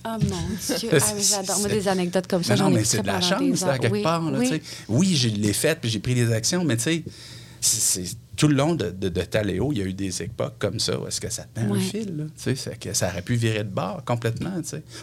[0.08, 0.18] mon
[0.78, 0.88] Dieu.
[0.92, 1.58] Ah, J'adore.
[1.58, 2.54] Moi, des anecdotes comme ça.
[2.54, 4.30] Non, mais c'est de la chance, là, quelque Oui, part.
[4.30, 4.38] Là,
[4.88, 5.16] oui.
[5.16, 7.04] je l'ai fait, puis j'ai pris des actions, mais tu sais,
[7.60, 10.78] c'est- tout le long de, de, de Taléo, il y a eu des époques comme
[10.78, 11.78] ça où est-ce que ça tenait Ouais.
[11.78, 12.16] un fil.
[12.16, 14.52] Là, c'est que ça aurait pu virer de bord complètement.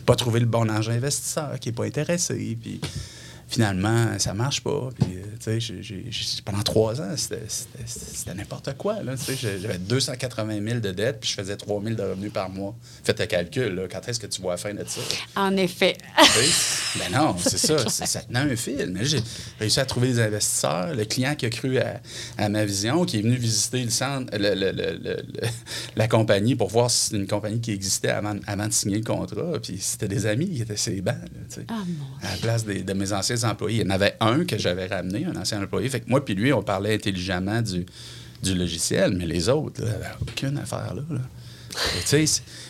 [0.05, 2.57] Pas trouver le bon argent investisseur qui n'est pas intéressé.
[2.61, 2.79] Puis
[3.47, 4.89] finalement, ça marche pas.
[4.99, 8.97] Puis, euh, tu sais, pendant trois ans, c'était- n'importe quoi.
[9.41, 12.75] J'avais 280 000 de dettes, puis je faisais 3 000 de revenus par mois.
[13.03, 13.75] Faites le calcul.
[13.75, 15.01] Là, quand est-ce que tu vois la fin de ça?
[15.35, 15.97] En effet.
[16.97, 17.77] Ben non, c'est ça.
[17.89, 18.89] c'est- Ça tenait un fil.
[18.91, 19.19] Mais j'ai
[19.59, 20.93] réussi à trouver des investisseurs.
[20.93, 22.01] Le client qui a cru à,
[22.37, 25.17] à ma vision, qui est venu visiter le centre, le- le- le-
[25.95, 29.03] la compagnie pour voir si c'était une compagnie qui existait avant, avant de signer le
[29.03, 29.53] contrat.
[29.61, 31.15] Puis c'était des amis qui étaient ses bancs.
[31.15, 31.63] là.
[31.69, 33.81] Ah, mon à la place des- de mes anciens employés.
[33.81, 35.89] Il y en avait un que j'avais ramené, un ancien employé.
[35.89, 37.85] Fait que moi puis lui, on parlait intelligemment du,
[38.41, 41.01] du logiciel, mais les autres, là, avaient aucune affaire là.
[42.13, 42.27] il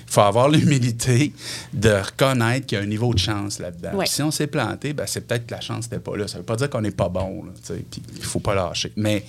[0.08, 1.34] faut avoir l'humilité
[1.74, 3.96] de reconnaître qu'il y a un niveau de chance là-dedans.
[3.96, 4.06] Ouais.
[4.06, 6.28] Si on s'est planté, ben, c'est peut-être que la chance n'était pas là.
[6.28, 7.46] Ça ne veut pas dire qu'on n'est pas bon.
[7.70, 8.92] Il ne faut pas lâcher.
[8.96, 9.26] Mais,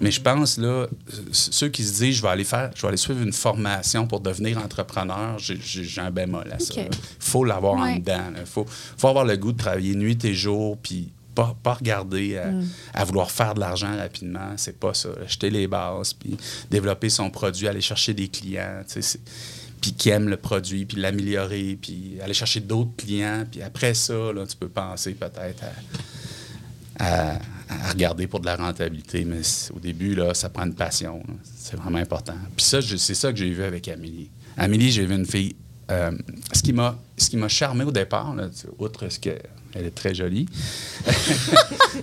[0.00, 0.86] mais je pense, là,
[1.32, 4.20] ceux qui se disent, je vais aller faire, je vais aller suivre une formation pour
[4.20, 5.58] devenir entrepreneur, j'ai-
[6.00, 6.74] un bémol à ça.
[6.76, 6.88] Il
[7.20, 8.20] faut l'avoir en dedans.
[8.38, 12.36] Il faut, faut avoir le goût de travailler nuit et jour, puis pas, pas regarder
[12.38, 12.68] à, Mm.
[12.94, 14.52] à vouloir faire de l'argent rapidement.
[14.56, 15.08] C'est pas ça.
[15.26, 16.36] Jeter les bases, puis
[16.70, 18.82] développer son produit, aller chercher des clients,
[19.80, 23.44] puis qui aiment le produit, puis l'améliorer, puis aller chercher d'autres clients.
[23.50, 25.64] Puis après ça, là, tu peux penser peut-être
[26.98, 27.38] à, à-
[27.82, 29.24] à regarder pour de la rentabilité.
[29.24, 29.40] Mais
[29.74, 31.22] au début, là, ça prend une passion.
[31.54, 32.34] C'est vraiment important.
[32.56, 34.30] Puis ça, c'est ça que j'ai vu avec Amélie.
[34.56, 35.54] Amélie, j'ai vu une fille.
[35.90, 36.12] euh,
[36.52, 38.34] ce qui m'a charmé au départ,
[38.78, 39.38] outre ce que
[39.74, 40.46] elle est très jolie,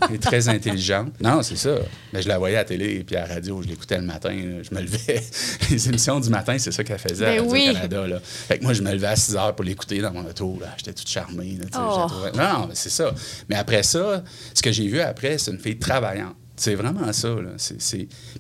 [0.10, 1.14] elle est très intelligente.
[1.22, 1.76] Non, c'est ça.
[2.14, 4.32] Mais je la voyais à la télé puis à la radio, je l'écoutais le matin.
[4.32, 5.22] Je me levais.
[5.70, 7.68] Les émissions du matin, c'est ça qu'elle faisait à Ben oui.
[7.72, 8.20] Radio-Canada.
[8.24, 10.60] Fait que moi, je me levais à 6 heures pour l'écouter dans mon auto.
[10.78, 11.58] J'étais toute charmée.
[11.60, 12.08] là, Oh.
[12.38, 13.14] Non, non, mais c'est ça.
[13.50, 16.36] Mais après ça, ce que j'ai vu après, c'est une fille travaillante.
[16.62, 17.28] C'est vraiment ça.
[17.30, 17.50] Là.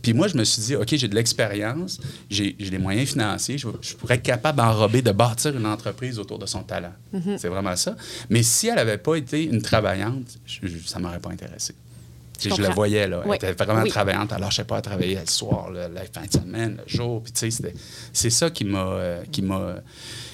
[0.03, 1.99] Puis moi, je me suis dit, OK, j'ai de l'expérience,
[2.29, 6.37] j'ai les moyens financiers, je, je pourrais être capable d'enrober, de bâtir une entreprise autour
[6.37, 6.93] de son talent.
[7.15, 7.39] Mm-hmm.
[7.39, 7.95] C'est vraiment ça.
[8.29, 11.73] Mais si elle n'avait pas été une travaillante, je- je- ça ne m'aurait pas intéressé.
[12.39, 13.23] Je Je, la voyais, là.
[13.25, 13.89] Elle était vraiment Oui.
[13.89, 14.31] travaillante.
[14.33, 17.23] Alors, je sais pas, à travailler le soir, le- la fin de semaine, le jour.
[17.23, 17.73] Puis, tu sais, c'était-
[18.13, 19.77] c'est ça qui m'a, euh, qui m'a,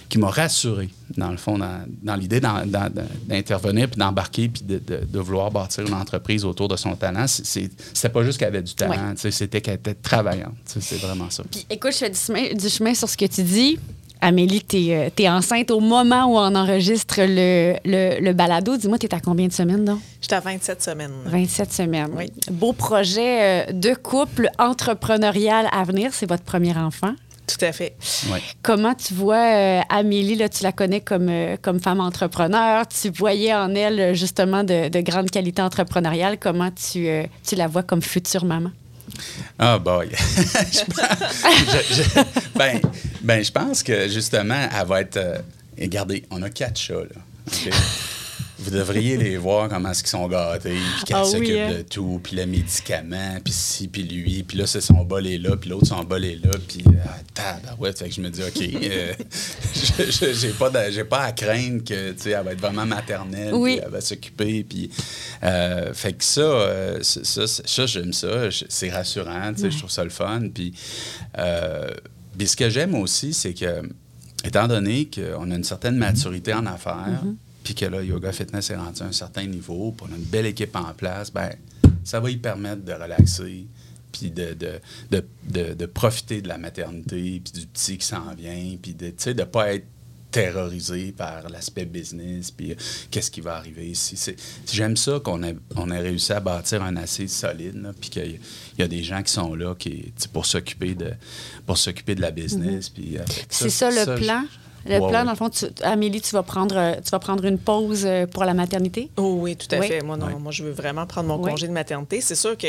[0.10, 5.06] qui m'a rassuré, dans le fond, dans, dans l'idée d'intervenir, puis d'embarquer, puis de, de-
[5.06, 7.26] de vouloir bâtir une entreprise autour de son talent.
[7.28, 9.32] C'était pas juste qu'elle avait du talent, Ouais.
[9.32, 10.56] c'était qu'elle était travaillante.
[10.66, 11.44] C'est vraiment ça.
[11.50, 13.80] Puis, écoute, je fais du chemin, du chemin sur ce que tu dis.
[14.20, 18.76] Amélie, tu es, enceinte au moment où on enregistre le, le, le balado.
[18.76, 20.00] Dis-moi, tu es à combien de semaines, donc?
[20.22, 21.12] J'étais à 27 semaines.
[21.28, 22.10] 27 semaines.
[22.18, 22.26] Oui.
[22.52, 26.10] Beau projet euh, de couple entrepreneurial à venir.
[26.14, 27.14] C'est votre premier enfant.
[27.48, 27.96] Tout à fait.
[28.30, 28.42] Ouais.
[28.62, 33.10] Comment tu vois euh, Amélie, là, tu la connais comme, euh, comme femme entrepreneur, tu
[33.10, 36.38] voyais en elle justement de, de grandes qualités entrepreneuriales.
[36.40, 38.72] Comment tu, euh, tu la vois comme future maman?
[39.58, 40.10] Ah, boy.
[40.16, 42.82] Je pense- je- je- ben,
[43.22, 45.20] ben, je pense que justement, elle va être.
[45.80, 47.72] regardez, on a quatre chats, là.
[48.60, 51.74] Vous devriez les voir comment est-ce qu'ils sont gâtés, puis qu'elle Ah oui, s'occupe hein?
[51.78, 55.38] de tout, puis le médicament, puis ci, puis lui, puis là, c'est son bol est
[55.38, 58.00] là, puis l'autre, son bol est là, puis ah, tabarouette.
[58.00, 59.14] Fait que je me dis, OK, euh,
[60.34, 63.76] j'ai pas, de- pas à craindre que, tu sais, elle va être vraiment maternelle, Oui.
[63.76, 64.90] puis elle va s'occuper, puis...
[65.44, 69.78] euh, fait que ça, euh, ça, ça, ça, j'aime ça, c'est rassurant, tu sais, je
[69.78, 70.74] trouve ça le fun, puis...
[71.38, 71.90] euh,
[72.38, 73.82] puis ce que j'aime aussi, c'est que,
[74.44, 77.24] étant donné qu'on a une certaine maturité en affaires,
[77.68, 80.24] puis que là, Yoga Fitness est rendu à un certain niveau, puis on a une
[80.24, 81.50] belle équipe en place, ben
[82.06, 83.66] ça va y permettre de relaxer,
[84.14, 84.80] puis de, de,
[85.12, 89.34] de, de- profiter de la maternité, puis du petit qui s'en vient, puis de ne
[89.34, 89.86] de pas être
[90.32, 92.76] terrorisé par l'aspect business, puis euh,
[93.12, 94.16] qu'est-ce qui va arriver ici.
[94.16, 94.38] C'est-
[94.72, 98.40] J'aime ça qu'on ait, on ait réussi à bâtir un assez solide, puis qu'il
[98.80, 101.12] y, a des gens qui sont là qui, pour s'occuper de,
[101.66, 102.88] pour s'occuper de la business.
[102.88, 103.26] puis, euh, Mhm.
[103.50, 104.46] C'est ça, le je- plan?
[104.86, 105.26] Le Ouais, plan, ouais.
[105.26, 108.26] dans le fond, tu- Amélie, tu vas, prendre, euh, tu vas prendre une pause euh,
[108.26, 109.10] pour la maternité?
[109.18, 109.88] Oh oui, tout à Oui.
[109.88, 110.02] fait.
[110.02, 110.34] Moi, non, Oui.
[110.40, 111.50] moi, je veux vraiment prendre mon Oui.
[111.52, 112.22] congé de maternité.
[112.22, 112.68] C'est sûr que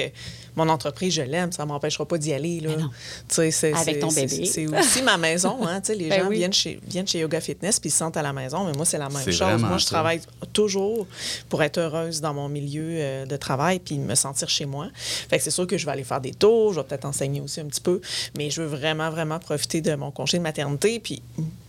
[0.56, 2.58] mon entreprise, je l'aime, ça ne m'empêchera pas d'y aller.
[2.60, 2.70] Là.
[2.76, 2.88] Mais non.
[3.28, 4.46] Tu sais, c'est- Avec c'est- ton bébé.
[4.46, 5.58] C'est aussi ma maison.
[5.64, 6.38] Hein, tu sais, les Ben gens oui.
[6.38, 8.84] viennent, chez, viennent chez Yoga Fitness puis ils se sentent à la maison, mais moi,
[8.84, 9.60] c'est la même C'est chose.
[9.62, 9.90] Moi, je ça.
[9.90, 10.20] travaille
[10.52, 11.06] toujours
[11.48, 14.88] pour être heureuse dans mon milieu euh, de travail puis me sentir chez moi.
[14.94, 17.40] Fait que c'est sûr que je vais aller faire des tours, je vais peut-être enseigner
[17.40, 18.00] aussi un petit peu,
[18.36, 20.98] mais je veux vraiment, vraiment profiter de mon congé de maternité.
[20.98, 21.22] Puis,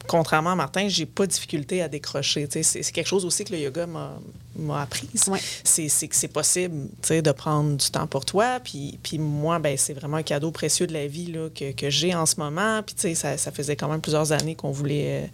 [0.10, 2.48] contrairement à Martin, j'ai pas de difficulté à décrocher.
[2.50, 4.20] C'est quelque chose aussi que le yoga m'a
[4.60, 5.08] m'a appris.
[5.28, 5.40] Ouais.
[5.64, 8.60] C'est c'est que c'est possible tu sais, de prendre du temps pour toi.
[8.64, 11.90] Puis, puis moi, ben, c'est vraiment un cadeau précieux de la vie là, que, que
[11.90, 12.82] j'ai en ce moment.
[12.84, 15.28] Puis tu sais, ça, ça faisait quand même plusieurs années qu'on voulait, euh,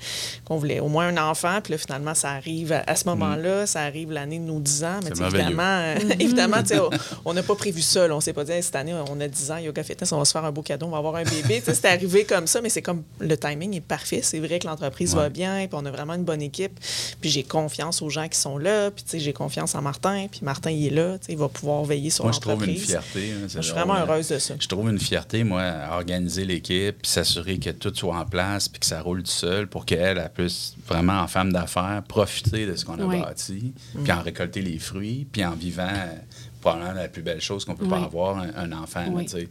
[0.46, 1.60] qu'on voulait au moins un enfant.
[1.64, 3.66] Puis là, finalement, ça arrive à, à ce moment-là.
[3.68, 5.00] Ça arrive l'année de nos 10 ans.
[5.04, 6.80] Mais évidemment, euh, évidemment tu sais,
[7.26, 8.08] on- n'a pas prévu ça.
[8.08, 8.16] là.
[8.16, 10.26] On s'est pas dit, Hey, cette année, on a 10 ans, Yoga Fitness, on va
[10.26, 11.62] se faire un beau cadeau, on va avoir un bébé.
[11.66, 14.22] Tu sais, c'est arrivé comme ça, mais c'est comme le timing est parfait.
[14.24, 16.80] C'est vrai que l'entreprise va bien, puis on a vraiment une bonne équipe.
[17.22, 18.92] Puis j'ai confiance aux gens qui sont là.
[18.92, 20.28] Puis j'ai confiance en Martin.
[20.30, 21.18] Puis Martin, il est là.
[21.20, 22.86] Tu sais, il va pouvoir veiller sur Moi, je trouve une l'entreprise.
[22.86, 23.32] fierté.
[23.32, 24.06] hein, Moi, je suis vraiment hein.
[24.08, 24.56] heureuse de ça.
[24.60, 28.68] Je trouve une fierté, moi, à organiser l'équipe, puis s'assurer que tout soit en place,
[28.70, 32.66] puis que ça roule tout seul pour qu'elle elle puisse vraiment, en femme d'affaires, profiter
[32.66, 33.20] de ce qu'on a Oui.
[33.22, 36.16] bâti, puis en récolter les fruits, puis en vivant euh,
[36.62, 39.06] probablement la plus belle chose qu'on peut pas avoir, un, un enfant.
[39.12, 39.26] Oui.
[39.26, 39.50] tu sais.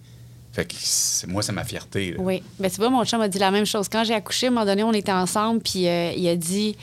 [0.53, 2.13] Fait que c'est- moi, c'est ma fierté.
[2.13, 2.17] là.
[2.21, 2.41] Oui.
[2.61, 3.89] Ben, tu vois, mon chum m'a dit la même chose.
[3.89, 6.77] Quand j'ai accouché, à un moment donné, on était ensemble, puis euh, il a dit.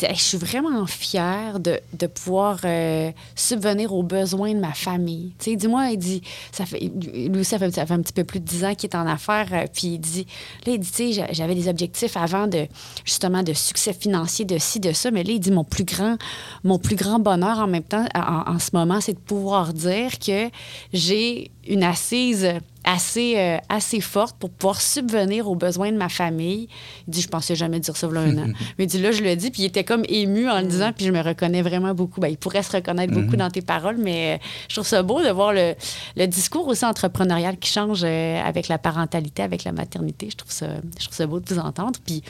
[0.00, 5.32] Je suis vraiment fière de, de pouvoir euh, subvenir aux besoins de ma famille.
[5.38, 6.22] Tu sais, dis-moi, il dit,
[6.52, 8.96] ça fait, lui aussi, ça fait, un petit peu plus de 10 ans qu'il est
[8.96, 10.26] en affaires, euh, puis il dit,
[10.66, 12.66] là, il dit, tu sais, j'a- j'avais des objectifs avant de,
[13.04, 16.16] justement, de succès financier, de ci, de ça, mais là, il dit, mon plus grand,
[16.62, 20.48] mon plus grand bonheur en même temps, en ce moment, c'est de pouvoir dire que
[20.92, 22.48] j'ai une assise
[22.84, 26.68] assez, euh, assez forte pour pouvoir subvenir aux besoins de ma famille.
[27.06, 28.46] Il dit, je pensais jamais dire ça, voilà un an.
[28.78, 30.92] Mais il dit, là, je le dis, puis il était comme ému en le disant,
[30.92, 32.20] puis je me reconnais vraiment beaucoup.
[32.20, 35.22] Ben, il pourrait se reconnaître beaucoup dans tes paroles, mais euh, je trouve ça beau
[35.22, 35.74] de voir le,
[36.16, 40.28] le discours aussi entrepreneurial qui change euh, avec la parentalité, avec la maternité.
[40.30, 40.66] Je trouve ça,
[40.98, 41.98] je trouve ça beau de vous entendre.
[42.04, 42.22] Puis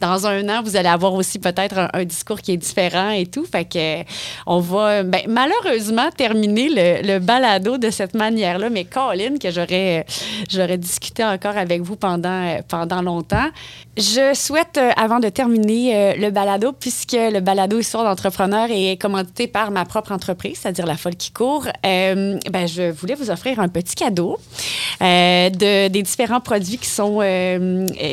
[0.00, 3.44] dans un an, vous allez avoir aussi peut-être un, discours qui est différent et tout.
[3.44, 4.02] Fait que
[4.46, 8.70] on va ben, malheureusement terminer le, balado de cette manière-là.
[8.70, 10.06] Mais Colin, que j'aurais
[10.50, 13.50] j'aurais discuté encore avec vous pendant, pendant longtemps.
[13.96, 18.96] Je souhaite, euh, avant de terminer euh, le balado, puisque le balado Histoire d'entrepreneur est
[19.00, 23.30] commandité par ma propre entreprise, c'est-à-dire La Folle qui court, euh, ben, je voulais vous
[23.30, 24.38] offrir un petit cadeau
[25.00, 27.20] de, des différents produits qui sont,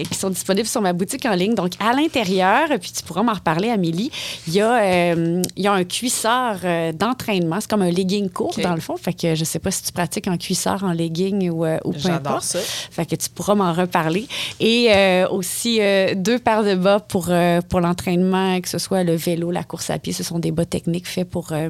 [0.09, 1.53] qui sont disponibles sur ma boutique en ligne.
[1.53, 4.11] Donc, à l'intérieur, puis tu pourras m'en reparler, Amélie,
[4.47, 6.57] il y, a, euh, il y a un cuisseur
[6.93, 7.59] d'entraînement.
[7.59, 8.97] C'est comme un legging court, dans le fond.
[8.97, 11.91] Fait que je sais pas si tu pratiques en cuisseur, en legging ou, euh, ou
[11.93, 12.43] peu J'adore importe.
[12.43, 12.59] ça.
[12.59, 14.27] Fait que tu pourras m'en reparler.
[14.59, 19.03] Et euh, aussi euh, deux paires de bas pour, euh, pour l'entraînement, que ce soit
[19.03, 20.13] le vélo, la course à pied.
[20.13, 21.69] Ce sont des bas techniques faits pour euh,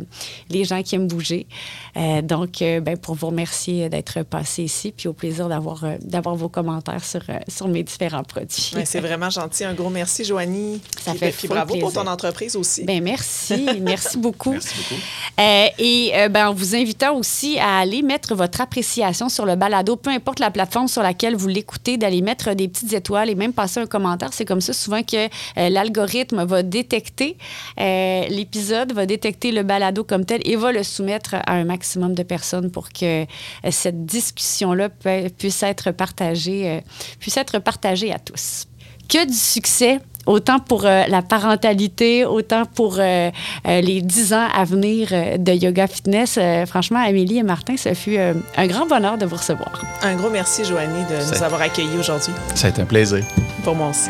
[0.49, 1.47] les gens qui aiment bouger.
[1.97, 5.95] Euh, donc, euh, ben, pour vous remercier d'être passé ici, puis au plaisir d'avoir euh,
[6.01, 8.71] d'avoir vos commentaires sur, euh, sur mes différents produits.
[8.75, 9.63] Ouais, c'est vraiment gentil.
[9.63, 10.79] Un gros merci, Joanie.
[11.01, 12.83] Ça Puis- fait Puis full bravo pour ton entreprise aussi.
[12.83, 14.51] Ben merci, merci beaucoup.
[14.51, 15.01] Merci beaucoup.
[15.39, 19.55] Euh, et euh, ben, en vous invitant aussi à aller mettre votre appréciation sur le
[19.55, 23.35] balado, peu importe la plateforme sur laquelle vous l'écoutez, d'aller mettre des petites étoiles et
[23.35, 24.33] même passer un commentaire.
[24.33, 27.37] C'est comme ça souvent que euh, l'algorithme va détecter
[27.79, 31.86] euh, l'épisode, va détecter le balado comme tel et va le soumettre à un maximum
[31.95, 33.25] de personnes pour que euh,
[33.71, 36.79] cette discussion-là pu- puisse être partagée, euh,
[37.19, 38.65] puisse être partagée à tous.
[39.09, 43.31] Que du succès autant pour euh, la parentalité, autant pour euh,
[43.65, 46.37] euh, les 10 ans à venir euh, de Yoga Fitness.
[46.37, 49.71] Euh, franchement, Amélie et Martin, ce fut euh, un grand bonheur de vous recevoir.
[50.01, 52.33] Un gros merci, Joanie, de nous avoir accueillis aujourd'hui.
[52.55, 53.23] Ça a été un plaisir.
[53.63, 54.09] Pour moi aussi.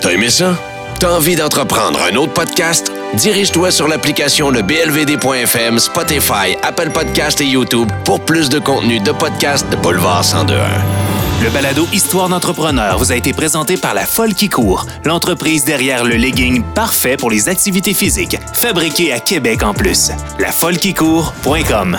[0.00, 0.56] T'as aimé ça?
[1.00, 2.90] T'as envie d'entreprendre un autre podcast?
[3.14, 9.12] Dirige-toi sur l'application le BLVD.FM, Spotify, Apple Podcast et YouTube pour plus de contenu de
[9.12, 10.58] podcast de Boulevard 1021.
[11.44, 16.04] Le balado Histoire d'entrepreneur vous a été présenté par La Folle qui court, l'entreprise derrière
[16.04, 20.10] le legging parfait pour les activités physiques, fabriqué à Québec en plus.
[20.40, 21.96] Lafollequicourt.com